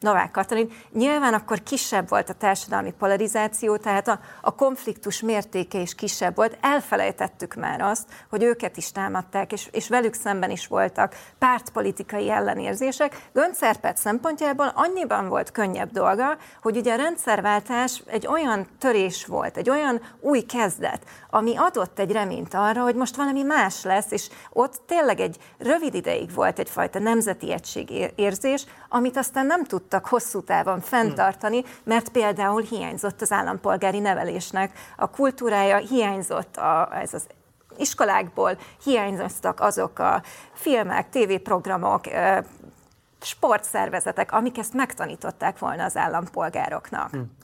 Novák 0.01 0.31
Katalin. 0.31 0.73
Nyilván 0.93 1.35
akkor 1.35 1.63
kisebb 1.63 2.09
volt 2.09 2.29
a 2.29 2.35
társadalmi 2.35 2.93
polarizáció, 2.99 3.77
tehát 3.77 4.09
a, 4.09 4.21
a 4.41 4.55
konfliktus 4.55 5.21
mértéke 5.21 5.81
is 5.81 5.95
kisebb 5.95 6.37
volt. 6.37 6.59
Elfelejtettük 6.61 7.55
már 7.55 7.81
azt, 7.81 8.05
hogy 8.31 8.43
őket 8.43 8.77
is 8.77 8.93
támadták, 8.93 9.53
és, 9.53 9.69
és 9.73 9.89
velük 9.89 10.15
szemben 10.15 10.51
is 10.51 10.67
voltak 10.67 11.15
pártpolitikai 11.39 12.31
ellenérzések. 12.31 13.29
Göncárpát 13.33 13.97
szempontjából 13.97 14.73
annyiban 14.75 15.29
volt 15.29 15.51
könnyebb 15.51 15.91
dolga, 15.91 16.37
hogy 16.63 16.77
ugye 16.77 16.93
a 16.93 16.97
rendszerváltás 16.97 18.03
egy 18.07 18.27
olyan 18.27 18.67
törés 18.79 19.27
volt, 19.27 19.57
egy 19.57 19.71
olyan 19.71 20.01
új 20.21 20.41
kezdet, 20.41 21.05
ami 21.31 21.57
adott 21.57 21.99
egy 21.99 22.13
reményt 22.13 22.55
arra, 22.55 22.83
hogy 22.83 22.95
most 22.95 23.17
valami 23.17 23.43
más 23.43 23.85
lesz, 23.85 24.11
és 24.11 24.29
ott 24.53 24.83
tényleg 24.87 25.21
egy 25.21 25.37
rövid 25.59 25.95
ideig 25.95 26.35
volt 26.35 26.59
egyfajta 26.59 26.99
nemzeti 26.99 27.53
egység 27.53 28.13
érzés, 28.15 28.67
amit 28.89 29.17
aztán 29.17 29.47
nem 29.47 29.65
tudtak 29.89 30.07
hosszú 30.07 30.43
távon 30.43 30.81
fenntartani, 30.81 31.65
mert 31.85 32.09
például 32.09 32.63
hiányzott 32.63 33.21
az 33.21 33.33
állampolgári 33.33 33.99
nevelésnek 33.99 34.79
a 34.97 35.11
kultúrája, 35.11 35.77
hiányzott 35.77 36.57
a, 36.57 36.89
ez 36.93 37.15
az 37.15 37.27
iskolákból, 37.77 38.59
hiányoztak 38.83 39.61
azok 39.61 39.99
a 39.99 40.23
filmek, 40.53 41.09
tévéprogramok, 41.09 42.05
sportszervezetek, 43.21 44.33
amik 44.33 44.59
ezt 44.59 44.75
megtanították 44.75 45.59
volna 45.59 45.85
az 45.85 45.97
állampolgároknak. 45.97 47.11
Hmm. 47.11 47.37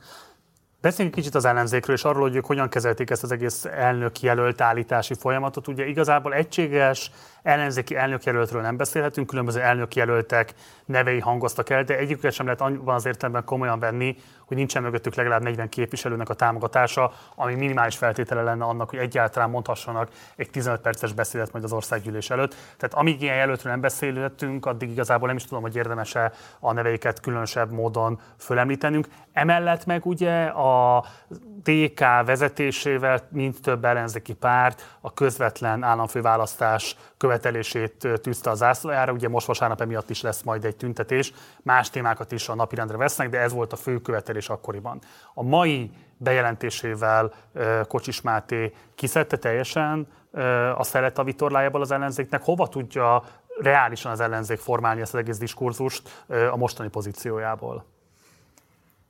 Beszéljünk 0.81 1.17
kicsit 1.17 1.35
az 1.35 1.45
ellenzékről, 1.45 1.97
és 1.97 2.05
arról, 2.05 2.23
hogy 2.23 2.37
ők 2.37 2.47
hogyan 2.47 2.69
kezelték 2.69 3.11
ezt 3.11 3.23
az 3.23 3.33
egész 3.33 3.65
elnök 3.65 4.21
jelölt 4.21 4.61
állítási 4.61 5.15
folyamatot. 5.15 5.69
Ugye 5.69 5.87
igazából 5.87 6.35
egységes 6.35 7.11
ellenzéki 7.45 7.97
elnökjelöltről 7.97 8.63
nem 8.63 8.77
beszélhetünk, 8.77 9.27
különböző 9.27 9.61
elnökjelöltek 9.61 10.55
nevei 10.85 11.21
hangoztak 11.21 11.71
el, 11.71 11.85
de 11.85 11.97
egyiküket 11.97 12.33
sem 12.33 12.45
lehet 12.47 12.61
annyiban 12.61 12.95
az 12.95 13.07
értelemben 13.07 13.45
komolyan 13.45 13.79
venni, 13.79 14.17
hogy 14.47 14.57
nincsen 14.57 14.83
mögöttük 14.83 15.15
legalább 15.15 15.43
40 15.43 15.69
képviselőnek 15.69 16.29
a 16.29 16.35
támogatása, 16.35 17.13
ami 17.35 17.55
minimális 17.55 17.97
feltétele 17.97 18.43
lenne 18.43 18.65
annak, 18.65 18.91
hogy 18.91 18.99
egyáltalán 18.99 19.51
mondhassanak 19.51 20.09
egy 20.37 20.51
15 20.51 20.81
perces 20.81 21.13
beszédet 21.13 21.53
majd 21.53 21.65
az 21.65 21.73
országgyűlés 21.73 22.31
előtt. 22.31 22.55
Tehát 22.77 22.95
amíg 22.95 23.23
ilyen 23.23 23.37
jelöltről 23.37 23.73
nem 23.73 23.81
beszélhetünk, 23.81 24.67
addig 24.67 24.91
igazából 24.91 25.27
nem 25.27 25.37
is 25.37 25.45
tudom, 25.45 25.63
hogy 25.63 25.77
érdemese 25.77 26.33
a 26.61 26.73
neveiket 26.73 27.21
különösebb 27.21 27.73
módon 27.73 28.21
fölemlítenünk. 28.39 29.07
Emellett 29.33 29.87
meg 29.87 30.07
ugye 30.07 30.45
a 30.45 31.05
DK 31.65 32.01
vezetésével 32.25 33.21
mint 33.31 33.63
több 33.63 33.85
ellenzéki 33.85 34.35
párt 34.35 34.97
a 35.01 35.13
közvetlen 35.13 35.83
államfőválasztás 35.83 36.97
követelését 37.25 38.09
tűzte 38.23 38.51
a 38.51 38.55
zászlajára. 38.55 39.13
Ugye 39.13 39.29
most 39.29 39.47
vasárnap 39.47 39.81
emiatt 39.81 40.11
is 40.11 40.23
lesz 40.23 40.43
majd 40.43 40.65
egy 40.65 40.77
tüntetés, 40.77 41.33
más 41.63 41.91
témákat 41.91 42.33
is 42.33 42.49
a 42.49 42.55
napirendre 42.55 42.97
vesznek, 42.97 43.29
de 43.29 43.39
ez 43.39 43.53
volt 43.53 43.73
a 43.73 43.77
fő 43.77 44.01
követelés 44.01 44.49
akkoriban. 44.49 45.01
A 45.35 45.43
mai 45.43 45.91
bejelentésével 46.17 47.33
Kocsis 47.89 48.21
Máté 48.21 48.75
kiszedte 48.95 49.37
teljesen 49.37 50.07
a 50.77 50.83
szelet 50.85 51.19
a 51.19 51.25
vitorlájából 51.25 51.81
az 51.81 51.91
ellenzéknek, 51.91 52.43
hova 52.43 52.69
tudja 52.69 53.25
reálisan 53.61 54.13
az 54.13 54.21
ellenzék 54.21 54.59
formálni 54.59 55.01
ezt 55.01 55.15
az 55.15 55.21
egész 55.21 55.39
diskurzust 55.39 56.25
a 56.51 56.57
mostani 56.57 56.89
pozíciójából? 56.89 57.85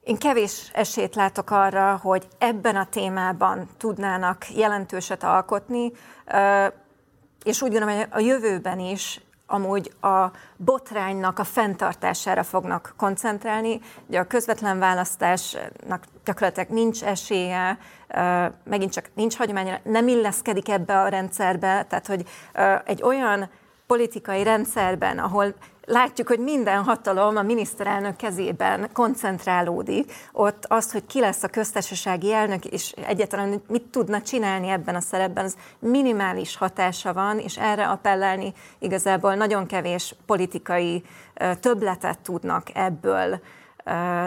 Én 0.01 0.17
kevés 0.17 0.71
esélyt 0.75 1.15
látok 1.15 1.51
arra, 1.51 1.97
hogy 2.03 2.27
ebben 2.39 2.77
a 2.77 2.87
témában 2.87 3.69
tudnának 3.79 4.51
jelentőset 4.57 5.23
alkotni, 5.23 5.93
és 7.45 7.63
úgy 7.63 7.71
gondolom, 7.71 7.97
hogy 7.97 8.07
a 8.11 8.19
jövőben 8.19 8.79
is 8.79 9.21
amúgy 9.47 9.93
a 10.01 10.31
botránynak 10.57 11.39
a 11.39 11.45
fenntartására 11.45 12.43
fognak 12.43 12.95
koncentrálni. 12.97 13.81
Ugye 14.07 14.19
a 14.19 14.27
közvetlen 14.27 14.79
választásnak 14.79 16.05
gyakorlatilag 16.25 16.69
nincs 16.69 17.03
esélye, 17.03 17.79
megint 18.65 18.93
csak 18.93 19.11
nincs 19.15 19.37
hagyományra, 19.37 19.81
nem 19.83 20.09
illeszkedik 20.09 20.69
ebbe 20.69 21.01
a 21.01 21.09
rendszerbe, 21.09 21.87
tehát 21.89 22.07
hogy 22.07 22.25
egy 22.85 23.03
olyan 23.03 23.51
politikai 23.87 24.43
rendszerben, 24.43 25.19
ahol 25.19 25.55
látjuk, 25.85 26.29
hogy 26.29 26.39
minden 26.39 26.83
hatalom 26.83 27.37
a 27.37 27.43
miniszterelnök 27.43 28.17
kezében 28.17 28.89
koncentrálódik. 28.93 30.13
Ott 30.33 30.65
az, 30.69 30.93
hogy 30.93 31.07
ki 31.07 31.21
lesz 31.21 31.43
a 31.43 31.49
köztársasági 31.49 32.33
elnök, 32.33 32.65
és 32.65 32.95
egyáltalán 33.07 33.63
mit 33.69 33.83
tudna 33.83 34.23
csinálni 34.23 34.69
ebben 34.69 34.95
a 34.95 35.01
szerepben, 35.01 35.45
az 35.45 35.57
minimális 35.79 36.57
hatása 36.57 37.13
van, 37.13 37.39
és 37.39 37.57
erre 37.57 37.89
appellálni 37.89 38.53
igazából 38.79 39.35
nagyon 39.35 39.67
kevés 39.67 40.15
politikai 40.27 41.03
többletet 41.61 42.19
tudnak 42.19 42.67
ebből 42.75 43.41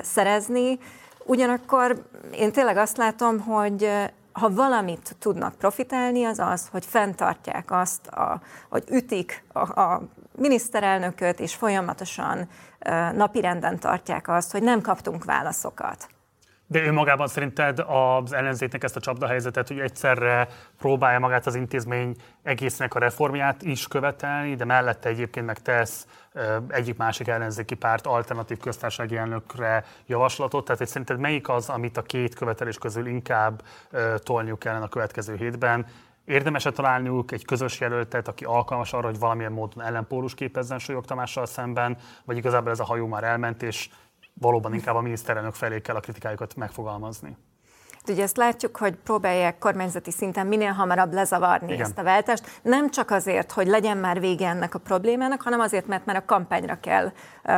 szerezni. 0.02 0.80
Ugyanakkor 1.26 2.04
én 2.32 2.52
tényleg 2.52 2.78
azt 2.78 2.98
látom, 2.98 3.40
hogy 3.40 3.90
ha 4.38 4.50
valamit 4.50 5.16
tudnak 5.20 5.56
profitálni, 5.56 6.26
az 6.26 6.40
az, 6.40 6.68
hogy 6.72 6.86
fenntartják 6.86 7.72
azt, 7.72 8.08
a, 8.08 8.42
hogy 8.70 8.84
ütik 8.90 9.44
a, 9.54 9.80
a 9.82 10.02
miniszterelnököt, 10.36 11.40
és 11.40 11.56
folyamatosan 11.56 12.50
napirenden 13.14 13.80
tartják 13.80 14.28
azt, 14.28 14.52
hogy 14.52 14.64
nem 14.64 14.82
kaptunk 14.82 15.24
válaszokat. 15.24 16.08
De 16.70 16.82
ő 16.82 16.92
magában 16.92 17.28
szerinted 17.28 17.80
az 17.80 18.34
ellenzéknek 18.34 18.84
ezt 18.84 18.96
a 18.96 19.00
csapdahelyzetet, 19.00 19.68
hogy 19.68 19.80
egyszerre 19.80 20.48
próbálja 20.78 21.20
magát 21.20 21.46
az 21.46 21.56
intézmény 21.56 22.16
egésznek 22.44 22.96
a 22.96 23.00
reformját 23.00 23.64
is 23.64 23.88
követelni, 23.88 24.56
de 24.56 24.66
mellette 24.66 25.10
egyébként 25.10 25.46
meg 25.46 25.60
tesz 25.60 26.08
egyik 26.68 26.98
másik 26.98 27.28
ellenzéki 27.28 27.76
párt 27.76 28.08
alternatív 28.08 28.58
köztársasági 28.58 29.18
elnökre 29.18 29.86
javaslatot. 30.06 30.64
Tehát 30.64 30.78
hogy 30.78 30.88
szerinted 30.88 31.20
melyik 31.20 31.50
az, 31.50 31.70
amit 31.70 31.98
a 31.98 32.02
két 32.02 32.36
követelés 32.36 32.78
közül 32.78 33.08
inkább 33.08 33.62
tolniuk 34.24 34.60
kellene 34.60 34.86
a 34.86 34.90
következő 34.90 35.36
hétben? 35.36 35.86
Érdemes-e 36.26 36.72
találniuk 36.72 37.32
egy 37.32 37.46
közös 37.46 37.80
jelöltet, 37.80 38.28
aki 38.28 38.44
alkalmas 38.44 38.94
arra, 38.94 39.08
hogy 39.08 39.20
valamilyen 39.20 39.52
módon 39.52 39.84
ellenpólus 39.84 40.34
képezzen 40.34 40.80
Solyog 40.80 41.06
Tamással 41.06 41.46
szemben, 41.46 41.98
vagy 42.26 42.38
igazából 42.38 42.72
ez 42.72 42.80
a 42.80 42.84
hajó 42.84 43.08
már 43.08 43.24
elment, 43.24 43.64
és 43.64 43.90
valóban 44.40 44.74
inkább 44.74 44.96
a 44.96 45.02
miniszterelnök 45.02 45.54
felé 45.54 45.82
kell 45.82 45.96
a 45.96 46.00
kritikájukat 46.00 46.56
megfogalmazni? 46.56 47.38
Ugye 48.10 48.24
ezt 48.24 48.38
látjuk, 48.38 48.78
hogy 48.78 48.96
próbálják 48.96 49.58
kormányzati 49.58 50.12
szinten 50.12 50.48
minél 50.48 50.72
hamarabb 50.72 51.14
lezavarni 51.14 51.74
Igen. 51.74 51.86
ezt 51.86 51.98
a 51.98 52.04
váltást. 52.04 52.60
Nem 52.62 52.90
csak 52.90 53.12
azért, 53.12 53.52
hogy 53.52 53.68
legyen 53.68 53.98
már 53.98 54.20
vége 54.20 54.48
ennek 54.48 54.76
a 54.76 54.80
problémának, 54.80 55.42
hanem 55.42 55.60
azért, 55.60 55.88
mert 55.88 56.06
már 56.06 56.16
a 56.16 56.26
kampányra 56.26 56.80
kell 56.80 57.12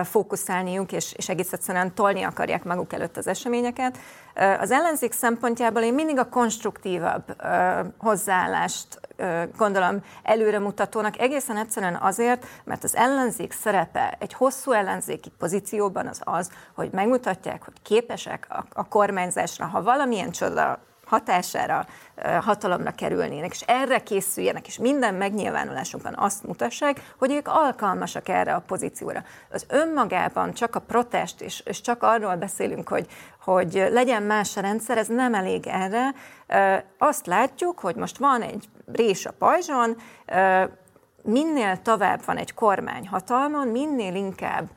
fókuszálniuk, 0.03 0.91
és, 0.91 1.13
és 1.13 1.29
egész 1.29 1.53
egyszerűen 1.53 1.93
tolni 1.93 2.23
akarják 2.23 2.63
maguk 2.63 2.93
előtt 2.93 3.17
az 3.17 3.27
eseményeket. 3.27 3.97
Az 4.59 4.71
ellenzék 4.71 5.11
szempontjából 5.11 5.81
én 5.81 5.93
mindig 5.93 6.17
a 6.17 6.29
konstruktívabb 6.29 7.35
hozzáállást 7.97 8.99
gondolom 9.57 10.03
előremutatónak, 10.23 11.19
egészen 11.19 11.57
egyszerűen 11.57 11.95
azért, 11.95 12.45
mert 12.63 12.83
az 12.83 12.95
ellenzék 12.95 13.51
szerepe 13.51 14.15
egy 14.19 14.33
hosszú 14.33 14.71
ellenzéki 14.71 15.31
pozícióban 15.37 16.07
az 16.07 16.21
az, 16.23 16.51
hogy 16.75 16.89
megmutatják, 16.91 17.63
hogy 17.63 17.81
képesek 17.81 18.45
a, 18.49 18.63
a 18.73 18.87
kormányzásra, 18.87 19.65
ha 19.65 19.83
valamilyen 19.83 20.31
csoda 20.31 20.79
hatására 21.09 21.85
hatalomra 22.41 22.91
kerülnének, 22.91 23.51
és 23.51 23.61
erre 23.61 23.99
készüljenek, 23.99 24.67
és 24.67 24.77
minden 24.77 25.13
megnyilvánulásukban 25.13 26.15
azt 26.17 26.43
mutassák, 26.43 27.13
hogy 27.17 27.31
ők 27.31 27.47
alkalmasak 27.47 28.29
erre 28.29 28.53
a 28.53 28.63
pozícióra. 28.67 29.23
Az 29.51 29.65
önmagában 29.69 30.53
csak 30.53 30.75
a 30.75 30.79
protest, 30.79 31.41
és, 31.41 31.61
és 31.65 31.81
csak 31.81 32.03
arról 32.03 32.35
beszélünk, 32.35 32.89
hogy, 32.89 33.07
hogy 33.43 33.87
legyen 33.91 34.23
más 34.23 34.57
a 34.57 34.61
rendszer, 34.61 34.97
ez 34.97 35.07
nem 35.07 35.33
elég 35.33 35.67
erre. 35.67 36.13
Azt 36.97 37.25
látjuk, 37.25 37.79
hogy 37.79 37.95
most 37.95 38.17
van 38.17 38.41
egy 38.41 38.69
rés 38.93 39.25
a 39.25 39.31
pajzson, 39.31 39.97
minél 41.23 41.81
tovább 41.81 42.25
van 42.25 42.37
egy 42.37 42.53
kormány 42.53 43.07
hatalmon, 43.07 43.67
minél 43.67 44.15
inkább 44.15 44.69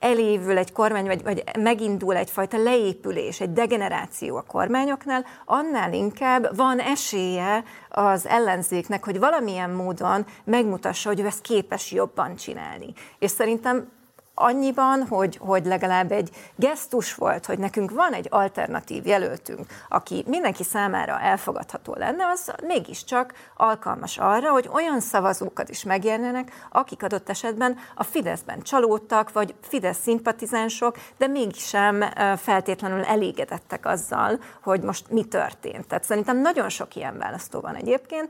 elévül 0.00 0.58
egy 0.58 0.72
kormány, 0.72 1.06
vagy, 1.06 1.22
vagy 1.22 1.44
megindul 1.58 2.16
egyfajta 2.16 2.62
leépülés, 2.62 3.40
egy 3.40 3.52
degeneráció 3.52 4.36
a 4.36 4.44
kormányoknál, 4.46 5.24
annál 5.44 5.92
inkább 5.92 6.56
van 6.56 6.78
esélye 6.78 7.64
az 7.88 8.26
ellenzéknek, 8.26 9.04
hogy 9.04 9.18
valamilyen 9.18 9.70
módon 9.70 10.26
megmutassa, 10.44 11.08
hogy 11.08 11.20
ő 11.20 11.26
ezt 11.26 11.40
képes 11.40 11.92
jobban 11.92 12.36
csinálni. 12.36 12.92
És 13.18 13.30
szerintem 13.30 13.88
annyiban, 14.34 15.06
hogy, 15.06 15.36
hogy 15.36 15.66
legalább 15.66 16.12
egy 16.12 16.30
gesztus 16.56 17.14
volt, 17.14 17.46
hogy 17.46 17.58
nekünk 17.58 17.90
van 17.90 18.12
egy 18.12 18.26
alternatív 18.30 19.06
jelöltünk, 19.06 19.66
aki 19.88 20.24
mindenki 20.26 20.62
számára 20.62 21.20
elfogadható 21.20 21.94
lenne, 21.94 22.26
az 22.26 22.52
mégiscsak 22.66 23.34
alkalmas 23.56 24.18
arra, 24.18 24.50
hogy 24.50 24.68
olyan 24.72 25.00
szavazókat 25.00 25.68
is 25.68 25.82
megjelenjenek, 25.82 26.66
akik 26.70 27.02
adott 27.02 27.28
esetben 27.28 27.78
a 27.94 28.04
Fideszben 28.04 28.62
csalódtak, 28.62 29.32
vagy 29.32 29.54
Fidesz 29.60 30.00
szimpatizánsok, 30.02 30.96
de 31.18 31.26
mégsem 31.26 32.04
feltétlenül 32.36 33.04
elégedettek 33.04 33.86
azzal, 33.86 34.38
hogy 34.62 34.82
most 34.82 35.10
mi 35.10 35.24
történt. 35.24 35.86
Tehát 35.86 36.04
szerintem 36.04 36.40
nagyon 36.40 36.68
sok 36.68 36.94
ilyen 36.94 37.18
választó 37.18 37.60
van 37.60 37.74
egyébként, 37.74 38.28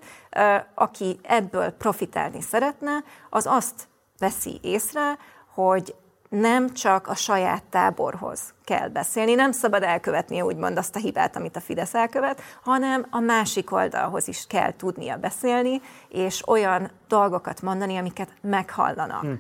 aki 0.75 1.19
ebből 1.23 1.71
profitálni 1.71 2.41
szeretne, 2.41 3.05
az 3.31 3.47
azt 3.47 3.89
veszi 4.19 4.59
észre, 4.63 5.19
hogy 5.55 5.95
nem 6.29 6.73
csak 6.73 7.07
a 7.07 7.15
saját 7.15 7.65
táborhoz 7.65 8.55
kell 8.65 8.89
beszélni, 8.89 9.35
nem 9.35 9.53
szabad 9.53 9.83
elkövetni 9.83 10.41
úgymond 10.41 10.77
azt 10.77 10.97
a 10.97 10.99
hibát, 10.99 11.37
amit 11.37 11.57
a 11.57 11.61
Fidesz 11.61 11.95
elkövet, 11.95 12.43
hanem 12.63 13.07
a 13.11 13.21
másik 13.21 13.73
oldalhoz 13.73 14.29
is 14.29 14.47
kell 14.49 14.73
tudnia 14.77 15.17
beszélni, 15.17 15.81
és 16.09 16.49
olyan 16.49 16.91
dolgokat 17.09 17.63
mondani, 17.63 17.97
amiket 17.97 18.33
meghallanak. 18.41 19.21
Hm. 19.21 19.33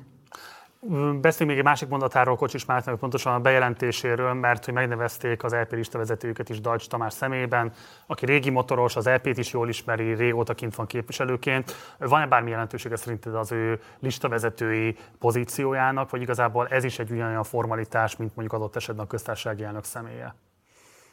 Beszéljünk 0.82 1.38
még 1.38 1.58
egy 1.58 1.64
másik 1.64 1.88
mondatáról 1.88 2.36
Kocsis 2.36 2.64
Márton, 2.64 2.98
pontosan 2.98 3.34
a 3.34 3.40
bejelentéséről, 3.40 4.32
mert 4.32 4.64
hogy 4.64 4.74
megnevezték 4.74 5.44
az 5.44 5.52
LP 5.52 5.72
lista 5.72 5.98
vezetőjüket 5.98 6.48
is 6.48 6.60
Dajcs 6.60 6.88
Tamás 6.88 7.12
személyében, 7.12 7.72
aki 8.06 8.26
régi 8.26 8.50
motoros, 8.50 8.96
az 8.96 9.06
LP-t 9.06 9.38
is 9.38 9.52
jól 9.52 9.68
ismeri, 9.68 10.14
régóta 10.14 10.54
kint 10.54 10.74
van 10.74 10.86
képviselőként. 10.86 11.74
Van-e 11.98 12.26
bármi 12.26 12.50
jelentősége 12.50 12.96
szerinted 12.96 13.34
az 13.34 13.52
ő 13.52 13.80
listavezetői 13.98 14.96
pozíciójának, 15.18 16.10
vagy 16.10 16.20
igazából 16.20 16.68
ez 16.68 16.84
is 16.84 16.98
egy 16.98 17.10
ugyanolyan 17.10 17.44
formalitás, 17.44 18.16
mint 18.16 18.36
mondjuk 18.36 18.60
adott 18.60 18.76
esetben 18.76 19.04
a 19.04 19.08
köztársasági 19.08 19.62
elnök 19.62 19.84
személye? 19.84 20.34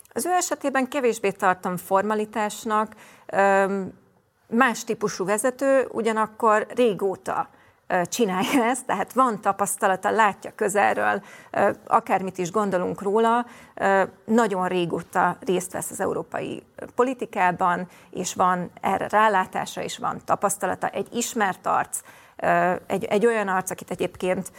Az 0.10 0.26
ő 0.26 0.32
esetében 0.32 0.88
kevésbé 0.90 1.32
tartom 1.32 1.78
formalitásnak, 1.78 2.96
más 4.50 4.84
típusú 4.84 5.26
vezető, 5.26 5.88
ugyanakkor 5.92 6.68
régóta 6.76 7.50
csinálja 8.04 8.64
ezt, 8.64 8.86
tehát 8.86 9.14
van 9.14 9.42
tapasztalata, 9.42 10.10
látja 10.10 10.52
közelről, 10.56 11.22
akármit 11.88 12.38
is 12.38 12.52
gondolunk 12.52 13.02
róla, 13.02 13.46
nagyon 14.26 14.68
régóta 14.68 15.38
részt 15.40 15.72
vesz 15.72 15.92
az 15.92 16.00
európai 16.00 16.64
politikában, 16.96 17.88
és 18.12 18.34
van 18.34 18.72
erre 18.82 19.08
rálátása, 19.08 19.82
és 19.82 19.98
van 19.98 20.22
tapasztalata. 20.26 20.88
Egy 20.88 21.08
ismert 21.12 21.68
arc, 21.68 22.00
egy, 22.88 23.04
egy 23.04 23.26
olyan 23.26 23.48
arc, 23.48 23.72
akit 23.72 23.92
egyébként 23.92 24.52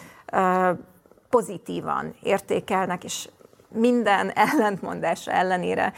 pozitívan 1.29 2.15
értékelnek, 2.23 3.05
és 3.05 3.29
minden 3.69 4.31
ellentmondása 4.51 5.31
ellenére 5.31 5.93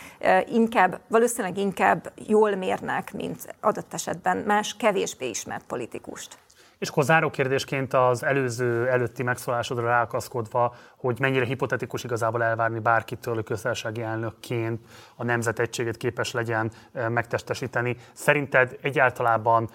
inkább, 0.48 1.00
valószínűleg 1.08 1.58
inkább 1.58 2.12
jól 2.26 2.54
mérnek, 2.54 3.12
mint 3.12 3.54
adott 3.60 3.94
esetben 3.94 4.36
más 4.36 4.76
kevésbé 4.76 5.28
ismert 5.28 5.64
politikust. 5.66 6.38
És 6.80 6.88
akkor 6.88 7.04
záró 7.04 7.30
kérdésként 7.30 7.94
az 7.94 8.22
előző 8.22 8.88
előtti 8.88 9.22
megszólásodra 9.22 9.86
rákaszkodva, 9.86 10.74
hogy 10.96 11.20
mennyire 11.20 11.44
hipotetikus 11.44 12.04
igazából 12.04 12.42
elvárni 12.42 12.78
bárkitől, 12.78 13.34
hogy 13.34 13.44
köztársasági 13.44 14.02
elnökként 14.02 14.80
a 15.16 15.24
nemzet 15.24 15.58
egységét 15.58 15.96
képes 15.96 16.32
legyen 16.32 16.70
megtestesíteni. 17.08 17.96
Szerinted 18.12 18.78
egyáltalában 18.82 19.68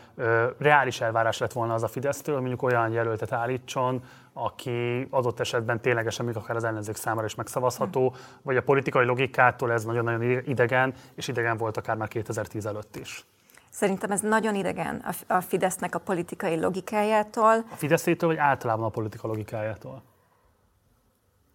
reális 0.58 1.02
elvárás 1.02 1.38
lett 1.38 1.54
volna 1.54 1.74
az 1.74 1.84
a 1.84 1.88
Fidesztől, 1.88 2.40
mondjuk 2.40 2.62
olyan 2.62 2.92
jelöltet 2.92 3.32
állítson, 3.32 4.04
aki 4.34 5.08
adott 5.10 5.40
esetben 5.40 5.82
ténylegesen 5.82 6.26
még 6.26 6.36
akár 6.36 6.56
az 6.56 6.64
ellenzék 6.64 6.96
számára 6.96 7.26
is 7.26 7.36
megszavazható, 7.36 8.16
vagy 8.42 8.58
a 8.58 8.64
politikai 8.64 9.06
logikától 9.06 9.72
ez 9.72 9.84
nagyon-nagyon 9.84 10.22
idegen, 10.46 10.94
és 11.16 11.28
idegen 11.28 11.58
volt 11.58 11.78
akár 11.78 11.96
már 11.96 12.08
2010 12.08 12.66
előtt 12.66 12.96
is. 12.96 13.26
Szerintem 13.76 14.12
ez 14.12 14.20
nagyon 14.20 14.56
idegen 14.56 15.06
a 15.28 15.42
Fidesznek 15.42 15.96
a 15.96 16.00
politikai 16.00 16.60
logikájától. 16.60 17.66
A 17.72 17.76
Fideszétől, 17.76 18.30
vagy 18.30 18.38
általában 18.38 18.86
a 18.86 18.90
politika 18.90 19.28
logikájától? 19.28 20.04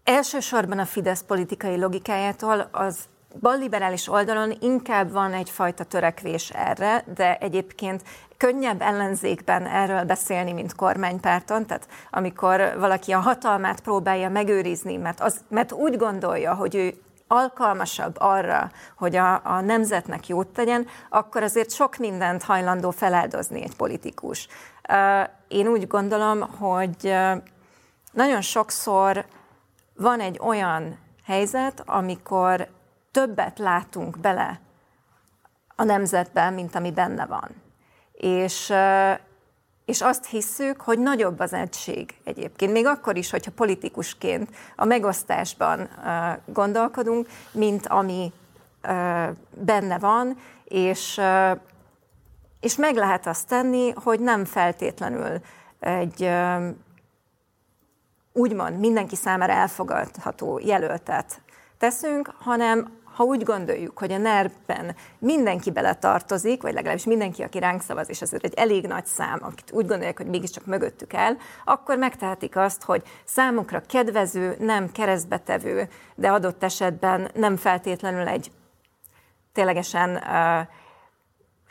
Elsősorban 0.04 0.78
a 0.78 0.84
Fidesz 0.84 1.22
politikai 1.22 1.78
logikájától 1.78 2.68
az 2.72 3.08
balliberális 3.40 4.08
oldalon 4.08 4.56
inkább 4.60 5.12
van 5.12 5.32
egyfajta 5.32 5.84
törekvés 5.84 6.50
erre, 6.50 7.04
de 7.14 7.36
egyébként 7.38 8.02
könnyebb 8.36 8.80
ellenzékben 8.80 9.66
erről 9.66 10.04
beszélni, 10.04 10.52
mint 10.52 10.74
kormánypárton. 10.74 11.66
Tehát 11.66 11.88
amikor 12.10 12.76
valaki 12.78 13.12
a 13.12 13.18
hatalmát 13.18 13.80
próbálja 13.80 14.28
megőrizni, 14.28 14.96
mert, 14.96 15.20
az, 15.20 15.44
mert 15.48 15.72
úgy 15.72 15.96
gondolja, 15.96 16.54
hogy 16.54 16.74
ő 16.74 16.94
alkalmasabb 17.32 18.16
arra, 18.18 18.70
hogy 18.96 19.16
a, 19.16 19.40
a 19.44 19.60
nemzetnek 19.60 20.28
jót 20.28 20.46
tegyen, 20.46 20.86
akkor 21.08 21.42
azért 21.42 21.70
sok 21.70 21.96
mindent 21.96 22.42
hajlandó 22.42 22.90
feláldozni 22.90 23.62
egy 23.62 23.76
politikus. 23.76 24.48
Én 25.48 25.66
úgy 25.66 25.86
gondolom, 25.86 26.40
hogy 26.40 27.14
nagyon 28.12 28.40
sokszor 28.40 29.24
van 29.94 30.20
egy 30.20 30.38
olyan 30.42 30.98
helyzet, 31.24 31.82
amikor 31.86 32.68
többet 33.10 33.58
látunk 33.58 34.18
bele 34.18 34.60
a 35.76 35.84
nemzetben, 35.84 36.52
mint 36.52 36.74
ami 36.74 36.90
benne 36.90 37.26
van. 37.26 37.48
És, 38.12 38.72
és 39.90 40.00
azt 40.00 40.26
hisszük, 40.26 40.80
hogy 40.80 40.98
nagyobb 40.98 41.40
az 41.40 41.52
egység 41.52 42.14
egyébként, 42.24 42.72
még 42.72 42.86
akkor 42.86 43.16
is, 43.16 43.30
hogyha 43.30 43.50
politikusként 43.50 44.50
a 44.76 44.84
megosztásban 44.84 45.88
gondolkodunk, 46.46 47.28
mint 47.52 47.86
ami 47.86 48.32
benne 49.50 49.98
van, 49.98 50.36
és, 50.64 51.20
és 52.60 52.76
meg 52.76 52.94
lehet 52.94 53.26
azt 53.26 53.48
tenni, 53.48 53.90
hogy 53.90 54.20
nem 54.20 54.44
feltétlenül 54.44 55.40
egy 55.80 56.30
úgymond 58.32 58.78
mindenki 58.78 59.16
számára 59.16 59.52
elfogadható 59.52 60.60
jelöltet 60.64 61.40
teszünk, 61.78 62.34
hanem 62.38 62.99
ha 63.20 63.26
úgy 63.26 63.42
gondoljuk, 63.42 63.98
hogy 63.98 64.12
a 64.12 64.18
NERB-ben 64.18 64.94
mindenki 65.18 65.70
bele 65.70 65.94
tartozik, 65.94 66.62
vagy 66.62 66.72
legalábbis 66.72 67.04
mindenki, 67.04 67.42
aki 67.42 67.58
ránk 67.58 67.82
szavaz, 67.82 68.08
és 68.08 68.20
ez 68.20 68.32
egy 68.32 68.54
elég 68.54 68.86
nagy 68.86 69.06
szám, 69.06 69.38
akit 69.42 69.72
úgy 69.72 69.86
gondolják, 69.86 70.16
hogy 70.16 70.26
mégiscsak 70.26 70.66
mögöttük 70.66 71.12
el, 71.12 71.36
akkor 71.64 71.98
megtehetik 71.98 72.56
azt, 72.56 72.82
hogy 72.82 73.02
számukra 73.24 73.82
kedvező, 73.88 74.56
nem 74.58 74.92
keresztbetevő, 74.92 75.88
de 76.14 76.30
adott 76.30 76.62
esetben 76.62 77.30
nem 77.34 77.56
feltétlenül 77.56 78.28
egy 78.28 78.50
ténylegesen 79.52 80.10
uh, 80.10 80.66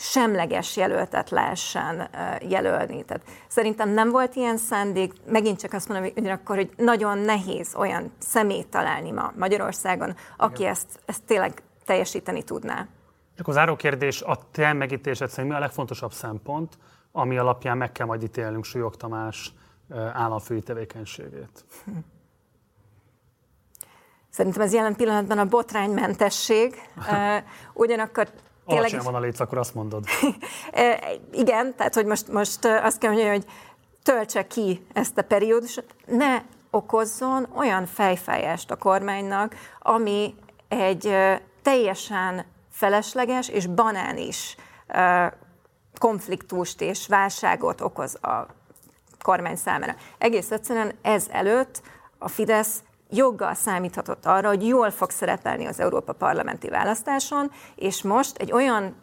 semleges 0.01 0.77
jelöltet 0.77 1.29
lehessen 1.29 2.09
jelölni. 2.41 3.03
Tehát 3.03 3.23
szerintem 3.47 3.89
nem 3.89 4.09
volt 4.09 4.35
ilyen 4.35 4.57
szándék, 4.57 5.13
megint 5.25 5.59
csak 5.59 5.73
azt 5.73 5.87
mondom, 5.87 6.11
hogy 6.13 6.27
akkor, 6.27 6.55
hogy 6.55 6.69
nagyon 6.77 7.17
nehéz 7.17 7.75
olyan 7.75 8.11
szemét 8.19 8.67
találni 8.67 9.11
ma 9.11 9.31
Magyarországon, 9.37 10.15
aki 10.37 10.65
ezt, 10.65 10.99
ezt 11.05 11.23
tényleg 11.23 11.61
teljesíteni 11.85 12.43
tudná. 12.43 12.87
Csak 13.37 13.47
az 13.47 13.53
záró 13.53 13.75
kérdés, 13.75 14.21
a 14.21 14.37
te 14.51 14.73
megítésed 14.73 15.29
szerint 15.29 15.49
mi 15.49 15.57
a 15.57 15.59
legfontosabb 15.59 16.11
szempont, 16.11 16.77
ami 17.11 17.37
alapján 17.37 17.77
meg 17.77 17.91
kell 17.91 18.05
majd 18.05 18.23
ítélnünk 18.23 18.63
Súlyog 18.65 18.95
Tamás 18.95 19.53
államfői 20.13 20.61
tevékenységét? 20.61 21.65
Szerintem 24.29 24.61
ez 24.61 24.73
jelen 24.73 24.95
pillanatban 24.95 25.37
a 25.37 25.45
botránymentesség. 25.45 26.75
Ugyanakkor 27.73 28.29
tényleg... 28.69 28.91
Alacsony 28.91 29.11
van 29.11 29.21
a 29.21 29.25
léc, 29.25 29.39
akkor 29.39 29.57
azt 29.57 29.75
mondod. 29.75 30.03
Igen, 31.31 31.75
tehát 31.75 31.93
hogy 31.93 32.05
most, 32.05 32.27
most 32.27 32.65
azt 32.65 32.97
kell 32.97 33.11
mondani, 33.11 33.31
hogy 33.31 33.45
töltse 34.03 34.47
ki 34.47 34.85
ezt 34.93 35.17
a 35.17 35.21
periódusot, 35.21 35.95
ne 36.05 36.41
okozzon 36.71 37.47
olyan 37.55 37.85
fejfájást 37.85 38.71
a 38.71 38.75
kormánynak, 38.75 39.55
ami 39.79 40.35
egy 40.67 41.15
teljesen 41.61 42.45
felesleges 42.71 43.49
és 43.49 43.65
banánis 43.65 44.55
konfliktust 45.97 46.81
és 46.81 47.07
válságot 47.07 47.81
okoz 47.81 48.15
a 48.21 48.47
kormány 49.21 49.55
számára. 49.55 49.95
Egész 50.17 50.51
egyszerűen 50.51 50.93
ez 51.01 51.27
előtt 51.31 51.81
a 52.17 52.27
Fidesz 52.27 52.83
joggal 53.09 53.53
számíthatott 53.53 54.25
arra, 54.25 54.47
hogy 54.47 54.67
jól 54.67 54.91
fog 54.91 55.09
szerepelni 55.09 55.65
az 55.65 55.79
Európa 55.79 56.13
parlamenti 56.13 56.69
választáson, 56.69 57.51
és 57.75 58.01
most 58.01 58.37
egy 58.37 58.51
olyan 58.51 58.95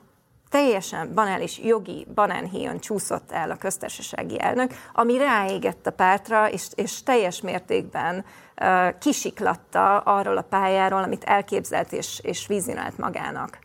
teljesen 0.48 1.14
banális 1.14 1.58
jogi 1.58 2.06
banánhíjon 2.14 2.78
csúszott 2.78 3.30
el 3.30 3.50
a 3.50 3.56
köztársasági 3.56 4.40
elnök, 4.40 4.72
ami 4.92 5.18
ráégett 5.18 5.86
a 5.86 5.90
pártra, 5.90 6.50
és, 6.50 6.66
és 6.74 7.02
teljes 7.02 7.40
mértékben 7.40 8.24
uh, 8.60 8.98
kisiklatta 8.98 9.98
arról 9.98 10.36
a 10.36 10.42
pályáról, 10.42 11.02
amit 11.02 11.24
elképzelt 11.24 11.92
és, 11.92 12.20
és 12.22 12.46
vizionált 12.46 12.98
magának. 12.98 13.58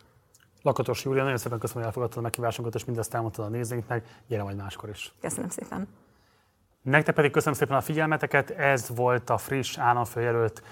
Lakatos 0.61 1.03
Júlia, 1.03 1.23
nagyon 1.23 1.37
szépen 1.37 1.59
köszönöm, 1.59 1.83
hogy 1.83 1.87
elfogadtad 1.87 2.17
a 2.19 2.21
meghívásunkat, 2.21 2.75
és 2.75 2.85
mindezt 2.85 3.13
elmondtad 3.13 3.45
a 3.45 3.49
nézőinknek. 3.49 4.05
Gyere 4.27 4.43
majd 4.43 4.57
máskor 4.57 4.89
is. 4.89 5.13
Köszönöm 5.21 5.49
szépen. 5.49 5.87
Nektek 6.81 7.15
pedig 7.15 7.31
köszönöm 7.31 7.53
szépen 7.53 7.77
a 7.77 7.81
figyelmeteket, 7.81 8.49
ez 8.49 8.95
volt 8.95 9.29
a 9.29 9.37
friss 9.37 9.77
államfőjelölt 9.77 10.63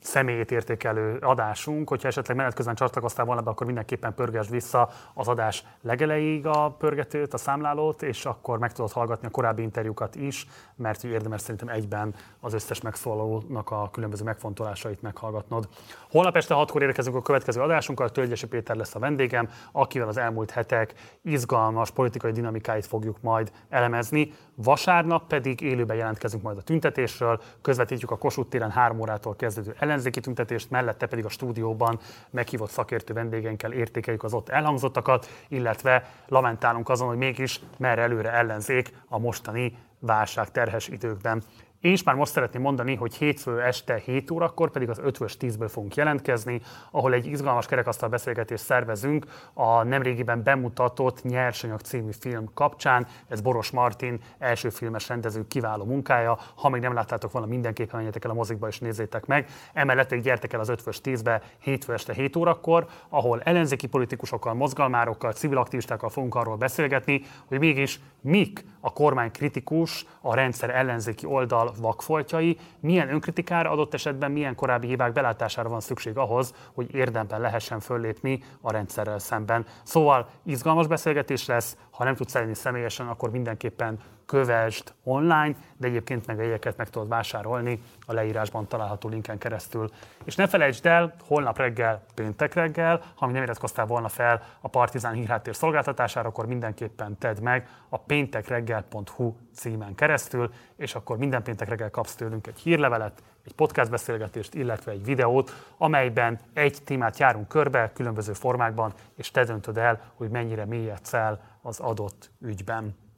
személyét 0.00 0.50
értékelő 0.50 1.16
adásunk. 1.16 1.88
Hogyha 1.88 2.08
esetleg 2.08 2.36
menet 2.36 2.54
közben 2.54 2.74
csatlakoztál 2.74 3.24
volna 3.24 3.40
be, 3.40 3.50
akkor 3.50 3.66
mindenképpen 3.66 4.14
pörges 4.14 4.48
vissza 4.48 4.88
az 5.14 5.28
adás 5.28 5.64
legelejéig 5.82 6.46
a 6.46 6.74
pörgetőt, 6.78 7.34
a 7.34 7.36
számlálót, 7.36 8.02
és 8.02 8.24
akkor 8.24 8.58
meg 8.58 8.72
tudod 8.72 8.92
hallgatni 8.92 9.26
a 9.26 9.30
korábbi 9.30 9.62
interjúkat 9.62 10.14
is, 10.14 10.46
mert 10.76 11.04
érdemes 11.04 11.40
szerintem 11.40 11.68
egyben 11.68 12.14
az 12.40 12.52
összes 12.52 12.80
megszólalónak 12.80 13.70
a 13.70 13.88
különböző 13.92 14.24
megfontolásait 14.24 15.02
meghallgatnod. 15.02 15.68
Holnap 16.10 16.36
este 16.36 16.54
hatkor 16.54 16.82
érkezünk 16.82 17.16
a 17.16 17.22
következő 17.22 17.60
adásunkkal, 17.60 18.10
Tölgyesi 18.10 18.46
Péter 18.46 18.76
lesz 18.76 18.94
a 18.94 18.98
vendégem, 18.98 19.48
akivel 19.72 20.08
az 20.08 20.16
elmúlt 20.16 20.50
hetek 20.50 20.94
izgalmas 21.22 21.90
politikai 21.90 22.32
dinamikáit 22.32 22.86
fogjuk 22.86 23.20
majd 23.20 23.52
elemezni. 23.68 24.32
Vasárnap 24.54 25.26
pedig 25.26 25.60
élőben 25.60 25.96
jelentkezünk 25.96 26.42
majd 26.42 26.56
a 26.56 26.62
tüntetésről, 26.62 27.40
közvetítjük 27.62 28.10
a 28.10 28.18
Kossuth 28.18 28.48
téren 28.48 28.70
három 28.70 29.00
órától 29.00 29.36
kezdődő 29.36 29.74
ellenzéki 29.90 30.20
tüntetést, 30.20 30.70
mellette 30.70 31.06
pedig 31.06 31.24
a 31.24 31.28
stúdióban 31.28 31.98
meghívott 32.30 32.70
szakértő 32.70 33.14
vendégeinkkel 33.14 33.72
értékeljük 33.72 34.22
az 34.22 34.32
ott 34.32 34.48
elhangzottakat, 34.48 35.28
illetve 35.48 36.10
lamentálunk 36.28 36.88
azon, 36.88 37.08
hogy 37.08 37.16
mégis 37.16 37.60
merre 37.76 38.02
előre 38.02 38.32
ellenzék 38.32 38.92
a 39.08 39.18
mostani 39.18 39.76
válság 39.98 40.50
terhes 40.50 40.88
időkben. 40.88 41.42
Én 41.80 41.92
is 41.92 42.02
már 42.02 42.14
most 42.14 42.32
szeretném 42.32 42.62
mondani, 42.62 42.94
hogy 42.94 43.14
hétfő 43.14 43.62
este 43.62 43.96
7 43.96 44.30
órakor 44.30 44.70
pedig 44.70 44.88
az 44.88 44.98
5 44.98 45.18
10-ből 45.20 45.68
fogunk 45.68 45.94
jelentkezni, 45.94 46.60
ahol 46.90 47.12
egy 47.12 47.26
izgalmas 47.26 47.66
kerekasztal 47.66 48.08
beszélgetést 48.08 48.64
szervezünk 48.64 49.26
a 49.54 49.82
nemrégiben 49.82 50.42
bemutatott 50.42 51.22
Nyersanyag 51.22 51.80
című 51.80 52.10
film 52.20 52.48
kapcsán. 52.54 53.06
Ez 53.28 53.40
Boros 53.40 53.70
Martin 53.70 54.20
első 54.38 54.68
filmes 54.68 55.08
rendező 55.08 55.46
kiváló 55.46 55.84
munkája. 55.84 56.38
Ha 56.54 56.68
még 56.68 56.80
nem 56.80 56.94
láttátok 56.94 57.32
volna, 57.32 57.46
mindenképpen 57.46 57.96
menjetek 57.96 58.24
el 58.24 58.30
a 58.30 58.34
mozikba 58.34 58.68
és 58.68 58.78
nézzétek 58.78 59.26
meg. 59.26 59.48
Emellett 59.72 60.08
pedig 60.08 60.24
gyertek 60.24 60.52
el 60.52 60.60
az 60.60 60.68
5 60.68 60.82
10-be 60.84 61.42
hétfő 61.58 61.92
este 61.92 62.12
7 62.12 62.36
órakor, 62.36 62.86
ahol 63.08 63.40
ellenzéki 63.42 63.86
politikusokkal, 63.86 64.54
mozgalmárokkal, 64.54 65.32
civil 65.32 65.58
aktivistákkal 65.58 66.08
fogunk 66.08 66.34
arról 66.34 66.56
beszélgetni, 66.56 67.22
hogy 67.46 67.58
mégis 67.58 68.00
mik 68.20 68.64
a 68.80 68.92
kormány 68.92 69.30
kritikus, 69.30 70.06
a 70.20 70.34
rendszer 70.34 70.70
ellenzéki 70.70 71.26
oldal 71.26 71.69
vakfoltjai, 71.78 72.58
milyen 72.80 73.08
önkritikára 73.08 73.70
adott 73.70 73.94
esetben 73.94 74.30
milyen 74.30 74.54
korábbi 74.54 74.86
hibák 74.86 75.12
belátására 75.12 75.68
van 75.68 75.80
szükség 75.80 76.16
ahhoz, 76.16 76.54
hogy 76.74 76.94
érdemben 76.94 77.40
lehessen 77.40 77.80
föllépni 77.80 78.42
a 78.60 78.72
rendszerrel 78.72 79.18
szemben. 79.18 79.66
Szóval 79.82 80.28
izgalmas 80.42 80.86
beszélgetés 80.86 81.46
lesz, 81.46 81.76
ha 81.90 82.04
nem 82.04 82.14
tudsz 82.14 82.34
eljönni 82.34 82.54
személyesen, 82.54 83.08
akkor 83.08 83.30
mindenképpen 83.30 83.98
kövesd 84.30 84.92
online, 85.04 85.54
de 85.76 85.86
egyébként 85.86 86.26
meg 86.26 86.40
egyeket 86.40 86.76
meg 86.76 86.90
tudod 86.90 87.08
vásárolni 87.08 87.82
a 88.06 88.12
leírásban 88.12 88.66
található 88.66 89.08
linken 89.08 89.38
keresztül. 89.38 89.90
És 90.24 90.34
ne 90.34 90.46
felejtsd 90.46 90.86
el, 90.86 91.14
holnap 91.26 91.56
reggel, 91.58 92.02
péntek 92.14 92.54
reggel, 92.54 93.02
ha 93.14 93.26
még 93.26 93.34
nem 93.34 93.44
iratkoztál 93.44 93.86
volna 93.86 94.08
fel 94.08 94.42
a 94.60 94.68
Partizán 94.68 95.14
hírháttér 95.14 95.56
szolgáltatására, 95.56 96.28
akkor 96.28 96.46
mindenképpen 96.46 97.18
tedd 97.18 97.42
meg 97.42 97.68
a 97.88 97.98
péntekreggel.hu 97.98 99.34
címen 99.54 99.94
keresztül, 99.94 100.52
és 100.76 100.94
akkor 100.94 101.16
minden 101.16 101.42
péntek 101.42 101.68
reggel 101.68 101.90
kapsz 101.90 102.14
tőlünk 102.14 102.46
egy 102.46 102.58
hírlevelet, 102.58 103.22
egy 103.44 103.54
podcast 103.54 103.90
beszélgetést, 103.90 104.54
illetve 104.54 104.92
egy 104.92 105.04
videót, 105.04 105.50
amelyben 105.76 106.38
egy 106.52 106.78
témát 106.84 107.18
járunk 107.18 107.48
körbe 107.48 107.92
különböző 107.92 108.32
formákban, 108.32 108.92
és 109.16 109.30
te 109.30 109.44
döntöd 109.44 109.76
el, 109.76 110.00
hogy 110.14 110.30
mennyire 110.30 110.64
mélyedsz 110.64 111.12
el 111.12 111.40
az 111.62 111.80
adott 111.80 112.30
ügyben. 112.40 113.08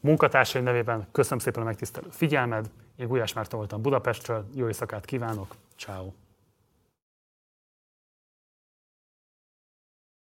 Munkatársaim 0.00 0.64
nevében 0.64 1.06
köszönöm 1.12 1.38
szépen 1.38 1.62
a 1.62 1.64
megtisztelő 1.64 2.06
figyelmed, 2.10 2.70
én 2.96 3.06
Gulyás 3.06 3.32
Márton 3.32 3.58
voltam 3.58 3.82
Budapestről, 3.82 4.46
jó 4.54 4.66
éjszakát 4.66 5.04
kívánok, 5.04 5.54
ciao. 5.76 6.12